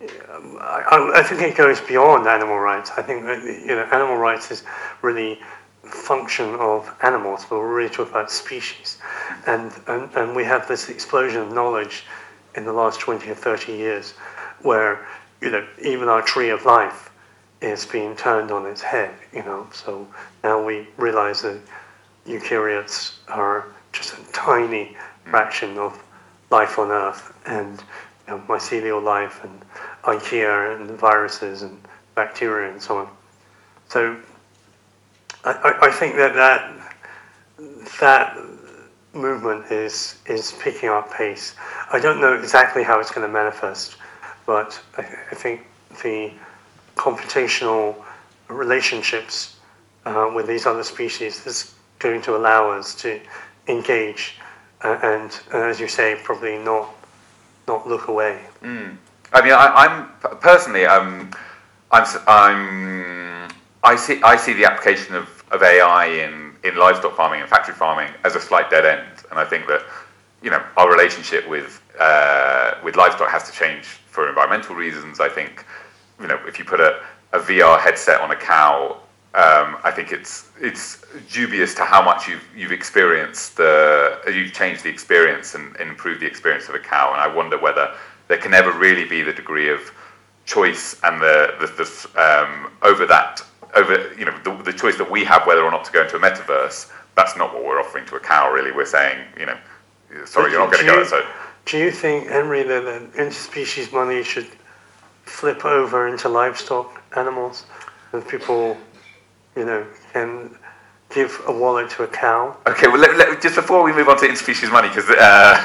I, 0.00 1.12
I- 1.14 1.22
think 1.22 1.40
it 1.42 1.56
goes 1.56 1.80
beyond 1.80 2.26
animal 2.26 2.58
rights. 2.58 2.90
I 2.96 3.02
think 3.02 3.22
you 3.22 3.68
know 3.76 3.86
animal 3.92 4.16
rights 4.16 4.50
is 4.50 4.64
really 5.00 5.38
function 5.84 6.56
of 6.56 6.92
animals, 7.04 7.46
but 7.48 7.60
we're 7.60 7.72
really 7.72 7.88
talking 7.88 8.10
about 8.10 8.32
species, 8.32 8.98
and, 9.46 9.70
and 9.86 10.10
and 10.16 10.34
we 10.34 10.42
have 10.42 10.66
this 10.66 10.88
explosion 10.88 11.42
of 11.42 11.52
knowledge 11.52 12.04
in 12.56 12.64
the 12.64 12.72
last 12.72 12.98
twenty 12.98 13.30
or 13.30 13.36
thirty 13.36 13.74
years, 13.74 14.14
where 14.62 15.06
you 15.40 15.52
know 15.52 15.64
even 15.84 16.08
our 16.08 16.20
tree 16.20 16.50
of 16.50 16.64
life 16.64 17.10
is 17.60 17.86
being 17.86 18.16
turned 18.16 18.50
on 18.50 18.66
its 18.66 18.82
head. 18.82 19.14
You 19.32 19.44
know, 19.44 19.68
so 19.72 20.04
now 20.42 20.60
we 20.64 20.88
realize 20.96 21.42
that 21.42 21.60
eukaryotes 22.26 23.18
are 23.28 23.66
just 23.92 24.14
a 24.14 24.32
tiny 24.32 24.96
fraction 25.30 25.78
of 25.78 26.02
life 26.50 26.78
on 26.78 26.90
Earth, 26.90 27.34
and 27.46 27.82
you 28.26 28.34
know, 28.34 28.42
mycelial 28.48 29.02
life, 29.02 29.44
and 29.44 29.60
archaea, 30.02 30.80
and 30.80 30.90
viruses, 30.98 31.62
and 31.62 31.78
bacteria, 32.14 32.70
and 32.70 32.80
so 32.80 32.98
on. 32.98 33.08
So, 33.88 34.16
I, 35.44 35.74
I, 35.82 35.90
think 35.90 36.16
that 36.16 36.34
that 36.34 36.74
that 38.00 38.36
movement 39.14 39.70
is 39.70 40.18
is 40.26 40.52
picking 40.60 40.88
up 40.88 41.12
pace. 41.12 41.54
I 41.92 41.98
don't 41.98 42.20
know 42.20 42.34
exactly 42.34 42.82
how 42.82 43.00
it's 43.00 43.10
going 43.10 43.26
to 43.26 43.32
manifest, 43.32 43.96
but 44.46 44.80
I, 44.96 45.02
I 45.02 45.34
think 45.34 45.66
the 46.02 46.32
computational 46.96 47.96
relationships 48.48 49.56
uh, 50.04 50.30
with 50.34 50.46
these 50.46 50.66
other 50.66 50.82
species 50.82 51.46
is 51.46 51.74
going 51.98 52.22
to 52.22 52.36
allow 52.36 52.70
us 52.70 52.94
to 52.96 53.20
engage 53.68 54.36
and, 54.82 55.02
and, 55.52 55.62
as 55.64 55.80
you 55.80 55.88
say, 55.88 56.18
probably 56.22 56.58
not 56.58 56.94
not 57.66 57.86
look 57.86 58.08
away. 58.08 58.40
I 59.32 59.42
mean, 59.42 59.52
I, 59.52 59.66
I'm 59.76 60.38
personally, 60.38 60.86
um, 60.86 61.30
I'm, 61.90 62.06
I'm, 62.26 63.50
I 63.84 63.94
see, 63.94 64.22
I 64.22 64.36
see 64.36 64.54
the 64.54 64.64
application 64.64 65.14
of, 65.14 65.44
of 65.50 65.62
AI 65.62 66.06
in, 66.06 66.54
in 66.64 66.76
livestock 66.76 67.14
farming 67.14 67.42
and 67.42 67.48
factory 67.48 67.74
farming 67.74 68.10
as 68.24 68.36
a 68.36 68.40
slight 68.40 68.70
dead 68.70 68.86
end, 68.86 69.24
and 69.30 69.38
I 69.38 69.44
think 69.44 69.66
that, 69.66 69.82
you 70.42 70.50
know, 70.50 70.64
our 70.78 70.90
relationship 70.90 71.46
with, 71.46 71.82
uh, 72.00 72.74
with 72.82 72.96
livestock 72.96 73.28
has 73.28 73.50
to 73.50 73.52
change 73.52 73.84
for 73.84 74.28
environmental 74.28 74.74
reasons. 74.74 75.20
I 75.20 75.28
think, 75.28 75.66
you 76.20 76.26
know, 76.26 76.40
if 76.46 76.58
you 76.58 76.64
put 76.64 76.80
a, 76.80 77.02
a 77.34 77.38
VR 77.38 77.78
headset 77.78 78.20
on 78.22 78.30
a 78.30 78.36
cow, 78.36 79.00
um, 79.34 79.76
I 79.84 79.90
think 79.94 80.10
it's 80.12 80.48
it's 80.60 81.04
dubious 81.30 81.74
to 81.74 81.84
how 81.84 82.02
much 82.02 82.26
you've 82.28 82.44
you've 82.56 82.72
experienced 82.72 83.56
the 83.56 84.18
you've 84.26 84.52
changed 84.52 84.82
the 84.84 84.88
experience 84.88 85.54
and, 85.54 85.76
and 85.76 85.90
improved 85.90 86.20
the 86.20 86.26
experience 86.26 86.68
of 86.68 86.74
a 86.74 86.78
cow, 86.78 87.12
and 87.12 87.20
I 87.20 87.28
wonder 87.28 87.58
whether 87.58 87.94
there 88.28 88.38
can 88.38 88.54
ever 88.54 88.72
really 88.72 89.04
be 89.04 89.22
the 89.22 89.32
degree 89.32 89.68
of 89.70 89.80
choice 90.46 90.98
and 91.04 91.20
the 91.20 91.54
the, 91.60 91.66
the 91.66 92.20
um, 92.22 92.70
over 92.82 93.04
that 93.06 93.42
over 93.76 94.12
you 94.18 94.24
know 94.24 94.34
the, 94.44 94.62
the 94.62 94.72
choice 94.72 94.96
that 94.96 95.10
we 95.10 95.24
have 95.24 95.46
whether 95.46 95.62
or 95.62 95.70
not 95.70 95.84
to 95.84 95.92
go 95.92 96.02
into 96.02 96.16
a 96.16 96.20
metaverse. 96.20 96.90
That's 97.14 97.36
not 97.36 97.52
what 97.52 97.64
we're 97.64 97.80
offering 97.80 98.06
to 98.06 98.16
a 98.16 98.20
cow. 98.20 98.50
Really, 98.50 98.72
we're 98.72 98.86
saying 98.86 99.18
you 99.38 99.44
know, 99.46 99.58
sorry, 100.24 100.52
you're 100.52 100.60
not 100.60 100.72
going 100.72 100.86
to 100.86 100.90
go. 100.92 100.98
you- 101.00 101.04
So 101.06 101.22
Do 101.66 101.76
you 101.78 101.90
think, 101.90 102.28
Henry, 102.28 102.62
that 102.62 102.84
that 102.84 103.12
interspecies 103.12 103.92
money 103.92 104.22
should 104.22 104.48
flip 105.24 105.64
over 105.66 106.08
into 106.08 106.28
livestock 106.30 107.02
animals, 107.16 107.66
and 108.12 108.26
people, 108.26 108.76
you 109.58 109.64
know, 109.64 109.84
can 110.12 110.56
give 111.10 111.42
a 111.46 111.52
wallet 111.52 111.90
to 111.90 112.04
a 112.04 112.06
cow? 112.06 112.56
Okay, 112.66 112.86
well, 112.86 112.98
let, 112.98 113.16
let, 113.16 113.42
just 113.42 113.56
before 113.56 113.82
we 113.82 113.92
move 113.92 114.08
on 114.08 114.18
to 114.18 114.26
interspecies 114.26 114.70
money, 114.70 114.88
because, 114.88 115.10
uh, 115.10 115.58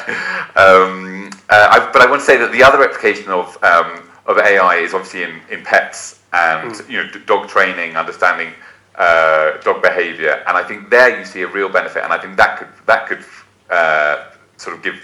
um, 0.55 1.29
uh, 1.49 1.67
I, 1.71 1.89
but 1.93 2.01
I 2.01 2.09
want 2.09 2.21
to 2.21 2.25
say 2.25 2.37
that 2.37 2.51
the 2.51 2.63
other 2.63 2.83
application 2.83 3.29
of 3.29 3.57
um, 3.63 4.09
of 4.25 4.37
AI 4.37 4.77
is 4.77 4.93
obviously 4.93 5.23
in, 5.23 5.41
in 5.51 5.63
pets 5.63 6.21
and 6.31 6.81
you 6.89 7.03
know 7.03 7.11
d- 7.11 7.19
dog 7.25 7.49
training, 7.49 7.95
understanding 7.95 8.53
uh, 8.95 9.57
dog 9.61 9.81
behaviour, 9.81 10.43
and 10.47 10.57
I 10.57 10.63
think 10.63 10.89
there 10.89 11.17
you 11.17 11.25
see 11.25 11.41
a 11.41 11.47
real 11.47 11.69
benefit, 11.69 12.03
and 12.03 12.13
I 12.13 12.17
think 12.17 12.37
that 12.37 12.57
could 12.57 12.69
that 12.85 13.07
could 13.07 13.23
uh, 13.69 14.31
sort 14.57 14.75
of 14.77 14.83
give 14.83 14.95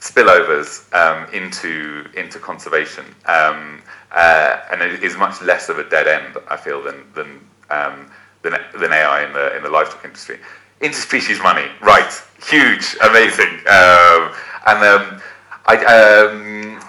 spillovers 0.00 0.92
um, 0.92 1.32
into 1.32 2.06
into 2.16 2.38
conservation, 2.38 3.04
um, 3.26 3.80
uh, 4.10 4.60
and 4.70 4.82
it 4.82 5.02
is 5.02 5.16
much 5.16 5.40
less 5.40 5.68
of 5.68 5.78
a 5.78 5.88
dead 5.88 6.08
end, 6.08 6.36
I 6.48 6.56
feel, 6.56 6.82
than 6.82 7.04
than 7.14 7.40
um, 7.70 8.10
than, 8.44 8.54
than 8.78 8.92
AI 8.92 9.26
in 9.26 9.32
the 9.32 9.56
in 9.56 9.62
the 9.64 9.68
livestock 9.68 10.04
industry. 10.04 10.38
Interspecies 10.80 11.42
money, 11.42 11.66
right? 11.80 12.12
Huge, 12.46 12.96
amazing, 13.02 13.52
um, 13.66 14.32
and 14.66 14.78
um, 14.84 15.22
I. 15.66 15.74
Um, 15.96 16.80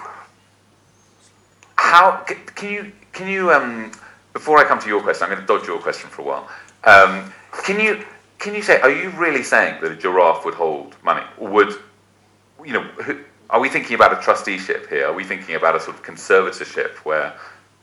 how 1.76 2.24
can 2.26 2.70
you 2.70 2.92
can 3.12 3.28
you 3.28 3.52
um, 3.52 3.90
before 4.32 4.58
I 4.58 4.64
come 4.64 4.78
to 4.80 4.88
your 4.88 5.00
question, 5.00 5.24
I'm 5.24 5.30
going 5.30 5.40
to 5.40 5.46
dodge 5.46 5.66
your 5.66 5.78
question 5.78 6.10
for 6.10 6.22
a 6.22 6.24
while. 6.26 6.48
Um, 6.84 7.32
can 7.64 7.80
you 7.80 8.04
can 8.38 8.54
you 8.54 8.60
say, 8.60 8.80
are 8.80 8.90
you 8.90 9.08
really 9.10 9.42
saying 9.42 9.80
that 9.80 9.90
a 9.90 9.96
giraffe 9.96 10.44
would 10.44 10.54
hold 10.54 10.94
money, 11.02 11.24
would 11.38 11.72
you 12.64 12.74
know? 12.74 12.86
Are 13.48 13.60
we 13.60 13.68
thinking 13.68 13.94
about 13.94 14.12
a 14.12 14.20
trusteeship 14.20 14.88
here? 14.88 15.06
Are 15.06 15.12
we 15.12 15.22
thinking 15.22 15.54
about 15.54 15.76
a 15.76 15.80
sort 15.80 15.96
of 15.96 16.02
conservatorship 16.02 16.96
where 17.04 17.32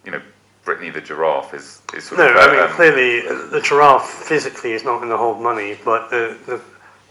you 0.04 0.12
know 0.12 0.22
Brittany 0.64 0.90
the 0.90 1.02
giraffe 1.02 1.54
is 1.54 1.82
is 1.94 2.06
sort 2.06 2.20
No, 2.20 2.30
of 2.30 2.38
I 2.38 2.52
mean 2.52 2.60
um, 2.62 2.70
clearly 2.70 3.22
the 3.22 3.62
giraffe 3.62 4.10
physically 4.10 4.72
is 4.72 4.84
not 4.84 4.98
going 4.98 5.10
to 5.10 5.18
hold 5.18 5.42
money, 5.42 5.78
but 5.84 6.10
the, 6.10 6.38
the, 6.46 6.62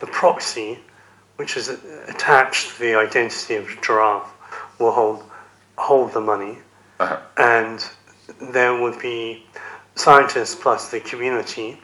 the 0.01 0.07
proxy, 0.07 0.79
which 1.37 1.57
is 1.57 1.69
attached 2.09 2.75
to 2.75 2.81
the 2.81 2.95
identity 2.95 3.57
of 3.57 3.67
the 3.67 3.77
giraffe, 3.83 4.33
will 4.79 4.93
hold 4.93 5.25
hold 5.77 6.13
the 6.13 6.21
money, 6.21 6.59
uh-huh. 6.99 7.19
and 7.37 7.89
there 8.53 8.81
would 8.81 8.99
be 9.01 9.45
scientists 9.97 10.55
plus 10.55 10.91
the 10.91 11.01
community 11.01 11.79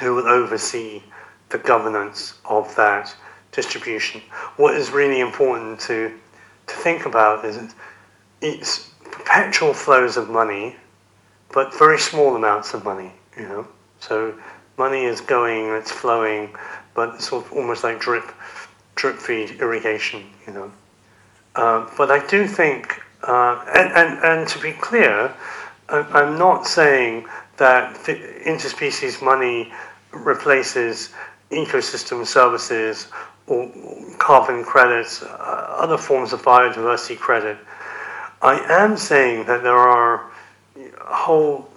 who 0.00 0.14
will 0.14 0.26
oversee 0.26 1.02
the 1.50 1.58
governance 1.58 2.38
of 2.44 2.74
that 2.76 3.14
distribution. 3.52 4.20
What 4.56 4.74
is 4.74 4.90
really 4.90 5.20
important 5.20 5.78
to 5.80 6.18
to 6.66 6.74
think 6.74 7.06
about 7.06 7.44
is 7.44 7.74
it's 8.40 8.91
perpetual 9.12 9.72
flows 9.72 10.16
of 10.16 10.28
money, 10.28 10.76
but 11.52 11.78
very 11.78 11.98
small 11.98 12.34
amounts 12.34 12.74
of 12.74 12.84
money. 12.84 13.12
You 13.36 13.44
know, 13.44 13.68
so 14.00 14.34
money 14.76 15.04
is 15.04 15.20
going, 15.20 15.68
it's 15.68 15.92
flowing, 15.92 16.54
but 16.94 17.14
it's 17.14 17.28
sort 17.28 17.46
of 17.46 17.52
almost 17.52 17.84
like 17.84 18.00
drip, 18.00 18.32
drip 18.96 19.16
feed 19.16 19.60
irrigation. 19.60 20.24
You 20.46 20.52
know, 20.54 20.72
uh, 21.54 21.88
but 21.96 22.10
I 22.10 22.26
do 22.26 22.46
think, 22.46 23.00
uh, 23.22 23.64
and, 23.74 23.92
and 23.92 24.24
and 24.24 24.48
to 24.48 24.58
be 24.58 24.72
clear, 24.72 25.32
I'm 25.88 26.38
not 26.38 26.66
saying 26.66 27.26
that 27.58 27.94
interspecies 27.94 29.22
money 29.22 29.72
replaces 30.12 31.10
ecosystem 31.50 32.26
services 32.26 33.08
or 33.46 33.70
carbon 34.18 34.64
credits, 34.64 35.22
uh, 35.22 35.26
other 35.78 35.98
forms 35.98 36.32
of 36.32 36.42
biodiversity 36.42 37.18
credit. 37.18 37.58
I 38.42 38.58
am 38.68 38.96
saying 38.96 39.46
that 39.46 39.62
there 39.62 39.76
are 39.76 40.30
a 40.76 41.14
whole 41.14 41.68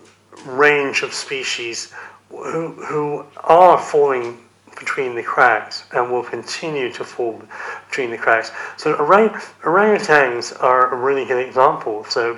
range 0.46 1.04
of 1.04 1.14
species 1.14 1.94
who, 2.30 2.72
who 2.72 3.26
are 3.44 3.78
falling 3.78 4.40
between 4.78 5.16
the 5.16 5.24
cracks 5.24 5.86
and 5.94 6.12
will 6.12 6.24
continue 6.24 6.92
to 6.92 7.04
fall 7.04 7.42
between 7.88 8.10
the 8.10 8.18
cracks. 8.18 8.52
So 8.78 8.96
orang- 8.96 9.40
orangutans 9.64 10.62
are 10.62 10.94
a 10.94 10.98
really 10.98 11.26
good 11.26 11.46
example. 11.46 12.04
So 12.06 12.38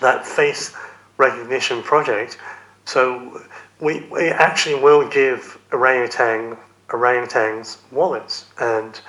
that 0.00 0.26
face 0.26 0.74
recognition 1.16 1.82
project. 1.82 2.38
So 2.84 3.42
we, 3.80 4.06
we 4.10 4.28
actually 4.28 4.76
will 4.76 5.08
give 5.08 5.58
orangutan 5.72 6.56
orangutans 6.88 7.78
wallets 7.92 8.46
and 8.58 9.00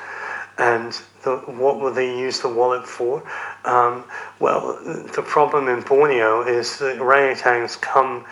and 0.58 1.02
the, 1.24 1.38
what 1.38 1.80
will 1.80 1.94
they 1.94 2.18
use 2.18 2.40
the 2.40 2.50
wallet 2.50 2.88
for? 2.88 3.24
Um, 3.66 4.06
well, 4.40 4.80
the 4.84 5.24
problem 5.26 5.68
in 5.68 5.82
Borneo 5.82 6.42
is 6.42 6.80
that 6.80 6.98
orangutans 6.98 7.80
come 7.80 8.26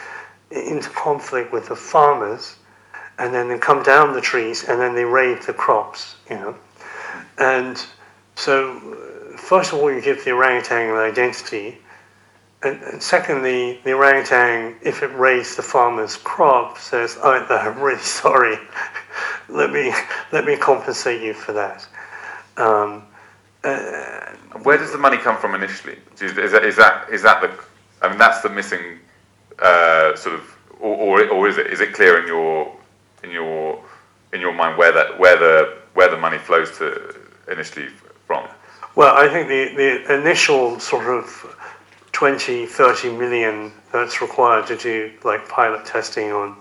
into 0.52 0.90
conflict 0.90 1.52
with 1.54 1.68
the 1.68 1.76
farmers, 1.76 2.56
and 3.18 3.34
then 3.34 3.50
they 3.50 3.58
come 3.58 3.84
down 3.84 4.14
the 4.14 4.22
trees, 4.22 4.64
and 4.68 4.80
then 4.80 4.96
they 4.96 5.06
raid 5.06 5.42
the 5.44 5.54
crops. 5.54 6.16
You 6.30 6.36
know, 6.38 6.56
and 7.38 7.84
so 8.36 8.80
first 9.38 9.74
of 9.74 9.80
all, 9.80 9.92
you 9.92 10.02
give 10.02 10.24
the 10.26 10.32
orangutan 10.32 10.90
an 10.90 10.98
identity. 10.98 11.78
And, 12.62 12.82
and 12.84 13.02
secondly, 13.02 13.80
the 13.84 13.94
orangutan, 13.94 14.76
if 14.82 15.02
it 15.02 15.12
raids 15.16 15.56
the 15.56 15.62
farmer's 15.62 16.18
crop, 16.18 16.78
says, 16.78 17.18
oh, 17.24 17.46
"I'm 17.50 17.80
really 17.80 18.00
sorry. 18.04 18.58
let 19.48 19.72
me 19.72 19.94
let 20.32 20.46
me 20.46 20.58
compensate 20.58 21.22
you 21.22 21.34
for 21.34 21.54
that." 21.54 21.88
Um, 22.60 23.04
uh, 23.64 24.34
Where 24.64 24.78
does 24.78 24.92
the 24.92 24.98
money 24.98 25.18
come 25.18 25.38
from 25.38 25.56
initially? 25.56 25.98
Is, 26.22 26.34
that, 26.36 26.64
is 26.64 26.76
that 26.76 27.10
is 27.12 27.22
that 27.24 27.42
the? 27.42 27.52
I 28.02 28.10
mean, 28.10 28.18
that's 28.18 28.42
the 28.42 28.50
missing 28.50 29.00
uh, 29.60 30.16
sort 30.16 30.36
of, 30.36 30.56
or, 30.80 30.96
or 30.96 31.30
or 31.30 31.48
is 31.48 31.58
it 31.58 31.68
is 31.68 31.82
it 31.82 31.94
clear 31.94 32.22
in 32.22 32.28
your 32.28 32.76
in 33.24 33.32
your 33.32 33.84
in 34.34 34.40
your 34.40 34.54
mind 34.54 34.78
where 34.78 34.92
that 34.92 35.20
where 35.20 35.38
the 35.38 35.78
where 35.94 36.10
the 36.10 36.18
money 36.18 36.38
flows 36.38 36.78
to 36.78 37.16
initially 37.52 37.88
from? 38.28 38.48
Well, 38.96 39.16
I 39.16 39.28
think 39.30 39.48
the, 39.48 39.76
the 39.76 40.20
initial 40.20 40.80
sort 40.80 41.06
of 41.08 41.56
20, 42.12 42.66
30 42.66 43.18
million 43.18 43.72
that's 43.94 44.22
required 44.22 44.68
to 44.68 44.76
do 44.76 45.12
like 45.24 45.48
pilot 45.48 45.86
testing 45.86 46.32
on, 46.32 46.58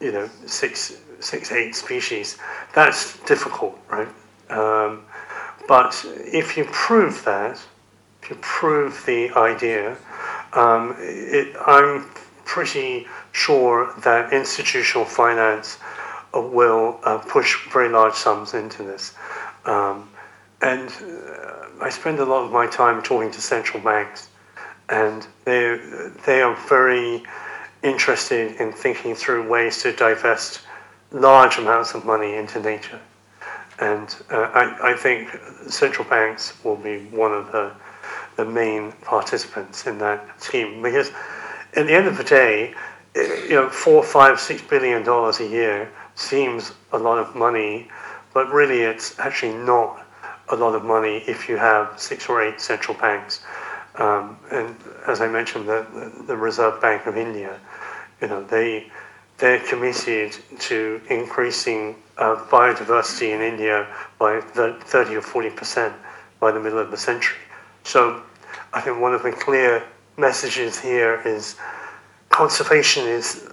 you 0.00 0.12
know, 0.12 0.28
six, 0.46 1.00
six, 1.20 1.50
eight 1.52 1.74
species, 1.74 2.38
that's 2.74 3.18
difficult, 3.24 3.78
right? 3.90 4.08
Um, 4.50 5.02
but 5.68 6.04
if 6.16 6.56
you 6.56 6.64
prove 6.64 7.24
that, 7.24 7.60
if 8.22 8.30
you 8.30 8.36
prove 8.40 9.04
the 9.06 9.30
idea, 9.36 9.96
um, 10.54 10.96
it, 10.98 11.54
I'm 11.64 12.06
pretty 12.46 13.06
sure 13.32 13.94
that 14.02 14.32
institutional 14.32 15.04
finance 15.04 15.78
uh, 16.34 16.40
will 16.40 16.98
uh, 17.04 17.18
push 17.18 17.70
very 17.70 17.90
large 17.90 18.14
sums 18.14 18.54
into 18.54 18.82
this. 18.82 19.14
Um, 19.66 20.08
and 20.62 20.88
uh, 20.88 21.66
I 21.82 21.90
spend 21.90 22.18
a 22.18 22.24
lot 22.24 22.44
of 22.44 22.50
my 22.50 22.66
time 22.66 23.02
talking 23.02 23.30
to 23.30 23.40
central 23.40 23.82
banks, 23.82 24.30
and 24.88 25.26
they 25.44 25.78
they 26.26 26.40
are 26.40 26.56
very 26.68 27.22
interested 27.82 28.56
in 28.60 28.72
thinking 28.72 29.14
through 29.14 29.48
ways 29.48 29.82
to 29.82 29.92
divest 29.92 30.62
large 31.12 31.58
amounts 31.58 31.94
of 31.94 32.04
money 32.04 32.34
into 32.34 32.58
nature. 32.58 33.00
And 33.80 34.14
uh, 34.30 34.50
I, 34.54 34.92
I 34.92 34.96
think 34.96 35.30
central 35.68 36.08
banks 36.08 36.52
will 36.64 36.76
be 36.76 36.98
one 37.06 37.32
of 37.32 37.52
the, 37.52 37.72
the 38.36 38.44
main 38.44 38.92
participants 39.02 39.86
in 39.86 39.98
that 39.98 40.40
scheme 40.42 40.82
because 40.82 41.10
at 41.74 41.86
the 41.86 41.92
end 41.92 42.06
of 42.06 42.16
the 42.16 42.24
day, 42.24 42.74
eh, 43.14 43.44
you 43.44 43.54
know, 43.54 43.68
four, 43.68 44.02
five, 44.02 44.40
six 44.40 44.62
billion 44.62 45.02
dollars 45.04 45.40
a 45.40 45.46
year 45.46 45.90
seems 46.14 46.72
a 46.92 46.98
lot 46.98 47.18
of 47.18 47.36
money, 47.36 47.88
but 48.34 48.50
really 48.50 48.80
it's 48.80 49.18
actually 49.18 49.54
not 49.54 50.04
a 50.48 50.56
lot 50.56 50.74
of 50.74 50.84
money 50.84 51.18
if 51.28 51.48
you 51.48 51.56
have 51.56 52.00
six 52.00 52.28
or 52.28 52.42
eight 52.42 52.60
central 52.60 52.96
banks. 52.98 53.44
Um, 53.96 54.38
and 54.50 54.74
as 55.06 55.20
I 55.20 55.28
mentioned, 55.28 55.68
the, 55.68 55.86
the 56.26 56.36
Reserve 56.36 56.80
Bank 56.80 57.06
of 57.06 57.16
India, 57.16 57.58
you 58.20 58.28
know, 58.28 58.42
they 58.44 58.90
they're 59.38 59.60
committed 59.60 60.36
to 60.58 61.00
increasing 61.08 61.96
uh, 62.16 62.36
biodiversity 62.50 63.34
in 63.34 63.40
India 63.40 63.86
by 64.18 64.40
30 64.40 65.16
or 65.16 65.22
40 65.22 65.50
percent 65.50 65.94
by 66.40 66.50
the 66.50 66.60
middle 66.60 66.78
of 66.78 66.90
the 66.90 66.96
century. 66.96 67.38
So 67.84 68.22
I 68.72 68.80
think 68.80 69.00
one 69.00 69.14
of 69.14 69.22
the 69.22 69.32
clear 69.32 69.84
messages 70.16 70.78
here 70.78 71.22
is 71.24 71.56
conservation 72.30 73.04
is 73.04 73.48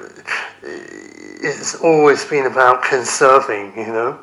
is 0.64 1.76
always 1.76 2.26
been 2.26 2.48
about 2.48 2.84
conserving, 2.84 3.78
you 3.78 3.88
know, 3.88 4.20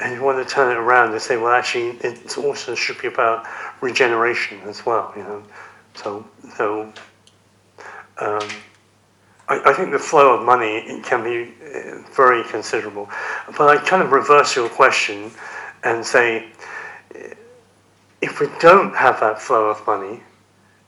and 0.00 0.14
you 0.14 0.22
want 0.22 0.46
to 0.46 0.54
turn 0.54 0.72
it 0.72 0.76
around 0.76 1.12
and 1.12 1.22
say, 1.22 1.36
well, 1.36 1.52
actually, 1.52 1.90
it 1.98 2.36
also 2.36 2.74
should 2.74 3.00
be 3.00 3.06
about 3.06 3.46
regeneration 3.80 4.60
as 4.62 4.84
well, 4.84 5.12
you 5.16 5.22
know. 5.22 5.42
So, 5.94 6.26
so 6.56 6.92
um, 8.18 8.48
I, 9.48 9.60
I, 9.70 9.72
think 9.72 9.90
the 9.90 9.98
flow 9.98 10.34
of 10.34 10.44
money 10.44 11.00
can 11.02 11.22
be 11.22 11.52
uh, 11.62 11.98
very 12.14 12.44
considerable. 12.44 13.08
But 13.58 13.68
I 13.68 13.76
kind 13.84 14.02
of 14.02 14.12
reverse 14.12 14.56
your 14.56 14.68
question 14.68 15.30
and 15.82 16.04
say, 16.04 16.48
if 18.22 18.40
we 18.40 18.48
don't 18.58 18.94
have 18.96 19.20
that 19.20 19.40
flow 19.40 19.66
of 19.66 19.86
money, 19.86 20.20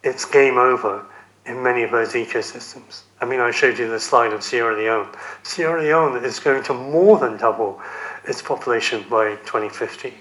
it's 0.02 0.24
game 0.24 0.56
over 0.56 1.04
in 1.44 1.62
many 1.62 1.82
of 1.82 1.90
those 1.90 2.14
ecosystems. 2.14 3.02
I 3.20 3.24
mean, 3.24 3.40
I 3.40 3.50
showed 3.50 3.78
you 3.78 3.88
the 3.88 4.00
slide 4.00 4.32
of 4.32 4.42
Sierra 4.42 4.76
Leone. 4.76 5.08
Sierra 5.42 5.82
Leone 5.82 6.24
is 6.24 6.38
going 6.38 6.62
to 6.64 6.74
more 6.74 7.18
than 7.18 7.36
double 7.36 7.80
its 8.24 8.42
population 8.42 9.04
by 9.08 9.36
2050. 9.44 10.14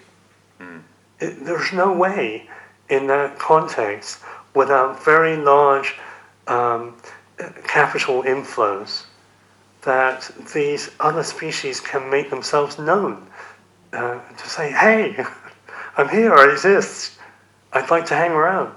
Mm. 0.59 0.81
It, 1.19 1.45
there's 1.45 1.73
no 1.73 1.93
way 1.93 2.49
in 2.89 3.07
that 3.07 3.39
context 3.39 4.21
without 4.53 5.03
very 5.03 5.38
large 5.38 5.95
um, 6.47 6.95
capital 7.63 8.23
inflows 8.23 9.05
that 9.81 10.29
these 10.53 10.91
other 10.99 11.23
species 11.23 11.79
can 11.79 12.09
make 12.09 12.29
themselves 12.29 12.79
known. 12.79 13.27
Uh, 13.93 14.19
to 14.38 14.49
say, 14.49 14.71
hey, 14.71 15.15
I'm 15.97 16.09
here, 16.09 16.33
I 16.33 16.51
exist, 16.51 17.19
I'd 17.71 17.89
like 17.89 18.05
to 18.07 18.15
hang 18.15 18.31
around. 18.31 18.73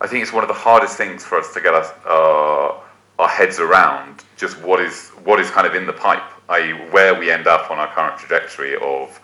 I 0.00 0.06
think 0.06 0.22
it's 0.22 0.32
one 0.32 0.44
of 0.44 0.48
the 0.48 0.54
hardest 0.54 0.96
things 0.96 1.24
for 1.24 1.38
us 1.38 1.52
to 1.54 1.60
get 1.60 1.74
us, 1.74 1.90
uh, 2.04 2.78
our 3.18 3.28
heads 3.28 3.58
around 3.58 4.24
just 4.36 4.60
what 4.62 4.80
is, 4.80 5.08
what 5.24 5.40
is 5.40 5.50
kind 5.50 5.66
of 5.66 5.74
in 5.74 5.86
the 5.86 5.92
pipe, 5.92 6.22
i.e., 6.50 6.72
where 6.90 7.18
we 7.18 7.30
end 7.30 7.46
up 7.46 7.70
on 7.70 7.78
our 7.78 7.88
current 7.88 8.18
trajectory 8.18 8.76
of 8.76 9.20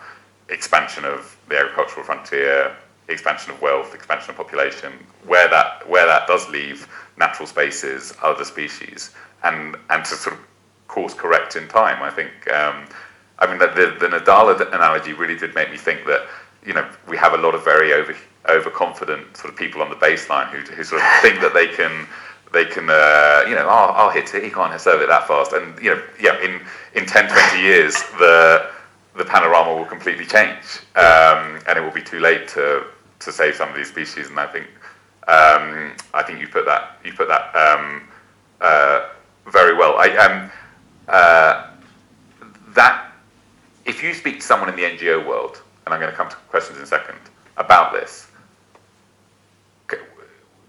expansion 0.49 1.05
of 1.05 1.37
the 1.49 1.57
agricultural 1.57 2.03
frontier, 2.03 2.75
expansion 3.07 3.51
of 3.51 3.61
wealth, 3.61 3.93
expansion 3.93 4.31
of 4.31 4.37
population, 4.37 4.91
where 5.25 5.47
that, 5.49 5.87
where 5.87 6.05
that 6.05 6.27
does 6.27 6.47
leave 6.49 6.87
natural 7.17 7.47
spaces, 7.47 8.13
other 8.21 8.43
species, 8.43 9.11
and, 9.43 9.75
and 9.89 10.03
to 10.05 10.15
sort 10.15 10.35
of 10.35 10.41
course 10.87 11.13
correct 11.13 11.55
in 11.55 11.67
time. 11.67 12.01
I 12.01 12.09
think, 12.09 12.31
um, 12.51 12.85
I 13.39 13.47
mean, 13.47 13.59
the, 13.59 13.67
the, 13.67 14.07
the 14.07 14.17
Nadal 14.17 14.73
analogy 14.73 15.13
really 15.13 15.37
did 15.37 15.53
make 15.55 15.71
me 15.71 15.77
think 15.77 16.05
that, 16.05 16.27
you 16.65 16.73
know, 16.73 16.87
we 17.07 17.17
have 17.17 17.33
a 17.33 17.37
lot 17.37 17.53
of 17.53 17.63
very 17.63 17.93
over, 17.93 18.15
overconfident 18.49 19.37
sort 19.37 19.51
of 19.51 19.57
people 19.57 19.81
on 19.81 19.89
the 19.89 19.95
baseline 19.95 20.49
who, 20.49 20.59
who 20.73 20.83
sort 20.83 21.01
of 21.01 21.07
think 21.21 21.41
that 21.41 21.53
they 21.53 21.67
can, 21.67 22.07
they 22.53 22.65
can, 22.65 22.89
uh, 22.89 23.43
you 23.47 23.55
know, 23.55 23.65
oh, 23.65 23.91
I'll 23.95 24.09
hit 24.09 24.33
it, 24.33 24.43
he 24.43 24.49
can't 24.49 24.79
serve 24.79 25.01
it 25.01 25.07
that 25.07 25.27
fast. 25.27 25.53
And, 25.53 25.77
you 25.81 25.91
know, 25.91 26.01
yeah, 26.19 26.39
in, 26.41 26.61
in 26.93 27.05
10, 27.05 27.29
20 27.29 27.61
years, 27.61 27.93
the, 28.19 28.69
the 29.17 29.25
panorama 29.25 29.75
will 29.75 29.85
completely 29.85 30.25
change. 30.25 30.63
Um, 30.95 31.59
and 31.67 31.77
it 31.77 31.81
will 31.81 31.91
be 31.91 32.01
too 32.01 32.19
late 32.19 32.47
to, 32.49 32.85
to 33.19 33.31
save 33.31 33.55
some 33.55 33.69
of 33.69 33.75
these 33.75 33.89
species. 33.89 34.29
And 34.29 34.39
I 34.39 34.47
think, 34.47 34.67
um, 35.27 35.93
I 36.13 36.23
think 36.23 36.39
you 36.39 36.47
put 36.47 36.65
that, 36.65 36.99
you 37.03 37.13
put 37.13 37.27
that 37.27 37.55
um, 37.55 38.03
uh, 38.61 39.09
very 39.47 39.75
well. 39.75 39.95
I, 39.97 40.09
um, 40.17 40.51
uh, 41.07 41.71
that 42.69 43.11
if 43.85 44.03
you 44.03 44.13
speak 44.13 44.39
to 44.39 44.45
someone 44.45 44.69
in 44.69 44.75
the 44.75 44.83
NGO 44.83 45.25
world, 45.25 45.61
and 45.85 45.93
I'm 45.93 45.99
going 45.99 46.11
to 46.11 46.17
come 46.17 46.29
to 46.29 46.35
questions 46.49 46.77
in 46.77 46.83
a 46.83 46.87
second 46.87 47.17
about 47.57 47.93
this, 47.93 48.27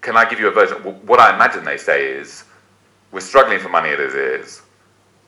can 0.07 0.16
I 0.16 0.24
give 0.24 0.38
you 0.38 0.46
a 0.46 0.52
version? 0.52 0.78
What 1.04 1.18
I 1.18 1.34
imagine 1.34 1.64
they 1.64 1.76
say 1.76 2.07
is, 2.07 2.44
we're 3.11 3.20
struggling 3.20 3.59
for 3.59 3.68
money 3.68 3.88
as 3.88 4.14
it 4.14 4.14
is. 4.14 4.62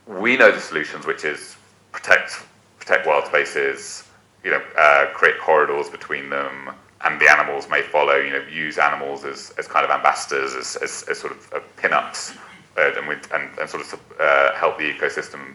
We 0.07 0.37
know 0.37 0.53
the 0.53 0.61
solutions, 0.61 1.05
which 1.05 1.25
is 1.25 1.57
protect 1.91 2.41
protect 2.79 3.05
wild 3.05 3.27
spaces, 3.27 4.05
you 4.45 4.53
know, 4.53 4.63
uh, 4.79 5.07
create 5.15 5.39
corridors 5.41 5.91
between 5.91 6.31
them, 6.31 6.71
and 7.05 7.21
the 7.21 7.31
animals 7.31 7.69
may 7.69 7.83
follow. 7.83 8.17
You 8.17 8.33
know, 8.33 8.45
use 8.51 8.79
animals 8.79 9.25
as, 9.25 9.53
as 9.59 9.67
kind 9.67 9.85
of 9.85 9.91
ambassadors, 9.91 10.55
as, 10.55 10.77
as, 10.77 11.05
as 11.09 11.19
sort 11.19 11.33
of 11.33 11.53
uh, 11.53 11.61
pin-ups 11.77 12.37
uh, 12.77 12.93
and, 12.97 13.09
with, 13.09 13.31
and, 13.33 13.51
and, 13.59 13.69
sort 13.69 13.83
of 13.85 14.01
uh, 14.21 14.55
help 14.55 14.79
the 14.79 14.93
ecosystem 14.93 15.55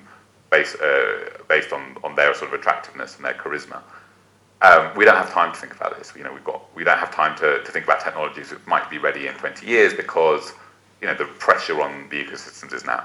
based, 0.49 0.77
uh, 0.81 1.43
based 1.49 1.73
on, 1.73 1.97
on 2.03 2.15
their 2.15 2.33
sort 2.33 2.53
of 2.53 2.59
attractiveness 2.59 3.15
and 3.17 3.25
their 3.25 3.33
charisma. 3.33 3.81
Um, 4.61 4.95
we 4.95 5.03
don't 5.03 5.17
have 5.17 5.31
time 5.31 5.53
to 5.53 5.59
think 5.59 5.75
about 5.75 5.97
this. 5.97 6.13
You 6.15 6.23
know, 6.23 6.31
we've 6.31 6.43
got, 6.43 6.63
we 6.73 6.85
don't 6.85 6.97
have 6.97 7.13
time 7.13 7.37
to, 7.39 7.61
to 7.61 7.71
think 7.71 7.83
about 7.83 7.99
technologies 7.99 8.49
that 8.51 8.65
might 8.65 8.89
be 8.89 8.97
ready 8.97 9.27
in 9.27 9.33
20 9.35 9.65
years 9.67 9.93
because 9.93 10.53
you 11.01 11.07
know, 11.07 11.15
the 11.15 11.25
pressure 11.25 11.81
on 11.81 12.07
the 12.09 12.23
ecosystems 12.23 12.73
is 12.73 12.85
now. 12.85 13.03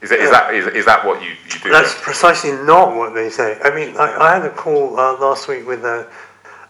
Is, 0.00 0.10
it, 0.10 0.20
is, 0.20 0.30
that, 0.30 0.54
is, 0.54 0.66
is 0.68 0.84
that 0.84 1.04
what 1.04 1.22
you, 1.22 1.30
you 1.30 1.60
do? 1.62 1.70
That's 1.70 1.94
precisely 2.00 2.52
not 2.52 2.96
what 2.96 3.14
they 3.14 3.30
say. 3.30 3.58
I 3.62 3.74
mean, 3.74 3.96
I, 3.96 4.16
I 4.16 4.34
had 4.34 4.44
a 4.44 4.50
call 4.50 4.98
uh, 4.98 5.18
last 5.18 5.48
week 5.48 5.66
with 5.66 5.84
a, 5.84 6.08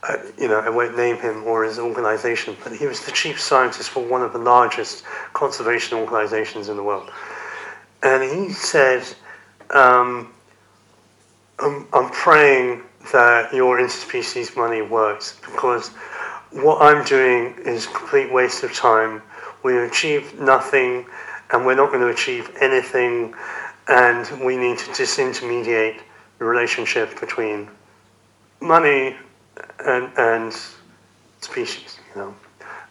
uh, 0.03 0.17
you 0.39 0.49
know, 0.49 0.61
I 0.61 0.69
won't 0.69 0.97
name 0.97 1.17
him 1.17 1.45
or 1.45 1.65
his 1.65 1.79
organization, 1.79 2.57
but 2.63 2.73
he 2.73 2.87
was 2.87 3.05
the 3.05 3.13
chief 3.13 3.41
scientist 3.41 3.91
for 3.91 4.05
one 4.05 4.23
of 4.23 4.33
the 4.33 4.39
largest 4.39 5.05
conservation 5.33 5.99
organizations 5.99 6.69
in 6.69 6.77
the 6.77 6.83
world. 6.83 7.11
And 8.03 8.23
he 8.23 8.53
said, 8.53 9.03
um, 9.71 10.33
I'm, 11.59 11.89
I'm 11.93 12.11
praying 12.11 12.83
that 13.13 13.53
your 13.53 13.79
interspecies 13.79 14.57
money 14.57 14.83
works 14.83 15.41
because 15.45 15.89
what 16.53 16.81
I'm 16.81 17.05
doing 17.05 17.55
is 17.65 17.87
complete 17.87 18.33
waste 18.33 18.63
of 18.63 18.73
time. 18.73 19.23
We 19.65 19.79
achieve 19.79 20.39
nothing 20.39 21.07
and 21.51 21.67
we're 21.67 21.75
not 21.75 21.89
going 21.89 22.03
to 22.03 22.09
achieve 22.09 22.57
anything 22.61 23.35
and 23.89 24.45
we 24.45 24.57
need 24.57 24.79
to 24.79 24.85
disintermediate 24.91 26.01
the 26.39 26.45
relationship 26.45 27.19
between 27.19 27.69
money 28.61 29.17
and, 29.85 30.11
and 30.17 30.53
species, 31.41 31.99
you 32.15 32.23
know. 32.23 32.35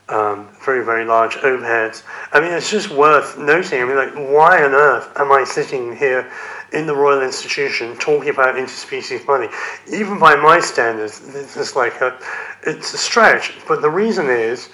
Um, 0.09 0.47
very, 0.63 0.86
very 0.86 1.03
large 1.03 1.36
overheads. 1.36 2.03
I 2.32 2.39
mean, 2.39 2.53
it's 2.53 2.72
just 2.72 2.89
worth 2.89 3.38
noting. 3.38 3.82
I 3.82 3.86
mean, 3.86 3.97
like, 3.97 4.13
why 4.15 4.63
on 4.63 4.72
earth 4.72 5.11
am 5.18 5.34
I 5.34 5.43
sitting 5.43 5.93
here 5.97 6.32
in 6.72 6.88
the 6.88 6.95
Royal 6.95 7.22
Institution 7.22 7.97
talking 7.97 8.30
about 8.30 8.55
interspecies 8.55 9.28
money? 9.28 9.49
Even 9.91 10.18
by 10.18 10.38
my 10.38 10.61
standards, 10.61 11.22
it's 11.36 11.76
like 11.76 11.99
a, 11.99 12.18
it's 12.65 12.93
a 12.93 12.97
stretch. 12.97 13.53
But 13.68 13.82
the 13.82 13.89
reason 13.89 14.30
is 14.30 14.70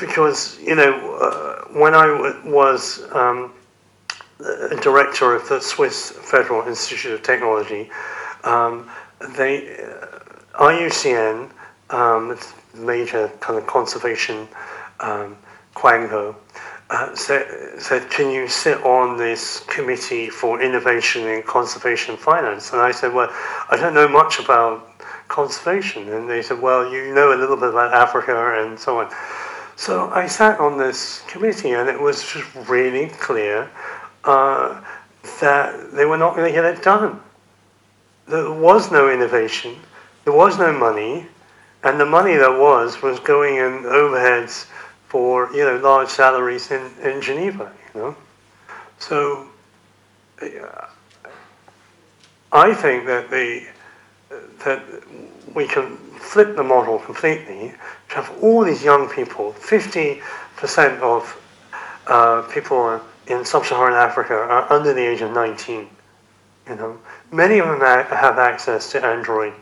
because, 0.00 0.58
you 0.60 0.76
know, 0.76 1.14
uh, 1.16 1.78
when 1.78 1.94
I 1.94 2.06
w- 2.06 2.50
was 2.50 3.02
um, 3.12 3.52
a 4.40 4.76
director 4.76 5.34
of 5.34 5.46
the 5.46 5.60
Swiss 5.60 6.10
Federal 6.10 6.66
Institute 6.66 7.12
of 7.12 7.22
Technology, 7.22 7.90
um, 8.44 8.90
they, 9.36 9.76
uh, 9.76 10.13
IUCN, 10.58 11.50
um, 11.90 12.38
major 12.74 13.30
kind 13.40 13.58
of 13.58 13.66
conservation 13.66 14.48
um, 15.00 15.36
quango, 15.74 16.34
uh, 16.90 17.14
said, 17.14 17.80
said, 17.80 18.10
Can 18.10 18.30
you 18.30 18.46
sit 18.46 18.82
on 18.84 19.16
this 19.16 19.60
committee 19.60 20.28
for 20.28 20.60
innovation 20.60 21.26
in 21.26 21.42
conservation 21.42 22.16
finance? 22.16 22.72
And 22.72 22.80
I 22.80 22.92
said, 22.92 23.12
Well, 23.12 23.30
I 23.70 23.76
don't 23.76 23.94
know 23.94 24.08
much 24.08 24.38
about 24.38 25.00
conservation. 25.28 26.08
And 26.08 26.28
they 26.28 26.42
said, 26.42 26.60
Well, 26.60 26.92
you 26.92 27.14
know 27.14 27.34
a 27.34 27.38
little 27.38 27.56
bit 27.56 27.70
about 27.70 27.92
Africa 27.92 28.60
and 28.60 28.78
so 28.78 29.00
on. 29.00 29.12
So 29.76 30.08
I 30.10 30.26
sat 30.26 30.60
on 30.60 30.78
this 30.78 31.22
committee, 31.26 31.72
and 31.72 31.88
it 31.88 32.00
was 32.00 32.22
just 32.22 32.54
really 32.68 33.08
clear 33.08 33.68
uh, 34.22 34.80
that 35.40 35.92
they 35.92 36.04
were 36.04 36.16
not 36.16 36.36
going 36.36 36.46
to 36.46 36.52
get 36.52 36.64
it 36.64 36.82
done. 36.82 37.20
There 38.28 38.52
was 38.52 38.92
no 38.92 39.10
innovation, 39.10 39.76
there 40.24 40.32
was 40.32 40.58
no 40.58 40.72
money, 40.72 41.26
and 41.82 42.00
the 42.00 42.06
money 42.06 42.34
that 42.36 42.58
was 42.58 43.02
was 43.02 43.20
going 43.20 43.56
in 43.56 43.84
overheads 43.84 44.66
for 45.08 45.50
you 45.52 45.64
know 45.64 45.76
large 45.76 46.08
salaries 46.08 46.70
in, 46.70 46.90
in 47.02 47.20
Geneva. 47.20 47.72
You 47.94 48.00
know, 48.00 48.16
so 48.98 49.48
uh, 50.42 50.86
I 52.52 52.74
think 52.74 53.06
that 53.06 53.30
the 53.30 53.66
that 54.64 54.82
we 55.54 55.66
can 55.66 55.96
flip 56.18 56.56
the 56.56 56.64
model 56.64 56.98
completely 56.98 57.74
to 58.08 58.14
have 58.16 58.32
all 58.42 58.64
these 58.64 58.82
young 58.82 59.08
people. 59.08 59.52
Fifty 59.52 60.22
percent 60.56 61.00
of 61.02 61.40
uh, 62.06 62.42
people 62.42 63.00
in 63.26 63.44
sub-Saharan 63.44 63.94
Africa 63.94 64.34
are 64.34 64.70
under 64.72 64.92
the 64.92 65.00
age 65.00 65.22
of 65.22 65.32
19. 65.32 65.88
You 66.68 66.76
know, 66.76 66.98
many 67.32 67.58
of 67.58 67.66
them 67.68 67.80
have 67.80 68.38
access 68.38 68.90
to 68.92 69.04
Android 69.04 69.52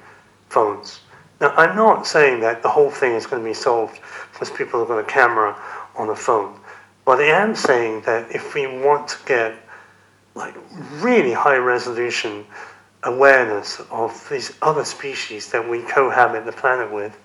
phones. 0.53 1.01
Now, 1.41 1.51
I'm 1.57 1.75
not 1.75 2.07
saying 2.07 2.41
that 2.41 2.63
the 2.63 2.69
whole 2.69 2.91
thing 2.91 3.13
is 3.13 3.27
going 3.27 3.43
to 3.43 3.49
be 3.49 3.55
solved 3.55 3.99
because 4.33 4.51
people 4.51 4.81
have 4.81 4.89
got 4.89 4.99
a 4.99 5.05
camera 5.05 5.57
on 5.97 6.11
a 6.11 6.17
phone, 6.17 6.59
but 7.05 7.21
I 7.21 7.25
am 7.25 7.55
saying 7.55 8.03
that 8.03 8.31
if 8.31 8.55
we 8.55 8.67
want 8.67 9.09
to 9.09 9.17
get 9.27 9.55
like 10.35 10.55
really 11.01 11.33
high 11.33 11.57
resolution 11.57 12.47
awareness 13.03 13.81
of 13.91 14.27
these 14.31 14.57
other 14.63 14.85
species 14.85 15.51
that 15.51 15.69
we 15.69 15.83
cohabit 15.83 16.45
the 16.45 16.53
planet 16.53 16.93
with, 16.93 17.19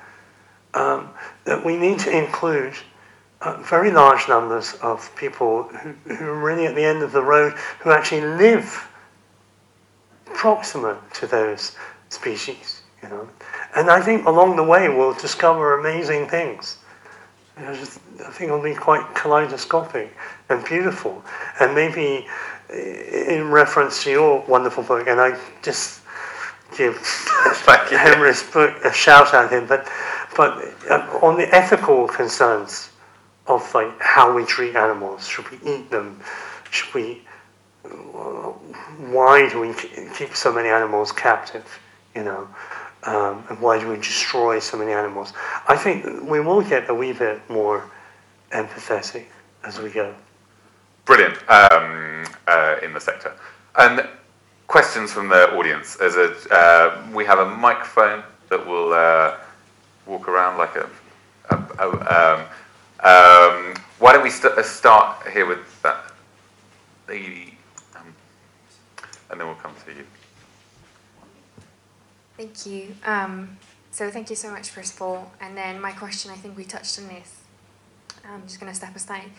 um, 0.74 1.10
that 1.46 1.64
we 1.64 1.78
need 1.78 2.00
to 2.00 2.18
include 2.18 2.74
uh, 3.42 3.62
very 3.62 3.92
large 3.92 4.28
numbers 4.28 4.74
of 4.82 5.16
people 5.16 5.64
who, 5.64 5.92
who 6.16 6.26
are 6.26 6.40
really 6.40 6.66
at 6.66 6.76
the 6.76 6.84
end 6.84 7.04
of 7.04 7.12
the 7.12 7.22
road 7.22 7.54
who 7.80 7.92
actually 7.92 8.22
live 8.22 8.90
proximate 10.26 10.98
to 11.14 11.28
those 11.28 11.76
species, 12.10 12.77
you 13.08 13.16
know. 13.16 13.30
And 13.76 13.90
I 13.90 14.02
think 14.02 14.26
along 14.26 14.56
the 14.56 14.64
way 14.64 14.90
we'll 14.90 15.14
discover 15.14 15.80
amazing 15.80 16.28
things. 16.28 16.78
You 17.58 17.66
know, 17.66 17.74
just, 17.74 18.00
I 18.26 18.30
think 18.30 18.50
it'll 18.50 18.62
be 18.62 18.76
quite 18.76 19.16
kaleidoscopic 19.16 20.16
and 20.50 20.64
beautiful. 20.66 21.24
And 21.60 21.74
maybe 21.74 22.28
in 22.74 23.50
reference 23.50 24.04
to 24.04 24.12
your 24.12 24.46
wonderful 24.48 24.84
book, 24.84 25.08
and 25.08 25.20
I 25.20 25.40
just 25.64 26.02
give 26.78 26.98
Henry's 27.90 28.44
book 28.44 28.76
a 28.84 28.94
shout 28.94 29.34
at 29.34 29.52
him, 29.52 29.68
but 29.68 29.90
but 30.36 30.64
uh, 30.90 31.20
on 31.24 31.38
the 31.38 31.54
ethical 31.56 32.08
concerns 32.08 32.90
of 33.48 33.74
like 33.74 34.00
how 34.00 34.34
we 34.34 34.46
treat 34.46 34.76
animals. 34.76 35.28
Should 35.28 35.50
we 35.50 35.58
eat 35.66 35.90
them? 35.90 36.20
Should 36.70 36.94
we? 36.94 37.22
Why 39.10 39.50
do 39.50 39.62
we 39.62 39.74
keep 40.18 40.36
so 40.36 40.52
many 40.52 40.70
animals 40.70 41.12
captive? 41.12 41.80
You 42.14 42.26
know, 42.26 42.48
um, 43.04 43.44
and 43.50 43.60
why 43.60 43.80
do 43.80 43.88
we 43.88 43.96
destroy 43.96 44.60
so 44.60 44.78
many 44.78 44.92
animals? 44.92 45.34
I 45.68 45.76
think 45.76 46.30
we 46.30 46.40
will 46.40 46.62
get 46.62 46.90
a 46.90 46.94
wee 46.94 47.14
bit 47.14 47.48
more 47.50 47.90
empathetic 48.52 49.26
as 49.64 49.80
we 49.80 49.90
go. 49.90 50.14
Brilliant 51.06 51.38
um, 51.50 52.26
uh, 52.48 52.76
in 52.84 52.94
the 52.94 53.00
sector. 53.00 53.34
And 53.78 54.08
questions 54.68 55.14
from 55.14 55.30
the 55.30 55.56
audience. 55.56 55.96
As 55.98 56.16
a, 56.16 56.36
uh, 56.52 57.08
we 57.14 57.26
have 57.26 57.40
a 57.40 57.46
microphone 57.46 58.24
that 58.50 58.66
will 58.66 58.94
uh, 58.94 59.38
walk 60.06 60.28
around 60.28 60.58
like 60.58 60.76
a, 60.76 60.90
a, 61.50 61.56
a 61.80 62.40
um, 62.40 62.46
um, 63.00 63.76
why 64.00 64.14
don't 64.14 64.24
we 64.24 64.30
st- 64.30 64.58
uh, 64.58 64.64
start 64.64 65.28
here 65.30 65.46
with 65.46 65.82
that 65.84 66.12
lady, 67.08 67.58
um, 67.96 68.14
and 69.30 69.40
then 69.40 69.48
we'll 69.48 69.56
come 69.56 69.74
to 69.86 69.94
you. 69.94 70.06
Thank 72.38 72.68
you. 72.68 72.96
Um, 73.04 73.58
so 73.92 74.12
thank 74.12 74.30
you 74.30 74.36
so 74.36 74.52
much, 74.52 74.70
first 74.70 74.94
of 74.94 75.02
all. 75.02 75.32
And 75.42 75.58
then 75.58 75.82
my 75.82 75.92
question, 75.92 76.30
I 76.32 76.36
think 76.36 76.56
we 76.56 76.64
touched 76.64 77.00
on 77.00 77.08
this. 77.08 77.42
I'm 78.24 78.44
just 78.44 78.60
going 78.60 78.72
to 78.72 78.78
step 78.78 78.96
aside. 78.96 79.32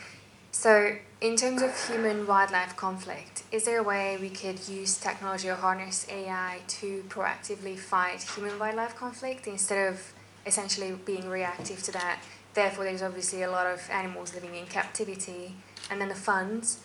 So, 0.51 0.97
in 1.21 1.37
terms 1.37 1.63
of 1.63 1.71
human 1.89 2.27
wildlife 2.27 2.75
conflict, 2.77 3.45
is 3.53 3.65
there 3.65 3.79
a 3.79 3.83
way 3.83 4.17
we 4.21 4.31
could 4.31 4.67
use 4.67 4.99
technology 4.99 5.49
or 5.49 5.55
harness 5.55 6.07
AI 6.11 6.61
to 6.67 7.05
proactively 7.09 7.79
fight 7.79 8.23
human 8.23 8.59
wildlife 8.59 8.97
conflict 8.97 9.47
instead 9.47 9.93
of 9.93 10.13
essentially 10.47 10.93
being 11.05 11.29
reactive 11.29 11.83
to 11.85 11.93
that? 11.93 12.21
Therefore, 12.55 12.85
there's 12.85 13.03
obviously 13.03 13.43
a 13.43 13.51
lot 13.51 13.67
of 13.67 13.89
animals 13.91 14.35
living 14.35 14.57
in 14.57 14.67
captivity. 14.67 15.55
And 15.91 16.01
then 16.01 16.09
the 16.09 16.17
funds, 16.17 16.81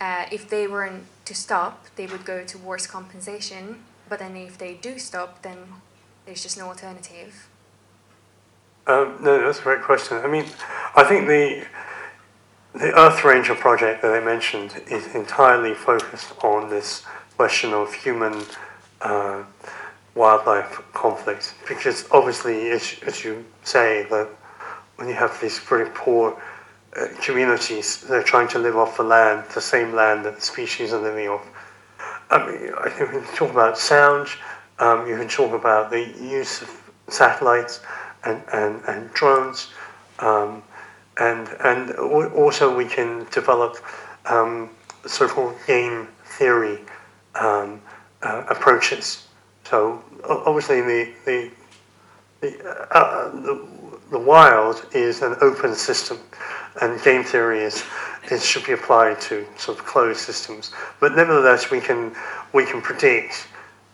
uh, 0.00 0.24
if 0.32 0.48
they 0.48 0.66
weren't 0.66 1.04
to 1.26 1.34
stop, 1.34 1.86
they 1.94 2.06
would 2.06 2.24
go 2.24 2.44
towards 2.44 2.86
compensation. 2.88 3.84
But 4.12 4.18
then 4.18 4.36
if 4.36 4.58
they 4.58 4.74
do 4.74 4.98
stop, 4.98 5.40
then 5.40 5.56
there's 6.26 6.42
just 6.42 6.58
no 6.58 6.66
alternative. 6.66 7.48
Um, 8.86 9.16
no, 9.22 9.42
that's 9.42 9.60
a 9.60 9.62
great 9.62 9.80
question. 9.80 10.18
I 10.18 10.26
mean, 10.26 10.44
I 10.94 11.02
think 11.02 11.28
the 11.28 11.64
the 12.74 12.92
EarthRanger 12.92 13.56
project 13.56 14.02
that 14.02 14.12
I 14.12 14.22
mentioned 14.22 14.82
is 14.90 15.14
entirely 15.14 15.72
focused 15.72 16.34
on 16.44 16.68
this 16.68 17.06
question 17.38 17.72
of 17.72 17.94
human 17.94 18.34
uh, 19.00 19.44
wildlife 20.14 20.82
conflict 20.92 21.54
because 21.66 22.06
obviously, 22.10 22.68
as, 22.68 22.96
as 23.06 23.24
you 23.24 23.42
say, 23.64 24.06
that 24.10 24.28
when 24.96 25.08
you 25.08 25.14
have 25.14 25.40
these 25.40 25.58
very 25.58 25.88
poor 25.94 26.38
uh, 26.94 27.06
communities 27.22 28.02
they're 28.02 28.22
trying 28.22 28.48
to 28.48 28.58
live 28.58 28.76
off 28.76 28.98
the 28.98 29.02
land, 29.02 29.44
the 29.54 29.60
same 29.62 29.94
land 29.94 30.26
that 30.26 30.34
the 30.34 30.42
species 30.42 30.92
are 30.92 31.00
living 31.00 31.28
off. 31.28 31.48
I 32.32 32.46
mean, 32.46 32.72
we 32.84 33.20
can 33.20 33.34
talk 33.34 33.50
about 33.50 33.78
sound, 33.78 34.28
um, 34.78 35.06
you 35.06 35.16
can 35.16 35.28
talk 35.28 35.52
about 35.52 35.90
the 35.90 36.00
use 36.20 36.62
of 36.62 36.92
satellites 37.08 37.80
and, 38.24 38.42
and, 38.52 38.82
and 38.88 39.12
drones, 39.12 39.68
um, 40.20 40.62
and, 41.18 41.48
and 41.64 41.92
also 41.92 42.74
we 42.74 42.86
can 42.86 43.26
develop 43.30 43.76
um, 44.26 44.70
so-called 45.06 45.54
game 45.66 46.08
theory 46.24 46.78
um, 47.34 47.80
uh, 48.22 48.44
approaches. 48.48 49.28
So 49.64 50.02
obviously 50.24 50.80
the, 50.80 51.12
the, 51.26 51.50
the, 52.40 52.96
uh, 52.96 53.30
the 53.30 53.82
the 54.12 54.18
wild 54.18 54.86
is 54.92 55.22
an 55.22 55.36
open 55.40 55.74
system, 55.74 56.18
and 56.82 57.02
game 57.02 57.24
theory 57.24 57.60
is 57.60 57.82
it 58.30 58.40
should 58.40 58.64
be 58.64 58.72
applied 58.72 59.20
to 59.22 59.46
sort 59.56 59.78
of 59.78 59.84
closed 59.84 60.20
systems. 60.20 60.72
But 61.00 61.14
nevertheless, 61.16 61.70
we 61.70 61.80
can 61.80 62.14
we 62.52 62.64
can 62.64 62.80
predict, 62.80 63.46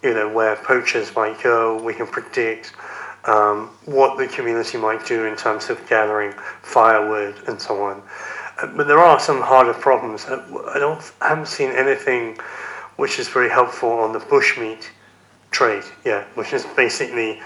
you 0.03 0.15
know, 0.15 0.29
where 0.29 0.57
poachers 0.57 1.15
might 1.15 1.41
go. 1.43 1.83
We 1.83 1.95
can 1.95 2.07
predict 2.07 2.73
um, 3.25 3.71
what 3.85 4.19
the 4.19 4.27
community 4.27 4.79
might 4.79 5.07
do 5.07 5.25
in 5.25 5.37
terms 5.37 5.71
of 5.71 5.87
gathering 5.89 6.33
firewood 6.63 7.37
and 7.49 7.61
so 7.61 7.83
on. 7.83 8.03
Uh, 8.61 8.67
but 8.77 8.87
there 8.87 8.99
are 8.99 9.19
some 9.21 9.41
harder 9.41 9.75
problems. 9.75 10.27
Uh, 10.27 10.43
I 10.75 10.79
don't 10.79 11.01
I 11.21 11.29
haven't 11.29 11.49
seen 11.49 11.71
anything 11.71 12.39
which 12.97 13.19
is 13.19 13.29
very 13.29 13.49
helpful 13.49 13.91
on 13.91 14.13
the 14.13 14.19
bushmeat 14.19 14.85
trade, 15.51 15.85
yeah, 16.05 16.25
which 16.35 16.53
is 16.53 16.67
basically 16.77 17.41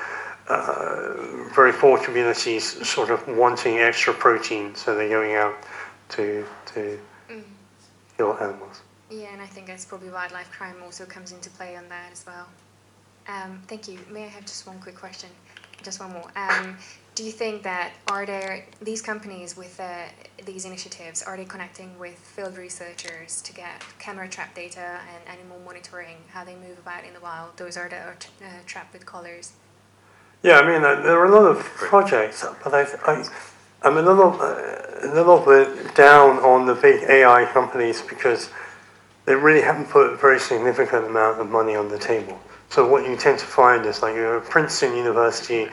uh, 0.49 1.14
very 1.55 1.72
poor 1.72 2.03
communities 2.03 2.87
sort 2.89 3.11
of 3.11 3.26
wanting 3.28 3.78
extra 3.78 4.12
protein, 4.12 4.74
so 4.74 4.95
they're 4.95 5.09
going 5.09 5.35
out 5.35 5.55
to 6.12 6.46
to 6.74 7.00
Mm. 7.28 7.44
kill 8.16 8.36
animals. 8.38 8.82
Yeah, 9.10 9.28
and 9.32 9.42
I 9.42 9.46
think 9.46 9.66
that's 9.66 9.84
probably 9.84 10.08
wildlife 10.10 10.50
crime 10.50 10.76
also 10.82 11.04
comes 11.06 11.32
into 11.32 11.50
play 11.50 11.76
on 11.76 11.88
that 11.88 12.12
as 12.12 12.24
well. 12.26 12.46
Um, 13.28 13.62
thank 13.68 13.88
you. 13.88 13.98
May 14.10 14.24
I 14.24 14.28
have 14.28 14.44
just 14.44 14.66
one 14.66 14.80
quick 14.80 14.96
question? 14.96 15.30
Just 15.82 16.00
one 16.00 16.12
more. 16.12 16.30
Um, 16.36 16.76
do 17.14 17.24
you 17.24 17.32
think 17.32 17.62
that 17.62 17.92
are 18.08 18.24
there 18.24 18.64
these 18.80 19.02
companies 19.02 19.56
with 19.56 19.78
uh, 19.78 20.04
these 20.44 20.64
initiatives 20.64 21.22
are 21.22 21.36
they 21.36 21.44
connecting 21.44 21.98
with 21.98 22.18
field 22.18 22.56
researchers 22.56 23.42
to 23.42 23.52
get 23.52 23.84
camera 23.98 24.28
trap 24.28 24.54
data 24.54 25.00
and 25.12 25.28
animal 25.28 25.58
monitoring 25.64 26.16
how 26.32 26.44
they 26.44 26.54
move 26.54 26.78
about 26.78 27.04
in 27.04 27.12
the 27.12 27.20
wild? 27.20 27.56
Those 27.56 27.76
are 27.76 27.88
the 27.88 27.96
are 27.96 28.16
uh, 28.42 28.46
trapped 28.66 28.92
with 28.92 29.04
collars. 29.04 29.52
Yeah, 30.42 30.58
I 30.58 30.66
mean, 30.66 30.82
uh, 30.84 31.00
there 31.02 31.18
are 31.20 31.26
a 31.26 31.30
lot 31.30 31.44
of 31.44 31.58
projects, 31.62 32.44
but 32.64 32.74
I, 32.74 32.82
I, 33.06 33.24
I'm 33.85 33.97
a 33.99 34.03
little, 34.03 34.33
a 34.41 35.11
little 35.12 35.41
bit 35.41 35.95
down 35.97 36.39
on 36.39 36.66
the 36.66 36.74
big 36.74 37.03
AI 37.11 37.45
companies 37.47 38.01
because 38.01 38.51
they 39.24 39.35
really 39.35 39.62
haven't 39.62 39.89
put 39.89 40.12
a 40.12 40.16
very 40.16 40.39
significant 40.39 41.07
amount 41.07 41.41
of 41.41 41.49
money 41.49 41.74
on 41.74 41.89
the 41.89 41.99
table. 41.99 42.39
So 42.70 42.89
what 42.89 43.09
you 43.09 43.16
tend 43.16 43.39
to 43.41 43.45
find 43.45 43.85
is 43.85 44.01
like 44.01 44.14
you 44.14 44.22
know, 44.22 44.41
Princeton 44.41 44.97
University, 44.97 45.68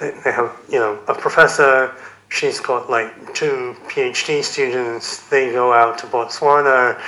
they, 0.00 0.10
they 0.24 0.32
have 0.32 0.58
you 0.68 0.78
know 0.78 0.98
a 1.08 1.14
professor. 1.14 1.94
She's 2.28 2.58
got 2.58 2.90
like 2.90 3.34
two 3.34 3.76
PhD 3.88 4.42
students. 4.42 5.28
They 5.28 5.52
go 5.52 5.72
out 5.72 5.98
to 5.98 6.06
Botswana. 6.06 7.00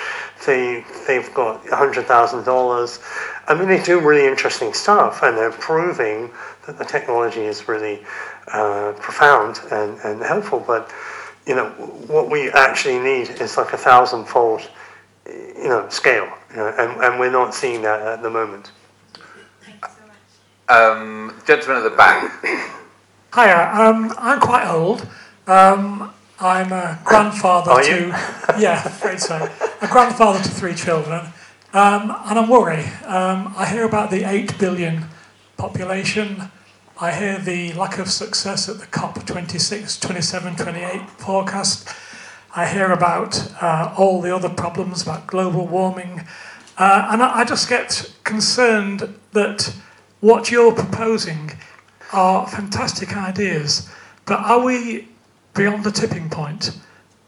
They 0.47 0.85
they've 1.07 1.33
got 1.35 1.67
hundred 1.69 2.05
thousand 2.07 2.45
dollars. 2.45 3.01
I 3.49 3.55
mean, 3.55 3.67
they 3.67 3.83
do 3.83 3.99
really 3.99 4.27
interesting 4.27 4.73
stuff, 4.75 5.23
and 5.23 5.37
they're 5.37 5.51
proving 5.51 6.31
the 6.73 6.85
technology 6.85 7.43
is 7.43 7.69
really 7.69 8.05
uh, 8.53 8.93
profound 8.99 9.61
and, 9.71 9.99
and 10.01 10.23
helpful. 10.23 10.63
But 10.67 10.93
you 11.47 11.55
know, 11.55 11.71
what 12.09 12.31
we 12.31 12.51
actually 12.51 12.99
need 12.99 13.31
is 13.41 13.57
like 13.57 13.73
a 13.73 13.79
thousand-fold, 13.79 14.69
you 15.27 15.69
know, 15.69 15.89
scale, 15.89 16.29
you 16.51 16.57
know, 16.57 16.69
and, 16.79 17.03
and 17.03 17.19
we're 17.19 17.31
not 17.31 17.55
seeing 17.55 17.81
that 17.83 18.03
at 18.03 18.23
the 18.23 18.29
moment. 18.29 18.71
Um, 20.69 21.35
gentleman 21.47 21.79
at 21.79 21.91
the 21.91 21.97
back. 21.97 22.45
Hiya, 23.35 23.71
um, 23.73 24.13
I'm 24.19 24.41
quite 24.41 24.69
old. 24.69 25.07
Um, 25.47 26.13
I'm 26.39 26.71
a 26.73 26.99
grandfather 27.05 27.71
Are 27.71 27.83
to 27.83 27.91
you? 27.91 28.07
yeah, 28.59 28.85
afraid 28.85 29.19
so. 29.19 29.51
A 29.81 29.87
grandfather 29.87 30.43
to 30.43 30.49
three 30.49 30.75
children, 30.75 31.21
um, 31.73 32.15
and 32.27 32.39
I'm 32.39 32.49
worried. 32.51 32.85
Um, 33.07 33.55
I 33.57 33.67
hear 33.67 33.85
about 33.85 34.11
the 34.11 34.25
eight 34.25 34.59
billion 34.59 35.07
population. 35.57 36.51
I 37.01 37.13
hear 37.13 37.39
the 37.39 37.73
lack 37.75 37.99
of 37.99 38.11
success 38.11 38.69
at 38.69 38.81
the 38.81 38.87
COP 38.87 39.25
26, 39.25 40.01
27, 40.01 40.57
28 40.57 41.09
forecast. 41.11 41.89
I 42.57 42.67
hear 42.67 42.91
about 42.91 43.53
uh, 43.63 43.95
all 43.97 44.21
the 44.21 44.35
other 44.35 44.49
problems 44.49 45.03
about 45.03 45.29
global 45.29 45.65
warming, 45.65 46.27
uh, 46.77 47.09
and 47.13 47.23
I, 47.23 47.39
I 47.39 47.45
just 47.45 47.69
get 47.69 48.13
concerned 48.25 49.15
that 49.31 49.73
what 50.19 50.51
you're 50.51 50.75
proposing 50.75 51.53
are 52.13 52.49
fantastic 52.49 53.17
ideas, 53.17 53.89
but 54.27 54.41
are 54.41 54.65
we 54.65 55.07
beyond 55.55 55.85
the 55.85 55.93
tipping 55.93 56.29
point? 56.29 56.77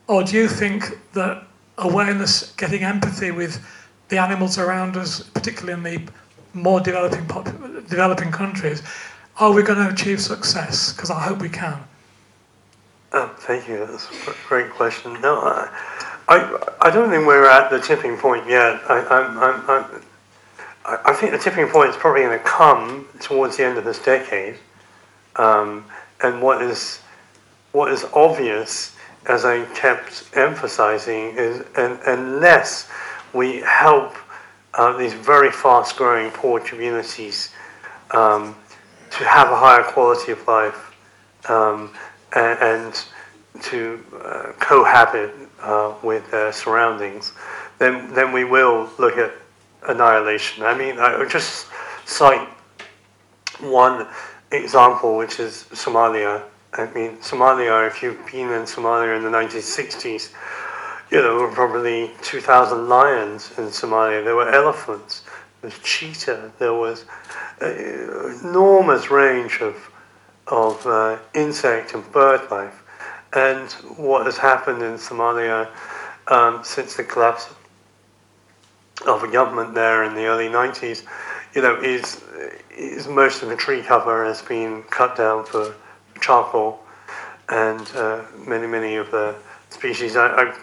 Or 0.09 0.25
do 0.25 0.37
you 0.37 0.49
think 0.49 0.99
that 1.13 1.47
awareness, 1.79 2.51
getting 2.57 2.83
empathy 2.83 3.31
with 3.31 3.65
the 4.09 4.19
animals 4.19 4.59
around 4.59 4.97
us, 4.97 5.23
particularly 5.23 5.75
in 5.75 5.83
the 5.85 6.13
more 6.55 6.81
developing 6.81 7.25
developing 7.89 8.33
countries, 8.33 8.83
are 9.41 9.53
we 9.53 9.63
going 9.63 9.79
to 9.79 9.93
achieve 9.93 10.21
success? 10.21 10.93
Because 10.93 11.11
I 11.11 11.21
hope 11.21 11.41
we 11.41 11.49
can. 11.49 11.83
Oh, 13.13 13.35
thank 13.39 13.67
you. 13.67 13.79
That's 13.79 14.07
a 14.29 14.35
great 14.47 14.71
question. 14.71 15.21
No, 15.21 15.41
I, 15.41 15.69
I, 16.29 16.69
I 16.83 16.91
don't 16.91 17.11
think 17.11 17.27
we're 17.27 17.49
at 17.49 17.71
the 17.71 17.81
tipping 17.81 18.17
point 18.17 18.47
yet. 18.47 18.81
I, 18.89 19.05
I'm, 19.11 19.39
I'm, 19.39 19.71
I'm, 19.71 20.03
I 21.05 21.13
think 21.15 21.33
the 21.33 21.39
tipping 21.39 21.67
point 21.69 21.91
is 21.91 21.97
probably 21.97 22.23
going 22.23 22.39
to 22.39 22.45
come 22.45 23.09
towards 23.19 23.57
the 23.57 23.65
end 23.65 23.79
of 23.79 23.85
this 23.85 23.99
decade. 23.99 24.57
Um, 25.37 25.85
and 26.23 26.43
what 26.43 26.63
is, 26.63 27.01
what 27.73 27.91
is 27.91 28.05
obvious, 28.13 28.95
as 29.27 29.45
I 29.45 29.65
kept 29.75 30.29
emphasizing, 30.35 31.35
is 31.37 31.65
un 31.77 31.99
unless 32.07 32.91
we 33.33 33.61
help 33.61 34.15
uh, 34.75 34.97
these 34.97 35.15
very 35.15 35.51
fast-growing 35.51 36.31
poor 36.31 36.61
communities 36.61 37.51
um, 38.13 38.55
to 39.11 39.25
have 39.25 39.51
a 39.51 39.57
higher 39.57 39.83
quality 39.83 40.33
of 40.33 40.47
life. 40.47 40.95
Um, 41.49 41.93
and, 42.35 42.59
and 42.61 43.05
to 43.63 44.05
uh, 44.15 44.53
cohabit 44.59 45.35
uh, 45.61 45.95
with 46.03 46.31
their 46.31 46.53
surroundings, 46.53 47.33
then 47.79 48.13
then 48.15 48.33
we 48.33 48.45
will 48.45 48.89
look 48.99 49.17
at 49.17 49.33
annihilation. 49.89 50.65
I 50.65 50.77
mean, 50.77 50.99
I 50.99 51.25
just 51.29 51.67
cite 52.05 52.49
one 53.61 54.07
example, 54.53 55.17
which 55.17 55.41
is 55.41 55.67
Somalia. 55.73 56.43
I 56.75 56.87
mean, 56.93 57.17
Somalia. 57.19 57.87
If 57.87 58.03
you've 58.03 58.25
been 58.31 58.51
in 58.51 58.63
Somalia 58.63 59.17
in 59.17 59.23
the 59.23 59.31
1960s, 59.31 60.33
you 61.11 61.19
know, 61.19 61.39
there 61.39 61.47
were 61.47 61.53
probably 61.53 62.13
2,000 62.23 62.89
lions 62.89 63.51
in 63.59 63.65
Somalia. 63.67 64.25
There 64.25 64.37
were 64.37 64.49
elephants. 64.49 65.25
Was 65.63 65.79
cheetah. 65.83 66.53
There 66.59 66.75
was 66.75 67.05
an 67.61 68.39
enormous 68.43 69.11
range 69.11 69.61
of 69.61 69.77
of 70.47 70.85
uh, 70.87 71.19
insect 71.35 71.95
and 71.95 72.11
bird 72.13 72.51
life. 72.51 72.83
And 73.33 73.71
what 73.97 74.27
has 74.27 74.37
happened 74.37 74.83
in 74.83 74.95
Somalia 74.95 75.69
um, 76.27 76.65
since 76.65 76.97
the 76.97 77.05
collapse 77.05 77.49
of 79.07 79.21
the 79.21 79.29
government 79.29 79.75
there 79.75 80.05
in 80.05 80.15
the 80.15 80.27
early 80.27 80.49
90s, 80.49 81.05
you 81.55 81.63
know, 81.63 81.81
is, 81.81 82.23
is 82.77 83.07
most 83.09 83.43
of 83.43 83.49
the 83.49 83.57
tree 83.57 83.83
cover 83.83 84.25
has 84.25 84.43
been 84.43 84.83
cut 84.85 85.17
down 85.17 85.45
for 85.45 85.75
charcoal, 86.21 86.81
and 87.49 87.91
uh, 87.95 88.23
many, 88.47 88.67
many 88.67 88.97
of 88.97 89.11
the 89.11 89.35
species, 89.71 90.17
I, 90.17 90.27
I, 90.27 90.57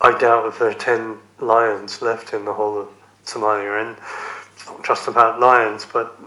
I 0.00 0.18
doubt 0.18 0.46
if 0.46 0.58
there 0.58 0.70
are 0.70 0.74
10 0.74 1.16
lions 1.40 2.02
left 2.02 2.32
in 2.32 2.44
the 2.44 2.52
whole 2.52 2.78
of 2.78 2.88
Somalia, 3.26 3.82
and 3.82 3.96
it's 4.54 4.66
not 4.66 4.84
just 4.84 5.08
about 5.08 5.40
lions, 5.40 5.86
but 5.92 6.18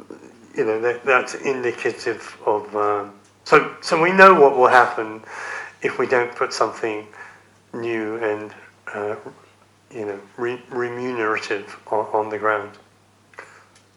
you 0.55 0.65
know 0.65 0.79
that, 0.81 1.03
that's 1.05 1.35
indicative 1.35 2.37
of. 2.45 2.75
Um, 2.75 3.13
so, 3.45 3.75
so 3.81 3.99
we 3.99 4.11
know 4.11 4.39
what 4.39 4.55
will 4.55 4.67
happen 4.67 5.23
if 5.81 5.97
we 5.97 6.05
don't 6.05 6.33
put 6.35 6.53
something 6.53 7.07
new 7.73 8.17
and 8.17 8.53
uh, 8.93 9.15
you 9.91 10.05
know 10.05 10.19
re- 10.37 10.61
remunerative 10.69 11.79
on, 11.87 12.05
on 12.13 12.29
the 12.29 12.37
ground. 12.37 12.77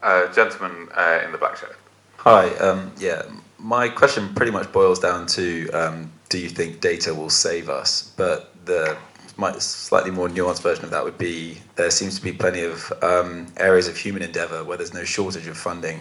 Uh, 0.02 0.32
gentleman 0.32 0.88
uh, 0.96 1.20
in 1.24 1.32
the 1.32 1.38
black 1.38 1.56
shirt. 1.56 1.76
Hi. 2.18 2.48
Um, 2.56 2.92
yeah, 2.98 3.22
my 3.58 3.88
question 3.88 4.34
pretty 4.34 4.52
much 4.52 4.72
boils 4.72 4.98
down 4.98 5.26
to: 5.28 5.70
um, 5.70 6.12
Do 6.28 6.38
you 6.38 6.48
think 6.48 6.80
data 6.80 7.12
will 7.14 7.30
save 7.30 7.68
us? 7.68 8.12
But 8.16 8.52
the 8.64 8.96
my 9.42 9.58
slightly 9.58 10.10
more 10.10 10.28
nuanced 10.28 10.62
version 10.62 10.84
of 10.84 10.90
that 10.92 11.04
would 11.04 11.18
be: 11.18 11.58
there 11.74 11.90
seems 11.90 12.16
to 12.16 12.22
be 12.22 12.32
plenty 12.32 12.62
of 12.62 12.90
um, 13.02 13.46
areas 13.58 13.88
of 13.88 13.96
human 13.96 14.22
endeavour 14.22 14.64
where 14.64 14.76
there's 14.78 14.94
no 14.94 15.04
shortage 15.04 15.48
of 15.48 15.56
funding, 15.56 16.00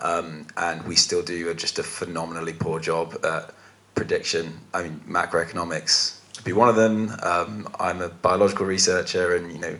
um, 0.00 0.46
and 0.56 0.84
we 0.86 0.96
still 0.96 1.22
do 1.22 1.54
just 1.54 1.78
a 1.78 1.82
phenomenally 1.82 2.52
poor 2.52 2.80
job 2.80 3.16
at 3.24 3.54
prediction. 3.94 4.60
I 4.74 4.82
mean, 4.82 5.00
macroeconomics 5.08 6.18
would 6.36 6.44
be 6.44 6.52
one 6.52 6.68
of 6.68 6.76
them. 6.76 7.12
Um, 7.22 7.68
I'm 7.78 8.02
a 8.02 8.08
biological 8.08 8.66
researcher, 8.66 9.36
and 9.36 9.52
you 9.52 9.60
know 9.60 9.76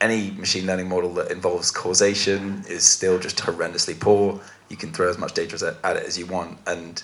any 0.00 0.30
machine 0.32 0.66
learning 0.66 0.88
model 0.88 1.12
that 1.14 1.30
involves 1.30 1.70
causation 1.70 2.64
is 2.68 2.84
still 2.84 3.18
just 3.18 3.36
horrendously 3.36 4.00
poor. 4.00 4.40
You 4.70 4.76
can 4.76 4.92
throw 4.92 5.10
as 5.10 5.18
much 5.18 5.34
data 5.34 5.76
at 5.84 5.96
it 5.96 6.06
as 6.06 6.18
you 6.18 6.26
want, 6.26 6.58
and 6.66 7.02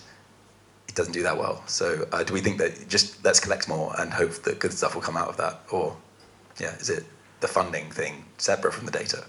doesn't 0.96 1.12
do 1.12 1.22
that 1.22 1.36
well. 1.36 1.62
So, 1.66 2.08
uh, 2.10 2.24
do 2.24 2.32
we 2.34 2.40
think 2.40 2.58
that 2.58 2.88
just 2.88 3.24
let's 3.24 3.38
collect 3.38 3.68
more 3.68 3.94
and 4.00 4.12
hope 4.12 4.32
that 4.42 4.58
good 4.58 4.72
stuff 4.72 4.94
will 4.96 5.02
come 5.02 5.16
out 5.16 5.28
of 5.28 5.36
that, 5.36 5.60
or 5.70 5.96
yeah, 6.58 6.74
is 6.76 6.90
it 6.90 7.04
the 7.40 7.46
funding 7.48 7.90
thing 7.90 8.24
separate 8.38 8.74
from 8.74 8.86
the 8.86 8.92
data? 8.92 9.24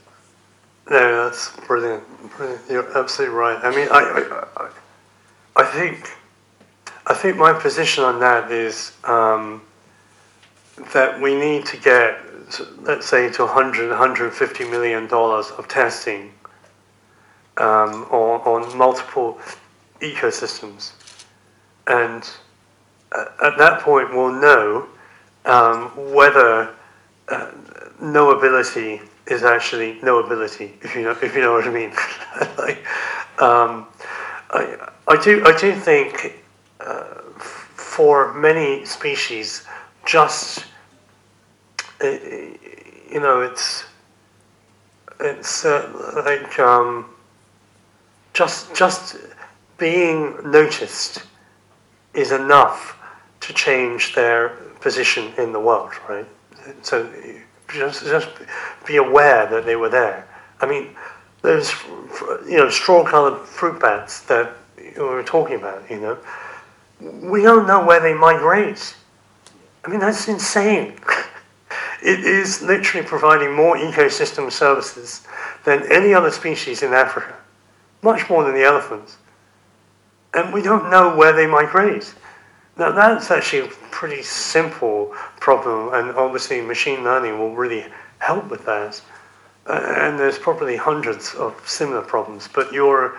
No, 0.89 1.25
that's 1.25 1.51
brilliant. 1.67 2.03
brilliant. 2.37 2.61
You're 2.69 2.97
absolutely 2.97 3.35
right. 3.35 3.59
I 3.61 3.75
mean, 3.75 3.89
I, 3.91 4.45
I, 4.55 5.61
I, 5.61 5.65
think, 5.65 6.09
I 7.05 7.13
think 7.13 7.35
my 7.35 7.51
position 7.51 8.05
on 8.05 8.21
that 8.21 8.49
is 8.51 8.93
um, 9.03 9.61
that 10.93 11.19
we 11.21 11.35
need 11.35 11.65
to 11.65 11.77
get, 11.77 12.19
let's 12.83 13.05
say, 13.05 13.29
to 13.33 13.43
100, 13.43 13.89
150 13.89 14.63
million 14.69 15.07
dollars 15.07 15.51
of 15.57 15.67
testing 15.67 16.31
um, 17.57 18.05
on, 18.09 18.39
on 18.41 18.77
multiple 18.77 19.39
ecosystems, 19.99 20.91
and 21.87 22.29
at 23.43 23.57
that 23.57 23.81
point 23.81 24.13
we'll 24.13 24.33
know 24.33 24.87
um, 25.45 25.91
whether 26.13 26.73
uh, 27.29 27.51
knowability 28.01 29.01
is 29.27 29.43
actually 29.43 29.99
no 30.01 30.19
ability, 30.19 30.73
if 30.81 30.95
you 30.95 31.03
know, 31.03 31.11
if 31.11 31.35
you 31.35 31.41
know 31.41 31.53
what 31.53 31.65
I 31.65 31.71
mean. 31.71 31.91
like, 32.57 32.85
um, 33.41 33.87
I, 34.51 34.89
I 35.07 35.21
do, 35.21 35.43
I 35.45 35.57
do 35.57 35.73
think 35.73 36.43
uh, 36.79 37.21
for 37.37 38.33
many 38.33 38.85
species, 38.85 39.65
just 40.05 40.65
uh, 42.01 42.07
you 42.09 43.19
know, 43.19 43.41
it's 43.41 43.85
it's 45.19 45.65
uh, 45.65 46.21
like 46.25 46.59
um, 46.59 47.09
just 48.33 48.73
just 48.75 49.17
being 49.77 50.37
noticed 50.51 51.23
is 52.17 52.31
enough 52.31 52.97
to 53.39 53.53
change 53.53 54.15
their 54.15 54.49
position 54.81 55.31
in 55.37 55.53
the 55.53 55.59
world, 55.59 55.93
right? 56.09 56.25
So 56.81 57.09
just 57.69 58.03
just 58.03 58.29
be 58.85 58.97
aware 58.97 59.45
that 59.47 59.65
they 59.65 59.75
were 59.75 59.89
there. 59.89 60.27
I 60.59 60.65
mean, 60.65 60.95
those 61.43 61.71
you 62.45 62.57
know 62.57 62.69
straw-colored 62.69 63.47
fruit 63.47 63.79
bats 63.79 64.21
that 64.21 64.51
we 64.77 65.03
were 65.03 65.23
talking 65.23 65.55
about, 65.55 65.89
you 65.89 65.99
know, 65.99 66.17
we 66.99 67.43
don't 67.43 67.67
know 67.67 67.85
where 67.85 67.99
they 67.99 68.13
migrate. 68.13 68.95
I 69.85 69.89
mean, 69.89 69.99
that's 69.99 70.27
insane. 70.27 70.95
it 72.03 72.19
is 72.19 72.61
literally 72.61 73.05
providing 73.05 73.55
more 73.55 73.77
ecosystem 73.77 74.51
services 74.51 75.25
than 75.63 75.83
any 75.91 76.13
other 76.13 76.31
species 76.31 76.81
in 76.81 76.93
Africa, 76.93 77.35
much 78.01 78.29
more 78.29 78.43
than 78.43 78.53
the 78.53 78.63
elephants. 78.63 79.17
And 80.37 80.53
we 80.53 80.61
don't 80.61 80.91
know 80.91 81.15
where 81.15 81.33
they 81.33 81.47
migrate. 81.47 82.13
Now, 82.77 82.91
that's 82.91 83.31
actually 83.31 83.69
a 83.69 83.71
pretty 83.89 84.21
simple 84.21 85.11
problem, 85.39 85.95
and 85.95 86.15
obviously, 86.15 86.61
machine 86.61 87.03
learning 87.03 87.39
will 87.39 87.55
really 87.55 87.87
help 88.19 88.47
with 88.51 88.63
that. 88.65 89.01
Uh, 89.65 89.95
and 89.97 90.19
there's 90.19 90.37
probably 90.37 90.77
hundreds 90.77 91.33
of 91.33 91.59
similar 91.67 92.03
problems, 92.03 92.47
but 92.53 92.71
your, 92.71 93.17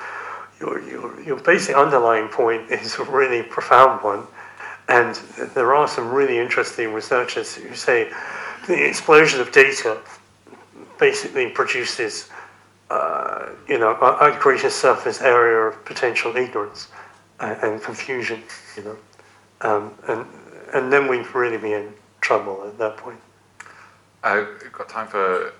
your, 0.61 0.81
your, 0.89 1.20
your 1.23 1.36
basic 1.40 1.74
underlying 1.74 2.28
point 2.28 2.70
is 2.70 2.95
a 3.01 3.05
really 3.07 3.43
profound 3.43 4.01
one. 4.05 4.24
And 4.86 5.16
there 5.55 5.74
are 5.74 5.89
some 5.89 6.12
really 6.12 6.39
interesting 6.39 6.93
researchers 6.93 7.57
who 7.57 7.74
say 7.74 8.12
the 8.69 8.89
explosion 8.89 9.40
of 9.40 9.51
data 9.51 9.99
basically 11.01 11.51
produces, 11.51 12.31
uh, 12.90 13.49
you 13.69 13.81
know, 13.81 13.90
a, 14.01 14.31
a, 14.31 14.39
greater 14.39 14.70
surface 14.70 15.20
area 15.20 15.69
of 15.69 15.85
potential 15.85 16.36
ignorance 16.36 16.89
and, 17.40 17.62
and 17.62 17.82
confusion, 17.82 18.43
you 18.77 18.85
know, 18.85 18.97
um, 19.60 19.94
and 20.09 20.27
and 20.74 20.93
then 20.93 21.09
we'd 21.09 21.35
really 21.35 21.56
be 21.56 21.73
in 21.73 21.93
trouble 22.20 22.65
at 22.66 22.78
that 22.78 22.97
point. 22.97 23.19
Uh, 24.23 24.44
got 24.73 24.89
time 24.89 25.06
for 25.06 25.52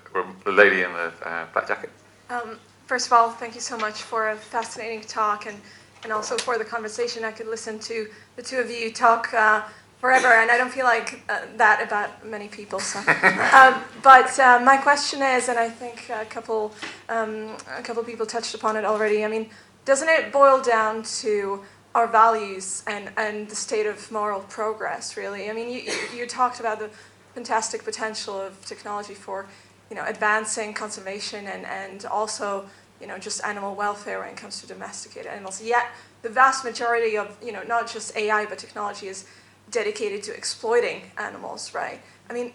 the 0.45 0.51
lady 0.51 0.81
in 0.81 0.91
the 0.93 1.11
uh, 1.25 1.45
black 1.53 1.67
jacket. 1.67 1.89
Um, 2.29 2.59
first 2.85 3.07
of 3.07 3.13
all, 3.13 3.29
thank 3.29 3.55
you 3.55 3.61
so 3.61 3.77
much 3.77 4.03
for 4.03 4.29
a 4.29 4.35
fascinating 4.35 5.01
talk 5.01 5.45
and, 5.45 5.57
and 6.03 6.11
also 6.11 6.37
for 6.37 6.57
the 6.57 6.65
conversation. 6.65 7.23
I 7.23 7.31
could 7.31 7.47
listen 7.47 7.79
to 7.79 8.07
the 8.35 8.41
two 8.41 8.57
of 8.57 8.69
you 8.69 8.91
talk 8.91 9.33
uh, 9.33 9.63
forever, 9.99 10.27
and 10.27 10.51
I 10.51 10.57
don't 10.57 10.71
feel 10.71 10.85
like 10.85 11.23
uh, 11.29 11.41
that 11.57 11.81
about 11.81 12.25
many 12.25 12.47
people. 12.47 12.79
So, 12.79 12.99
um, 13.53 13.81
but 14.03 14.37
uh, 14.39 14.59
my 14.63 14.77
question 14.77 15.21
is, 15.21 15.49
and 15.49 15.57
I 15.57 15.69
think 15.69 16.09
a 16.09 16.25
couple 16.25 16.73
um, 17.07 17.55
a 17.77 17.81
couple 17.81 18.03
people 18.03 18.25
touched 18.25 18.53
upon 18.53 18.75
it 18.75 18.85
already. 18.85 19.23
I 19.23 19.27
mean, 19.27 19.49
doesn't 19.89 20.07
it 20.07 20.31
boil 20.31 20.61
down 20.61 21.01
to 21.01 21.63
our 21.95 22.05
values 22.05 22.83
and, 22.85 23.09
and 23.17 23.49
the 23.49 23.55
state 23.55 23.87
of 23.87 24.11
moral 24.11 24.41
progress? 24.41 25.17
Really, 25.17 25.49
I 25.49 25.53
mean, 25.53 25.67
you 25.67 25.81
you 26.15 26.27
talked 26.27 26.59
about 26.59 26.77
the 26.77 26.91
fantastic 27.33 27.83
potential 27.83 28.39
of 28.39 28.63
technology 28.65 29.15
for 29.15 29.47
you 29.89 29.95
know 29.95 30.05
advancing 30.05 30.75
conservation 30.75 31.47
and 31.47 31.65
and 31.65 32.05
also 32.05 32.67
you 33.01 33.07
know 33.07 33.17
just 33.17 33.43
animal 33.43 33.73
welfare 33.73 34.19
when 34.19 34.29
it 34.29 34.37
comes 34.37 34.61
to 34.61 34.67
domesticated 34.67 35.31
animals. 35.31 35.59
Yet 35.59 35.87
the 36.21 36.29
vast 36.29 36.63
majority 36.63 37.17
of 37.17 37.35
you 37.41 37.51
know 37.51 37.63
not 37.63 37.91
just 37.91 38.15
AI 38.15 38.45
but 38.45 38.59
technology 38.59 39.07
is 39.07 39.25
dedicated 39.71 40.21
to 40.21 40.31
exploiting 40.35 41.01
animals, 41.17 41.73
right? 41.73 41.99
I 42.29 42.33
mean, 42.33 42.53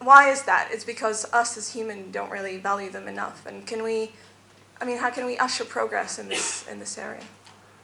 why 0.00 0.30
is 0.30 0.42
that? 0.42 0.68
It's 0.70 0.84
because 0.84 1.24
us 1.32 1.56
as 1.56 1.72
humans 1.72 2.12
don't 2.12 2.30
really 2.30 2.58
value 2.58 2.90
them 2.90 3.08
enough. 3.08 3.46
And 3.46 3.66
can 3.66 3.82
we, 3.82 4.12
I 4.80 4.84
mean, 4.84 4.98
how 4.98 5.10
can 5.10 5.26
we 5.26 5.36
usher 5.38 5.64
progress 5.64 6.18
in 6.18 6.28
this 6.28 6.66
in 6.68 6.78
this 6.78 6.98
area? 6.98 7.22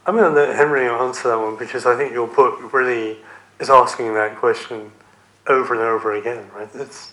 I'm 0.07 0.17
going 0.17 0.33
to 0.33 0.41
let 0.41 0.57
Henry 0.57 0.89
answer 0.89 1.29
that 1.29 1.39
one 1.39 1.57
because 1.57 1.87
I 1.87 1.97
think 1.97 2.13
your 2.13 2.27
book 2.27 2.73
really 2.73 3.19
is 3.59 3.71
asking 3.71 4.15
that 4.15 4.37
question 4.37 4.91
over 5.47 5.75
and 5.75 5.83
over 5.83 6.15
again, 6.15 6.51
right? 6.55 6.69
It's. 6.75 7.13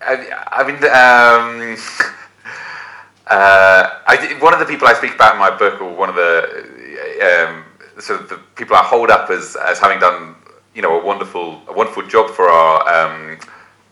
I, 0.00 0.26
I 0.50 0.66
mean, 0.66 0.76
um, 0.76 1.76
uh, 3.28 4.00
I, 4.06 4.36
one 4.40 4.52
of 4.52 4.60
the 4.60 4.66
people 4.66 4.88
I 4.88 4.94
speak 4.94 5.14
about 5.14 5.34
in 5.34 5.40
my 5.40 5.56
book, 5.56 5.80
or 5.80 5.94
one 5.94 6.08
of 6.08 6.16
the 6.16 7.48
um, 7.48 7.64
sort 8.00 8.20
of 8.20 8.28
the 8.28 8.38
people 8.56 8.76
I 8.76 8.82
hold 8.82 9.10
up 9.10 9.30
as, 9.30 9.56
as 9.56 9.78
having 9.78 10.00
done 10.00 10.34
you 10.74 10.82
know 10.82 11.00
a 11.00 11.04
wonderful 11.04 11.62
a 11.68 11.72
wonderful 11.72 12.06
job 12.06 12.30
for 12.30 12.48
our 12.48 12.80
um, 12.88 13.38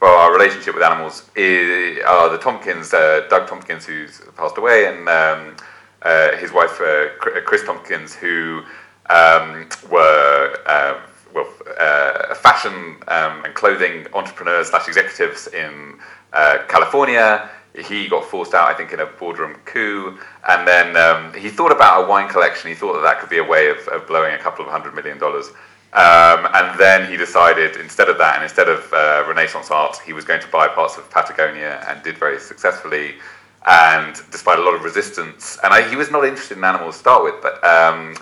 for 0.00 0.08
our 0.08 0.32
relationship 0.32 0.74
with 0.74 0.82
animals 0.82 1.30
is, 1.36 2.02
are 2.06 2.30
the 2.30 2.38
Tompkins, 2.38 2.92
uh, 2.94 3.26
Doug 3.28 3.46
Tompkins, 3.46 3.84
who's 3.84 4.22
passed 4.34 4.56
away, 4.56 4.86
and 4.86 5.06
um, 5.08 5.56
uh, 6.02 6.36
his 6.38 6.52
wife 6.52 6.80
uh, 6.80 7.10
Kris 7.18 7.62
Tompkins, 7.64 8.14
who 8.14 8.62
um, 9.10 9.68
were 9.90 10.56
uh, 10.66 10.98
well 11.34 11.46
uh, 11.78 12.34
fashion 12.34 12.96
um, 13.08 13.44
and 13.44 13.54
clothing 13.54 14.06
entrepreneurs 14.14 14.68
slash 14.68 14.88
executives 14.88 15.48
in 15.48 15.98
uh, 16.32 16.58
California. 16.66 17.50
He 17.78 18.08
got 18.08 18.24
forced 18.24 18.54
out, 18.54 18.68
I 18.68 18.74
think, 18.74 18.92
in 18.92 19.00
a 19.00 19.06
boardroom 19.06 19.54
coup, 19.66 20.18
and 20.48 20.66
then 20.66 20.96
um, 20.96 21.34
he 21.34 21.50
thought 21.50 21.72
about 21.72 22.04
a 22.04 22.08
wine 22.08 22.28
collection. 22.28 22.70
He 22.70 22.74
thought 22.74 22.94
that 22.94 23.02
that 23.02 23.20
could 23.20 23.28
be 23.28 23.38
a 23.38 23.44
way 23.44 23.68
of, 23.68 23.86
of 23.88 24.06
blowing 24.06 24.32
a 24.32 24.38
couple 24.38 24.64
of 24.64 24.70
hundred 24.70 24.94
million 24.94 25.18
dollars. 25.18 25.50
Um, 25.92 26.46
and 26.54 26.78
then 26.78 27.10
he 27.10 27.16
decided, 27.16 27.76
instead 27.76 28.08
of 28.08 28.16
that, 28.18 28.36
and 28.36 28.44
instead 28.44 28.68
of 28.68 28.92
uh, 28.92 29.24
Renaissance 29.26 29.72
art, 29.72 29.98
he 30.06 30.12
was 30.12 30.24
going 30.24 30.40
to 30.40 30.46
buy 30.48 30.68
parts 30.68 30.96
of 30.96 31.10
Patagonia 31.10 31.84
and 31.88 32.00
did 32.02 32.16
very 32.16 32.38
successfully. 32.38 33.16
And 33.66 34.14
despite 34.30 34.58
a 34.58 34.62
lot 34.62 34.74
of 34.74 34.84
resistance, 34.84 35.58
and 35.64 35.74
I, 35.74 35.88
he 35.88 35.96
was 35.96 36.10
not 36.10 36.24
interested 36.24 36.56
in 36.56 36.64
animals 36.64 36.94
to 36.94 37.00
start 37.00 37.24
with, 37.24 37.34
but 37.42 37.62
um, 37.64 38.14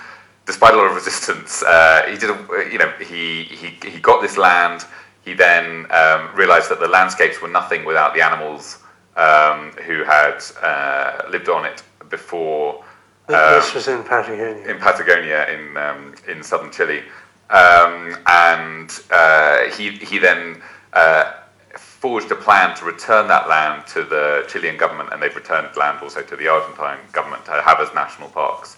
despite 0.47 0.73
a 0.73 0.77
lot 0.79 0.87
of 0.87 0.95
resistance, 1.03 1.63
uh, 1.63 2.07
he 2.09 2.17
did. 2.17 2.31
A, 2.31 2.69
you 2.73 2.79
know, 2.79 2.91
he, 2.99 3.45
he 3.45 3.79
he 3.89 4.01
got 4.01 4.23
this 4.23 4.37
land. 4.37 4.87
He 5.25 5.35
then 5.35 5.87
um, 5.93 6.35
realized 6.35 6.71
that 6.71 6.81
the 6.81 6.89
landscapes 6.89 7.43
were 7.43 7.49
nothing 7.49 7.85
without 7.85 8.15
the 8.15 8.23
animals 8.23 8.79
um, 9.17 9.73
who 9.87 10.05
had 10.05 10.43
uh, 10.63 11.29
lived 11.31 11.51
on 11.51 11.67
it 11.67 11.83
before. 12.09 12.83
this 13.29 13.75
was 13.75 13.89
in 13.89 14.03
Patagonia. 14.03 14.67
In 14.67 14.79
Patagonia, 14.79 15.47
in 15.51 15.77
um, 15.77 16.15
in 16.27 16.43
southern 16.43 16.73
Chile. 16.73 17.03
Um, 17.51 18.17
and 18.27 18.91
uh, 19.11 19.71
he, 19.71 19.91
he 19.91 20.19
then 20.19 20.61
uh, 20.93 21.33
forged 21.77 22.31
a 22.31 22.37
plan 22.37 22.77
to 22.77 22.85
return 22.85 23.27
that 23.29 23.49
land 23.49 23.87
to 23.89 24.05
the 24.05 24.45
Chilean 24.49 24.77
government, 24.77 25.11
and 25.13 25.23
they've 25.23 25.35
returned 25.35 25.75
land 25.77 25.99
also 26.03 26.23
to 26.23 26.37
the 26.37 26.47
Argentine 26.49 26.99
government 27.13 27.45
to 27.47 27.53
have 27.53 27.81
as 27.81 27.93
national 27.95 28.29
parks. 28.29 28.77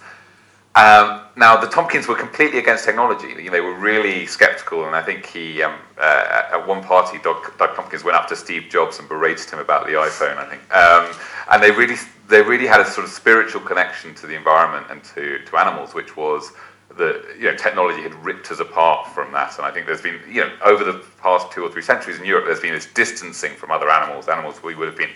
Um, 0.76 1.22
now, 1.36 1.56
the 1.56 1.66
Tompkins 1.66 2.06
were 2.06 2.14
completely 2.14 2.60
against 2.60 2.84
technology. 2.84 3.48
They 3.48 3.60
were 3.60 3.74
really 3.74 4.24
skeptical, 4.26 4.86
and 4.86 4.94
I 4.94 5.02
think 5.02 5.26
he, 5.26 5.62
um, 5.62 5.74
uh, 5.98 6.42
at 6.52 6.64
one 6.66 6.82
party, 6.82 7.18
Doug, 7.24 7.58
Doug, 7.58 7.74
Tompkins 7.74 8.04
went 8.04 8.16
up 8.16 8.28
to 8.28 8.36
Steve 8.36 8.68
Jobs 8.70 9.00
and 9.00 9.08
berated 9.08 9.50
him 9.50 9.58
about 9.58 9.86
the 9.86 9.94
iPhone. 9.94 10.36
I 10.36 10.46
think, 10.48 10.62
um, 10.72 11.12
and 11.50 11.60
they 11.60 11.72
really, 11.72 11.96
they 12.28 12.40
really 12.40 12.68
had 12.68 12.80
a 12.80 12.86
sort 12.86 13.04
of 13.04 13.12
spiritual 13.12 13.60
connection 13.60 14.14
to 14.14 14.28
the 14.28 14.36
environment 14.36 14.86
and 14.90 15.02
to, 15.12 15.40
to 15.44 15.56
animals, 15.56 15.92
which 15.92 16.16
was 16.16 16.52
that 16.96 17.36
you 17.38 17.50
know 17.50 17.56
technology 17.56 18.02
had 18.02 18.14
ripped 18.24 18.50
us 18.50 18.60
apart 18.60 19.08
from 19.08 19.32
that. 19.32 19.56
And 19.56 19.66
I 19.66 19.70
think 19.70 19.86
there's 19.86 20.02
been 20.02 20.20
you 20.28 20.42
know 20.42 20.52
over 20.64 20.84
the 20.84 21.04
past 21.22 21.50
two 21.52 21.62
or 21.62 21.70
three 21.70 21.82
centuries 21.82 22.18
in 22.18 22.24
Europe, 22.24 22.46
there's 22.46 22.60
been 22.60 22.74
this 22.74 22.86
distancing 22.92 23.54
from 23.54 23.70
other 23.70 23.90
animals, 23.90 24.28
animals 24.28 24.62
we 24.62 24.74
would 24.74 24.88
have 24.88 24.96
been 24.96 25.10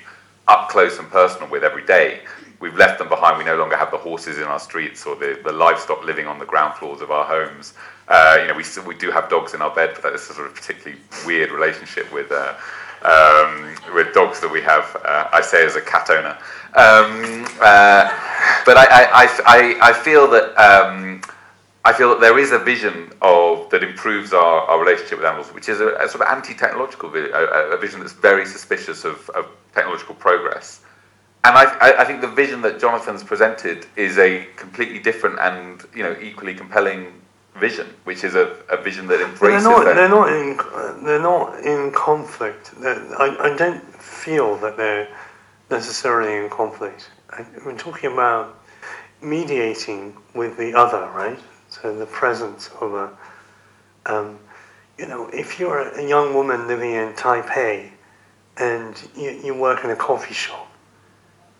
up 0.46 0.68
close 0.68 0.98
and 0.98 1.10
personal 1.10 1.48
with 1.48 1.64
every 1.64 1.84
day. 1.84 2.20
We've 2.60 2.74
left 2.74 2.98
them 2.98 3.08
behind. 3.08 3.38
We 3.38 3.44
no 3.44 3.56
longer 3.56 3.76
have 3.76 3.90
the 3.90 3.98
horses 3.98 4.38
in 4.38 4.44
our 4.44 4.58
streets 4.58 5.06
or 5.06 5.16
the, 5.16 5.38
the 5.44 5.52
livestock 5.52 6.04
living 6.04 6.26
on 6.26 6.38
the 6.38 6.46
ground 6.46 6.74
floors 6.74 7.00
of 7.00 7.10
our 7.10 7.24
homes. 7.24 7.74
Uh, 8.08 8.38
you 8.40 8.48
know, 8.48 8.54
we 8.54 8.64
we 8.86 8.94
do 8.94 9.10
have 9.10 9.28
dogs 9.28 9.54
in 9.54 9.62
our 9.62 9.74
bed, 9.74 9.90
but 9.94 10.02
that 10.02 10.12
is 10.12 10.28
a 10.30 10.34
sort 10.34 10.46
of 10.46 10.54
particularly 10.54 11.00
weird 11.26 11.50
relationship 11.50 12.12
with. 12.12 12.30
Uh, 12.30 12.54
um, 13.04 13.74
with 13.94 14.14
dogs 14.14 14.40
that 14.40 14.50
we 14.50 14.62
have, 14.62 14.96
uh, 15.04 15.28
I 15.30 15.42
say 15.42 15.66
as 15.66 15.76
a 15.76 15.80
cat 15.82 16.08
owner. 16.08 16.38
Um, 16.72 17.44
uh, 17.60 18.08
but 18.64 18.76
I, 18.78 18.86
I, 18.88 19.28
I, 19.46 19.90
I, 19.90 19.92
feel 19.92 20.26
that 20.28 20.56
um, 20.56 21.03
I 21.86 21.92
feel 21.92 22.08
that 22.10 22.20
there 22.20 22.38
is 22.38 22.50
a 22.52 22.58
vision 22.58 23.12
of 23.20 23.68
that 23.68 23.84
improves 23.84 24.32
our, 24.32 24.60
our 24.62 24.80
relationship 24.80 25.18
with 25.18 25.26
animals, 25.26 25.52
which 25.52 25.68
is 25.68 25.80
a, 25.80 25.88
a 25.96 26.08
sort 26.08 26.22
of 26.22 26.28
anti-technological 26.28 27.10
vision, 27.10 27.30
a, 27.34 27.74
a, 27.74 27.76
vision 27.76 28.00
that's 28.00 28.14
very 28.14 28.46
suspicious 28.46 29.04
of, 29.04 29.28
of 29.30 29.48
technological 29.74 30.14
progress. 30.14 30.80
And 31.44 31.54
I, 31.54 31.96
I, 31.98 32.04
think 32.06 32.22
the 32.22 32.28
vision 32.28 32.62
that 32.62 32.80
Jonathan's 32.80 33.22
presented 33.22 33.86
is 33.96 34.16
a 34.16 34.46
completely 34.56 34.98
different 34.98 35.38
and 35.40 35.84
you 35.94 36.02
know 36.02 36.16
equally 36.22 36.54
compelling 36.54 37.20
vision, 37.56 37.86
which 38.04 38.24
is 38.24 38.34
a, 38.34 38.56
a 38.70 38.78
vision 38.78 39.06
that 39.08 39.20
embraces. 39.20 39.64
They're 39.64 39.84
not, 39.84 39.94
they're 39.94 40.08
not 40.08 40.32
in 40.32 41.04
they're 41.04 41.20
not 41.20 41.60
in 41.60 41.92
conflict. 41.92 42.72
I, 42.82 43.36
I 43.40 43.56
don't 43.58 43.84
feel 44.00 44.56
that 44.56 44.78
they're 44.78 45.14
necessarily 45.70 46.42
in 46.42 46.48
conflict. 46.48 47.10
I, 47.28 47.44
we're 47.66 47.76
talking 47.76 48.10
about 48.10 48.58
mediating 49.20 50.16
with 50.34 50.56
the 50.56 50.72
other, 50.74 51.10
right? 51.10 51.38
So 51.84 51.94
the 51.94 52.06
presence 52.06 52.70
of 52.80 52.94
a, 52.94 53.10
um, 54.06 54.38
you 54.96 55.06
know, 55.06 55.28
if 55.34 55.60
you're 55.60 55.86
a 55.86 56.08
young 56.08 56.32
woman 56.32 56.66
living 56.66 56.92
in 56.92 57.12
Taipei 57.12 57.90
and 58.56 58.96
you, 59.14 59.38
you 59.44 59.54
work 59.54 59.84
in 59.84 59.90
a 59.90 59.96
coffee 59.96 60.32
shop, 60.32 60.66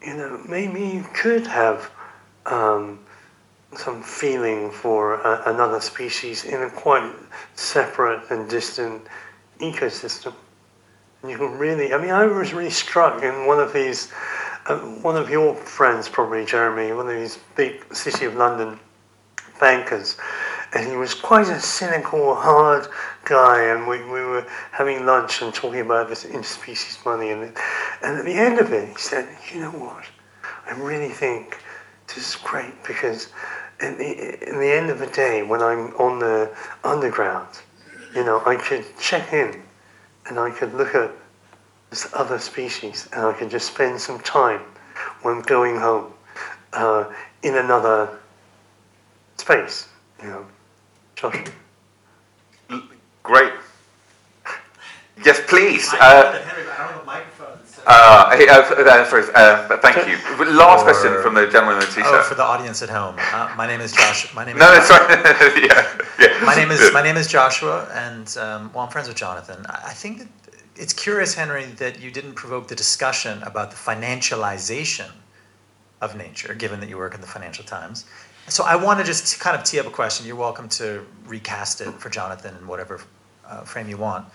you 0.01 0.17
know, 0.17 0.41
maybe 0.49 0.81
you 0.81 1.05
could 1.13 1.47
have 1.47 1.91
um, 2.47 3.01
some 3.77 4.03
feeling 4.03 4.71
for 4.71 5.17
a, 5.17 5.53
another 5.53 5.79
species 5.79 6.47
in 6.47 6.63
a 6.63 6.71
quite 6.71 7.13
separate 7.55 8.23
and 8.31 8.49
distant 8.49 9.03
ecosystem. 9.59 10.33
And 11.21 11.31
you 11.31 11.37
can 11.37 11.59
really, 11.59 11.93
I 11.93 11.99
mean, 12.01 12.13
I 12.13 12.25
was 12.25 12.55
really 12.55 12.71
struck 12.71 13.23
in 13.23 13.45
one 13.47 13.61
of 13.61 13.75
these, 13.75 14.11
uh, 14.65 14.79
one 14.79 15.19
of 15.19 15.29
your 15.29 15.55
friends, 15.55 16.09
probably 16.09 16.47
Jeremy, 16.47 16.95
one 16.95 17.11
of 17.11 17.15
these 17.15 17.39
big 17.57 17.95
City 17.95 18.25
of 18.25 18.37
London 18.37 18.81
bankers. 19.61 20.17
And 20.75 20.89
he 20.89 20.97
was 20.97 21.15
quite 21.15 21.49
a 21.49 21.61
cynical, 21.61 22.35
hard 22.35 22.89
guy, 23.25 23.65
and 23.65 23.87
we, 23.87 24.03
we 24.05 24.25
were 24.25 24.47
having 24.73 25.07
lunch 25.07 25.41
and 25.41 25.55
talking 25.55 25.81
about 25.81 26.09
this 26.09 26.25
interspecies 26.25 27.05
money. 27.05 27.31
And, 27.31 27.43
and 28.03 28.19
at 28.19 28.25
the 28.25 28.35
end 28.35 28.59
of 28.59 28.73
it, 28.73 28.89
he 28.89 28.95
said, 28.97 29.29
You 29.53 29.61
know 29.61 29.71
what? 29.71 30.05
I 30.67 30.73
really 30.73 31.11
think 31.11 31.59
this 32.09 32.29
is 32.29 32.37
great 32.37 32.75
because 32.85 33.29
in 33.81 33.99
the, 33.99 34.49
in 34.49 34.59
the 34.59 34.73
end 34.73 34.91
of 34.91 34.99
the 34.99 35.07
day, 35.09 35.43
when 35.43 35.63
I'm 35.63 35.95
on 35.97 36.19
the 36.19 36.51
underground, 36.83 37.49
you 38.15 38.25
know, 38.25 38.43
I 38.47 38.57
could 38.57 38.85
check 38.99 39.33
in 39.33 39.63
and 40.27 40.39
I 40.39 40.51
could 40.51 40.75
look 40.75 40.95
at 40.95 41.11
this 41.91 42.09
other 42.15 42.39
species 42.39 43.09
and 43.13 43.27
I 43.27 43.33
could 43.33 43.51
just 43.51 43.69
spend 43.69 44.01
some 44.01 44.19
time 44.21 44.61
when 45.23 45.41
going 45.43 45.77
home 45.77 46.13
uh, 46.73 47.13
in 47.43 47.57
another 47.57 48.19
space, 49.37 49.89
you 50.23 50.29
know. 50.29 50.47
Josh? 51.17 51.45
Great. 53.23 53.53
Yes, 55.25 55.41
please. 55.47 55.89
Uh, 55.95 56.41
uh, 57.87 58.37
hey, 58.37 58.49
uh, 58.49 58.61
uh, 58.61 59.05
sorry, 59.05 59.25
uh, 59.35 59.77
thank 59.79 60.09
you. 60.09 60.17
Last 60.53 60.81
Or- 60.81 60.85
question 60.85 61.23
from 61.23 61.35
the 61.35 61.47
gentleman 61.47 61.75
in 61.75 61.81
the 61.81 61.87
t-shirt. 61.87 62.07
Oh, 62.07 62.23
for 62.23 62.35
the 62.35 62.43
audience 62.43 62.83
at 62.83 62.89
home. 62.91 63.17
Uh, 63.19 63.55
my 63.57 63.67
name 63.67 63.81
is 63.81 63.93
Josh. 63.93 64.35
My 64.35 64.45
name 64.45 64.57
is 64.57 64.61
no, 64.61 64.75
no, 64.75 64.81
sorry. 64.81 65.15
yeah, 65.63 65.99
yeah. 66.19 66.45
my 66.45 66.55
name 66.55 66.71
is 66.71 66.93
my 66.93 67.03
name 67.03 67.17
is 67.17 67.29
Joshua, 67.29 67.89
and 67.93 68.37
um, 68.39 68.71
well, 68.73 68.85
I'm 68.85 68.91
friends 68.91 69.09
with 69.09 69.17
Jonathan. 69.17 69.65
I 69.69 69.83
I 69.87 69.93
think 69.93 70.19
that 70.19 70.29
it's 70.77 70.93
curious, 70.93 71.35
Henry, 71.35 71.65
that 71.77 72.01
you 72.01 72.11
didn't 72.11 72.35
provoke 72.35 72.69
the 72.69 72.75
discussion 72.75 73.43
about 73.45 73.71
the 73.71 73.77
financialization 73.77 75.11
of 76.01 76.17
nature, 76.17 76.55
given 76.55 76.81
that 76.81 76.89
you 76.89 76.97
work 76.99 77.15
in 77.15 77.21
the 77.21 77.27
Financial 77.27 77.65
Times. 77.65 78.05
So 78.47 78.63
I 78.65 78.77
want 78.77 79.01
to 79.01 79.07
just 79.07 79.41
kind 79.41 79.57
of 79.57 79.65
tee 79.65 79.81
up 79.81 79.87
a 79.87 79.91
question. 79.91 80.27
You're 80.27 80.37
welcome 80.37 80.69
to 80.71 81.07
recast 81.27 81.81
it 81.81 81.91
for 81.95 82.11
Jonathan 82.11 82.55
in 82.55 82.67
whatever 82.67 83.01
uh, 83.47 83.63
frame 83.63 83.89
you 83.89 83.97
want. 83.97 84.29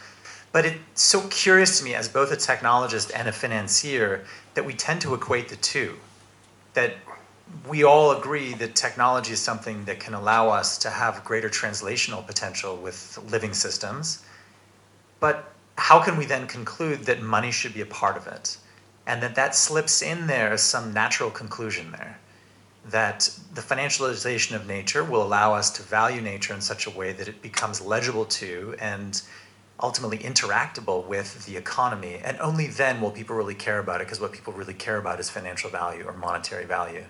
But 0.51 0.65
it's 0.65 1.03
so 1.03 1.27
curious 1.27 1.77
to 1.77 1.85
me, 1.85 1.93
as 1.93 2.09
both 2.09 2.31
a 2.31 2.35
technologist 2.35 3.11
and 3.15 3.27
a 3.27 3.31
financier, 3.31 4.25
that 4.55 4.65
we 4.65 4.73
tend 4.73 5.01
to 5.01 5.13
equate 5.13 5.49
the 5.49 5.57
two. 5.57 5.95
That 6.73 6.95
we 7.67 7.83
all 7.83 8.11
agree 8.11 8.55
that 8.55 8.75
technology 8.75 9.33
is 9.33 9.39
something 9.39 9.85
that 9.85 9.99
can 9.99 10.15
allow 10.15 10.49
us 10.49 10.79
to 10.79 10.89
have 10.89 11.23
greater 11.23 11.49
translational 11.49 12.25
potential 12.25 12.77
with 12.77 13.19
living 13.29 13.53
systems. 13.53 14.23
But 15.19 15.53
how 15.77 16.01
can 16.03 16.17
we 16.17 16.25
then 16.25 16.47
conclude 16.47 17.03
that 17.05 17.21
money 17.21 17.51
should 17.51 17.75
be 17.75 17.81
a 17.81 17.85
part 17.85 18.17
of 18.17 18.25
it? 18.25 18.57
And 19.05 19.21
that 19.21 19.35
that 19.35 19.55
slips 19.55 20.01
in 20.01 20.25
there 20.25 20.51
as 20.51 20.63
some 20.63 20.93
natural 20.93 21.29
conclusion 21.29 21.91
there. 21.91 22.18
That 22.91 23.29
the 23.53 23.61
financialization 23.61 24.55
of 24.55 24.67
nature 24.67 25.03
will 25.03 25.21
allow 25.21 25.53
us 25.53 25.69
to 25.71 25.83
value 25.83 26.21
nature 26.21 26.53
in 26.53 26.61
such 26.61 26.87
a 26.87 26.89
way 26.89 27.13
that 27.13 27.27
it 27.27 27.41
becomes 27.41 27.81
legible 27.81 28.25
to 28.25 28.75
and 28.79 29.21
ultimately 29.81 30.17
interactable 30.17 31.05
with 31.05 31.45
the 31.45 31.55
economy. 31.55 32.19
And 32.23 32.37
only 32.39 32.67
then 32.67 32.99
will 33.01 33.11
people 33.11 33.35
really 33.35 33.55
care 33.55 33.79
about 33.79 34.01
it, 34.01 34.07
because 34.07 34.19
what 34.19 34.31
people 34.31 34.53
really 34.53 34.73
care 34.73 34.97
about 34.97 35.19
is 35.19 35.29
financial 35.29 35.69
value 35.69 36.03
or 36.05 36.13
monetary 36.13 36.65
value. 36.65 37.05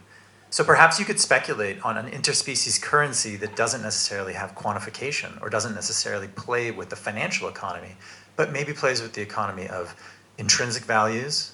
So 0.51 0.63
perhaps 0.63 0.99
you 0.99 1.05
could 1.05 1.19
speculate 1.19 1.83
on 1.85 1.97
an 1.97 2.09
interspecies 2.09 2.81
currency 2.81 3.35
that 3.35 3.55
doesn't 3.55 3.83
necessarily 3.83 4.33
have 4.33 4.55
quantification 4.55 5.39
or 5.41 5.49
doesn't 5.49 5.75
necessarily 5.75 6.27
play 6.27 6.71
with 6.71 6.89
the 6.89 6.95
financial 6.95 7.47
economy, 7.47 7.95
but 8.35 8.51
maybe 8.51 8.73
plays 8.73 9.01
with 9.01 9.13
the 9.13 9.21
economy 9.21 9.67
of 9.67 9.95
intrinsic 10.39 10.83
values, 10.83 11.53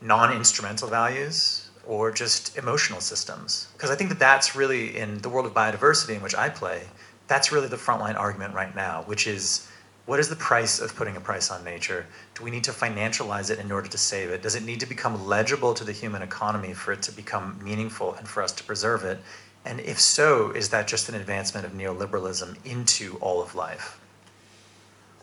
non 0.00 0.32
instrumental 0.32 0.88
values, 0.88 1.69
or 1.86 2.10
just 2.10 2.56
emotional 2.56 3.00
systems. 3.00 3.68
Because 3.72 3.90
I 3.90 3.94
think 3.94 4.10
that 4.10 4.18
that's 4.18 4.54
really, 4.54 4.96
in 4.96 5.18
the 5.18 5.28
world 5.28 5.46
of 5.46 5.54
biodiversity 5.54 6.16
in 6.16 6.22
which 6.22 6.34
I 6.34 6.48
play, 6.48 6.82
that's 7.28 7.52
really 7.52 7.68
the 7.68 7.76
frontline 7.76 8.16
argument 8.16 8.54
right 8.54 8.74
now, 8.74 9.02
which 9.06 9.26
is 9.26 9.68
what 10.06 10.18
is 10.18 10.28
the 10.28 10.36
price 10.36 10.80
of 10.80 10.96
putting 10.96 11.16
a 11.16 11.20
price 11.20 11.50
on 11.50 11.62
nature? 11.62 12.04
Do 12.34 12.42
we 12.42 12.50
need 12.50 12.64
to 12.64 12.72
financialize 12.72 13.50
it 13.50 13.60
in 13.60 13.70
order 13.70 13.88
to 13.88 13.98
save 13.98 14.30
it? 14.30 14.42
Does 14.42 14.56
it 14.56 14.64
need 14.64 14.80
to 14.80 14.86
become 14.86 15.26
legible 15.26 15.72
to 15.74 15.84
the 15.84 15.92
human 15.92 16.22
economy 16.22 16.72
for 16.72 16.92
it 16.92 17.02
to 17.02 17.12
become 17.12 17.60
meaningful 17.62 18.14
and 18.14 18.26
for 18.26 18.42
us 18.42 18.50
to 18.52 18.64
preserve 18.64 19.04
it? 19.04 19.20
And 19.64 19.78
if 19.78 20.00
so, 20.00 20.50
is 20.50 20.70
that 20.70 20.88
just 20.88 21.08
an 21.08 21.14
advancement 21.14 21.66
of 21.66 21.72
neoliberalism 21.72 22.56
into 22.64 23.18
all 23.20 23.40
of 23.42 23.54
life? 23.54 24.00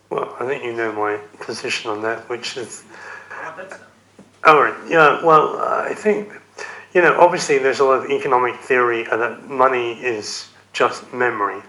Well, 0.10 0.36
I 0.40 0.46
think 0.46 0.64
you 0.64 0.74
know 0.74 0.94
my 0.94 1.18
position 1.42 1.92
on 1.92 2.02
that, 2.04 2.30
which 2.30 2.56
is. 2.56 2.86
All 4.46 4.62
right. 4.62 4.74
Oh, 4.78 4.88
yeah. 4.88 5.26
Well, 5.26 5.58
I 5.58 5.94
think 5.94 6.32
you 6.94 7.02
know. 7.02 7.20
Obviously, 7.20 7.58
there's 7.58 7.80
a 7.80 7.86
lot 7.86 8.04
of 8.06 8.12
economic 8.12 8.56
theory 8.56 9.04
that 9.04 9.50
money 9.50 9.94
is 9.94 10.50
just 10.74 11.12
memory. 11.14 11.62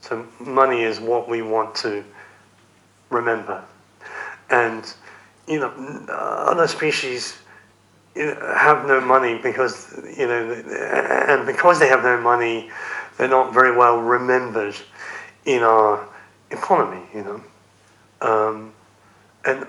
So 0.00 0.26
money 0.40 0.82
is 0.82 1.00
what 1.00 1.28
we 1.28 1.42
want 1.42 1.74
to 1.76 2.04
remember, 3.10 3.62
and 4.50 4.92
you 5.46 5.60
know, 5.60 5.70
other 6.08 6.66
species 6.66 7.38
have 8.14 8.86
no 8.86 9.00
money 9.00 9.38
because 9.42 10.00
you 10.16 10.26
know, 10.26 10.52
and 11.28 11.46
because 11.46 11.78
they 11.78 11.88
have 11.88 12.02
no 12.02 12.20
money, 12.20 12.70
they're 13.18 13.28
not 13.28 13.52
very 13.52 13.76
well 13.76 13.98
remembered 14.00 14.76
in 15.44 15.62
our 15.62 16.06
economy. 16.50 17.02
You 17.14 17.24
know. 17.24 17.40
Um, 18.22 18.72
and 19.44 19.64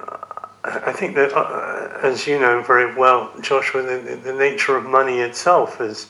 I 0.67 0.91
think 0.91 1.15
that, 1.15 1.33
uh, 1.33 1.99
as 2.03 2.27
you 2.27 2.39
know 2.39 2.61
very 2.61 2.93
well, 2.93 3.31
Joshua, 3.41 3.81
the, 3.83 4.15
the 4.15 4.33
nature 4.33 4.75
of 4.75 4.85
money 4.85 5.19
itself 5.19 5.79
is 5.79 6.07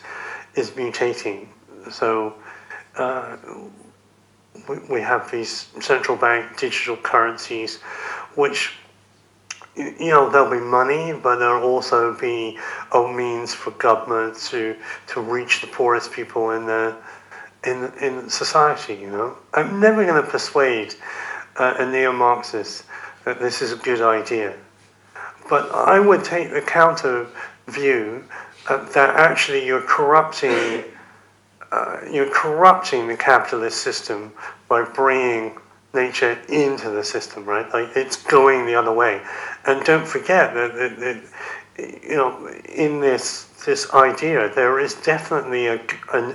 is 0.56 0.72
mutating. 0.72 1.48
So 1.92 2.34
uh, 2.96 3.38
we, 4.68 4.80
we 4.90 5.02
have 5.02 5.30
these 5.30 5.68
central 5.80 6.18
bank 6.18 6.58
digital 6.58 6.98
currencies, 6.98 7.78
which 8.36 8.74
you 9.76 10.10
know 10.10 10.30
there'll 10.30 10.50
be 10.50 10.60
money, 10.60 11.14
but 11.14 11.38
there'll 11.38 11.64
also 11.64 12.18
be 12.20 12.58
a 12.94 13.14
means 13.14 13.54
for 13.54 13.72
government 13.72 14.38
to 14.50 14.76
to 15.08 15.22
reach 15.22 15.62
the 15.62 15.68
poorest 15.68 16.12
people 16.12 16.52
in 16.52 16.66
the 16.66 16.96
in 17.64 17.92
in 18.02 18.30
society. 18.30 18.96
You 18.96 19.12
know, 19.12 19.38
I'm 19.54 19.80
never 19.80 20.04
going 20.04 20.22
to 20.24 20.28
persuade 20.28 20.96
uh, 21.58 21.76
a 21.78 21.86
neo-Marxist 21.86 22.86
that 23.28 23.42
this 23.42 23.62
is 23.62 23.74
a 23.74 23.76
good 23.76 24.02
idea. 24.02 24.56
But 25.50 25.70
I 25.74 26.00
would 26.00 26.24
take 26.24 26.50
the 26.50 26.62
counter 26.62 27.28
view 27.68 28.24
uh, 28.70 28.86
that 28.92 29.18
actually 29.18 29.66
you're 29.66 29.82
corrupting, 29.82 30.86
uh, 31.70 32.00
you're 32.10 32.30
corrupting 32.30 33.06
the 33.10 33.18
capitalist 33.18 33.82
system 33.82 34.32
by 34.70 34.84
bringing 34.84 35.58
nature 35.94 36.40
into 36.48 36.90
the 36.90 37.04
system, 37.04 37.44
right? 37.44 37.70
Like 37.74 37.98
it's 37.98 38.16
going 38.16 38.66
the 38.66 38.76
other 38.76 38.94
way. 38.94 39.22
And 39.66 39.84
don't 39.84 40.08
forget 40.08 40.54
that, 40.54 40.74
that, 40.76 40.98
that 40.98 42.02
you 42.08 42.16
know, 42.16 42.48
in 42.74 43.02
this 43.02 43.44
this 43.66 43.94
idea, 43.94 44.50
there 44.56 44.80
is 44.80 44.94
definitely 44.94 45.68
a, 45.68 45.82
a, 46.14 46.34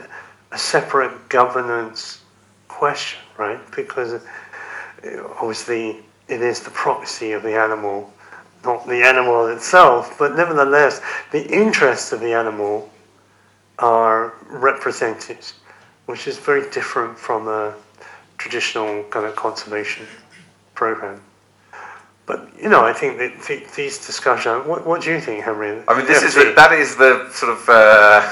a 0.51 0.59
separate 0.59 1.31
governance 1.31 2.21
question, 2.69 3.21
right? 3.39 3.61
Because 3.75 4.21
obviously 5.41 6.03
it 6.33 6.41
is 6.41 6.61
the 6.61 6.71
proxy 6.71 7.33
of 7.33 7.43
the 7.43 7.55
animal, 7.55 8.11
not 8.65 8.87
the 8.87 9.03
animal 9.03 9.47
itself, 9.49 10.19
but 10.19 10.35
nevertheless, 10.35 11.03
the 11.31 11.47
interests 11.55 12.13
of 12.13 12.21
the 12.21 12.33
animal 12.33 12.89
are 13.79 14.35
represented, 14.49 15.39
which 16.07 16.27
is 16.27 16.39
very 16.39 16.69
different 16.71 17.19
from 17.19 17.49
a 17.49 17.75
traditional 18.39 19.05
kind 19.05 19.27
of 19.27 19.37
conservation 19.37 20.07
program. 20.75 21.21
But 22.25 22.49
you 22.59 22.69
know, 22.69 22.85
I 22.85 22.93
think 22.93 23.19
that 23.19 23.43
th- 23.43 23.69
these 23.77 24.05
discussions. 24.07 24.67
What, 24.67 24.87
what 24.87 25.03
do 25.03 25.11
you 25.11 25.21
think, 25.21 25.45
Henry? 25.45 25.83
I 25.89 25.97
mean, 25.97 26.07
this 26.07 26.23
Yeah, 26.23 26.29
is 26.29 26.35
the, 26.35 26.53
that 26.57 26.73
is 26.73 26.97
the 26.97 27.29
sort 27.31 27.53
of 27.53 27.69
uh, 27.69 28.23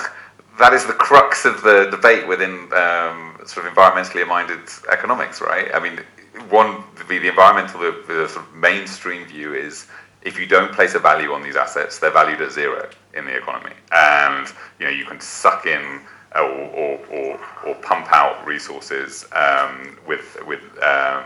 that 0.58 0.72
is 0.72 0.86
the 0.86 0.92
crux 0.92 1.44
of 1.44 1.62
the 1.62 1.88
debate 1.90 2.26
within 2.26 2.72
um, 2.72 3.36
sort 3.44 3.66
of 3.66 3.74
environmentally 3.74 4.26
minded 4.26 4.60
economics, 4.90 5.40
right? 5.40 5.68
I 5.74 5.80
mean, 5.80 6.00
one 6.48 6.84
the, 6.96 7.18
the 7.18 7.28
environmental 7.28 7.80
the, 7.80 8.04
the 8.06 8.28
sort 8.28 8.46
of 8.46 8.54
mainstream 8.54 9.26
view 9.26 9.54
is 9.54 9.86
if 10.22 10.38
you 10.38 10.46
don't 10.46 10.72
place 10.72 10.94
a 10.94 10.98
value 10.98 11.32
on 11.32 11.42
these 11.42 11.56
assets, 11.56 11.98
they're 11.98 12.10
valued 12.10 12.40
at 12.42 12.52
zero 12.52 12.88
in 13.14 13.24
the 13.24 13.36
economy, 13.36 13.72
and 13.92 14.46
you 14.78 14.86
know 14.86 14.92
you 14.92 15.04
can 15.04 15.20
suck 15.20 15.66
in 15.66 16.00
or 16.36 16.42
or, 16.42 17.00
or, 17.10 17.40
or 17.66 17.74
pump 17.76 18.12
out 18.12 18.44
resources 18.46 19.26
um, 19.32 19.98
with 20.06 20.36
with 20.46 20.60
um, 20.82 21.24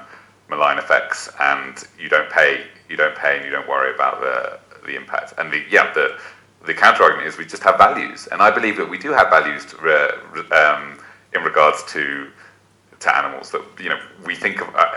malign 0.48 0.78
effects, 0.78 1.30
and 1.40 1.86
you 1.98 2.08
don't 2.08 2.30
pay 2.30 2.64
you 2.88 2.96
don't 2.96 3.16
pay 3.16 3.36
and 3.36 3.44
you 3.44 3.50
don't 3.50 3.68
worry 3.68 3.94
about 3.94 4.20
the 4.20 4.58
the 4.86 4.96
impact. 4.96 5.34
And 5.38 5.52
the 5.52 5.62
yeah 5.70 5.92
the 5.92 6.18
the 6.64 6.74
counter 6.74 7.02
argument 7.02 7.28
is 7.28 7.36
we 7.36 7.44
just 7.44 7.62
have 7.62 7.76
values, 7.76 8.28
and 8.30 8.40
I 8.40 8.50
believe 8.50 8.76
that 8.76 8.88
we 8.88 8.96
do 8.98 9.12
have 9.12 9.28
values 9.28 9.66
to, 9.66 9.76
uh, 9.76 10.76
um, 10.76 10.98
in 11.34 11.42
regards 11.42 11.82
to 11.92 12.28
to 13.04 13.16
animals. 13.16 13.50
That 13.50 13.62
you 13.80 13.88
know 13.88 14.00
we 14.26 14.34
think 14.34 14.60
of. 14.60 14.74
Uh, 14.74 14.92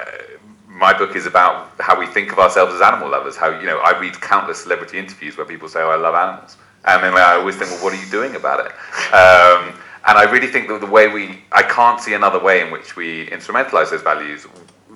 my 0.68 0.96
book 0.96 1.16
is 1.16 1.26
about 1.26 1.72
how 1.80 2.00
we 2.00 2.06
think 2.06 2.32
of 2.32 2.38
ourselves 2.38 2.74
as 2.74 2.82
animal 2.82 3.10
lovers. 3.10 3.36
How 3.36 3.50
you 3.60 3.66
know 3.66 3.80
I 3.80 3.98
read 4.00 4.20
countless 4.20 4.64
celebrity 4.64 4.98
interviews 4.98 5.38
where 5.38 5.46
people 5.46 5.70
say, 5.70 5.82
"Oh, 5.82 5.90
I 5.90 5.96
love 5.96 6.16
animals," 6.16 6.58
and 6.86 7.04
then 7.04 7.14
I 7.14 7.34
always 7.36 7.56
think, 7.56 7.72
"Well, 7.72 7.84
what 7.84 7.94
are 7.94 8.04
you 8.04 8.12
doing 8.12 8.36
about 8.36 8.60
it?" 8.66 8.72
Um, 9.14 9.80
and 10.08 10.18
I 10.18 10.24
really 10.24 10.48
think 10.48 10.70
that 10.70 10.80
the 10.80 10.88
way 10.88 11.10
we, 11.10 11.42
I 11.52 11.64
can't 11.64 12.00
see 12.00 12.14
another 12.14 12.40
way 12.40 12.62
in 12.62 12.72
which 12.72 12.96
we 12.96 13.28
instrumentalize 13.28 13.90
those 13.90 14.02
values 14.02 14.48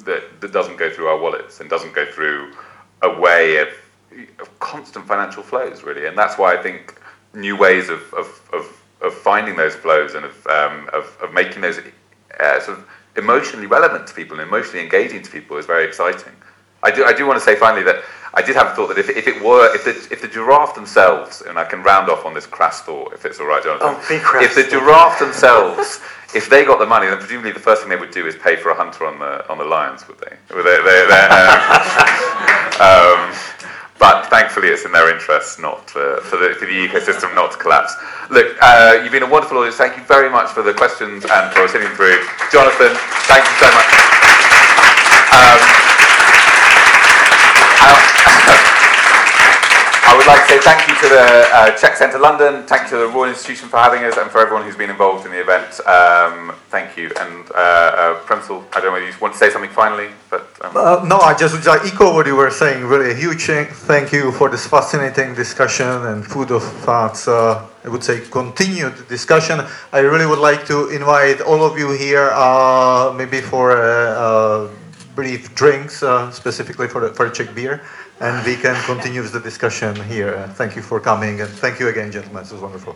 that, 0.06 0.40
that 0.40 0.54
doesn't 0.54 0.78
go 0.78 0.90
through 0.90 1.08
our 1.08 1.20
wallets 1.20 1.60
and 1.60 1.70
doesn't 1.70 1.94
go 1.94 2.06
through 2.06 2.54
a 3.02 3.20
way 3.20 3.58
of, 3.58 3.68
of 4.40 4.60
constant 4.60 5.06
financial 5.06 5.44
flows, 5.44 5.84
really. 5.84 6.06
And 6.06 6.18
that's 6.18 6.38
why 6.38 6.56
I 6.56 6.64
think 6.64 6.98
new 7.34 7.58
ways 7.58 7.90
of, 7.90 8.02
of, 8.14 8.50
of, 8.54 8.82
of 9.02 9.14
finding 9.14 9.58
those 9.58 9.76
flows 9.76 10.14
and 10.16 10.24
of, 10.24 10.48
um, 10.48 10.90
of, 10.94 11.18
of 11.22 11.34
making 11.34 11.62
those 11.62 11.80
uh, 12.40 12.60
sort 12.62 12.80
of 12.80 12.88
emotionally 13.18 13.68
relevant 13.68 14.08
to 14.08 14.14
people 14.14 14.40
and 14.40 14.48
emotionally 14.48 14.84
engaging 14.84 15.22
to 15.22 15.32
people 15.32 15.58
is 15.58 15.66
very 15.66 15.86
exciting. 15.86 16.34
I 16.84 16.92
do, 16.92 17.06
I 17.06 17.14
do 17.14 17.28
want 17.28 17.38
to 17.38 17.46
say 17.46 17.56
finally 17.56 17.84
that 17.84 18.04
I 18.34 18.42
did 18.42 18.56
have 18.56 18.68
a 18.68 18.76
thought 18.76 18.88
that 18.88 18.98
if, 18.98 19.10
if 19.10 19.28
it 19.28 19.42
were, 19.44 19.74
if 19.76 19.84
the, 19.84 19.92
if 20.12 20.22
the 20.22 20.28
giraffe 20.28 20.74
themselves, 20.74 21.42
and 21.42 21.60
I 21.60 21.66
can 21.66 21.84
round 21.84 22.10
off 22.10 22.26
on 22.26 22.34
this 22.34 22.46
crass 22.48 22.82
thought, 22.82 23.14
if 23.14 23.26
it's 23.26 23.40
all 23.40 23.48
right, 23.48 23.62
Jonathan. 23.62 23.90
Oh, 23.90 24.06
be 24.08 24.20
crass. 24.20 24.46
If 24.46 24.56
the 24.56 24.72
giraffe 24.72 25.20
themselves, 25.20 26.00
if 26.34 26.50
they 26.50 26.64
got 26.64 26.80
the 26.80 26.86
money, 26.86 27.08
then 27.08 27.18
presumably 27.18 27.52
the 27.52 27.60
first 27.60 27.82
thing 27.82 27.90
they 27.90 27.98
would 27.98 28.12
do 28.12 28.26
is 28.26 28.36
pay 28.38 28.56
for 28.56 28.70
a 28.70 28.76
hunter 28.76 29.06
on 29.06 29.20
the 29.20 29.48
on 29.50 29.58
the 29.58 29.66
lions, 29.66 30.08
would 30.08 30.18
they? 30.20 30.38
Would 30.56 30.64
they, 30.64 30.82
they, 30.82 31.02
um, 32.80 33.20
um, 33.30 33.36
but 34.02 34.26
thankfully, 34.34 34.70
it's 34.70 34.84
in 34.84 34.92
their 34.92 35.14
interests 35.14 35.60
not 35.60 35.88
for 35.92 36.02
the 36.38 36.56
for 36.58 36.66
the 36.66 36.74
ecosystem 36.74 37.36
not 37.36 37.52
to 37.52 37.58
collapse. 37.58 37.94
Look, 38.32 38.58
uh, 38.60 39.00
you've 39.04 39.12
been 39.12 39.22
a 39.22 39.30
wonderful 39.30 39.60
audience. 39.60 39.78
Thank 39.78 39.96
you 39.96 40.04
very 40.06 40.28
much 40.28 40.50
for 40.50 40.64
the 40.64 40.74
questions 40.74 41.24
and 41.24 41.54
for 41.54 41.68
sitting 41.68 41.88
through. 41.94 42.18
Jonathan, 42.52 42.98
thank 43.30 43.46
you 43.46 43.56
so 43.62 43.70
much. 43.70 43.90
Um, 45.38 45.82
would 50.22 50.28
like 50.28 50.48
to 50.48 50.54
say 50.54 50.60
thank 50.60 50.88
you 50.88 50.96
to 51.02 51.10
the 51.10 51.48
uh, 51.52 51.78
Czech 51.78 51.96
Centre 51.98 52.20
London, 52.20 52.64
thank 52.68 52.84
you 52.84 52.90
to 52.90 52.98
the 52.98 53.08
Royal 53.08 53.30
Institution 53.30 53.68
for 53.70 53.78
having 53.78 54.04
us, 54.04 54.18
and 54.18 54.30
for 54.30 54.40
everyone 54.40 54.64
who's 54.64 54.76
been 54.76 54.92
involved 54.92 55.26
in 55.26 55.32
the 55.32 55.42
event. 55.42 55.80
Um, 55.88 56.54
thank 56.70 56.96
you. 56.96 57.10
And 57.20 57.50
uh, 57.52 57.58
uh, 57.58 58.20
Premsel, 58.26 58.64
I 58.72 58.82
don't 58.82 58.86
know 58.86 58.92
whether 58.92 59.08
you 59.08 59.14
want 59.20 59.34
to 59.34 59.40
say 59.40 59.50
something 59.50 59.72
finally, 59.72 60.10
but. 60.30 60.48
Um... 60.62 60.78
Uh, 60.78 61.04
no, 61.06 61.18
I 61.18 61.34
just 61.34 61.56
echo 61.68 62.14
what 62.14 62.28
you 62.28 62.36
were 62.36 62.52
saying. 62.52 62.86
Really, 62.86 63.12
a 63.12 63.16
huge 63.16 63.48
thank 63.48 64.12
you 64.12 64.32
for 64.34 64.48
this 64.50 64.68
fascinating 64.68 65.34
discussion 65.34 65.88
and 65.88 66.26
food 66.26 66.52
of 66.52 66.64
thoughts. 66.86 67.28
Uh, 67.28 67.68
I 67.84 67.90
would 67.90 68.04
say 68.04 68.22
continued 68.30 69.08
discussion. 69.08 69.60
I 69.92 70.00
really 70.00 70.28
would 70.28 70.40
like 70.40 70.68
to 70.68 70.90
invite 70.90 71.42
all 71.42 71.64
of 71.64 71.80
you 71.80 71.98
here, 71.98 72.30
uh, 72.34 73.12
maybe 73.18 73.42
for 73.42 73.72
a 73.72 74.70
brief 75.16 75.56
drinks, 75.56 76.04
specifically 76.32 76.88
for 76.88 77.02
the, 77.02 77.14
for 77.14 77.28
Czech 77.30 77.56
beer 77.56 77.82
and 78.22 78.46
we 78.46 78.56
can 78.56 78.76
continue 78.86 79.24
the 79.24 79.40
discussion 79.40 79.96
here. 80.04 80.48
Thank 80.54 80.76
you 80.76 80.84
for 80.84 81.00
coming, 81.00 81.42
and 81.42 81.50
thank 81.50 81.80
you 81.80 81.88
again, 81.88 82.12
gentlemen. 82.12 82.44
It 82.44 82.52
was 82.52 82.62
wonderful. 82.62 82.96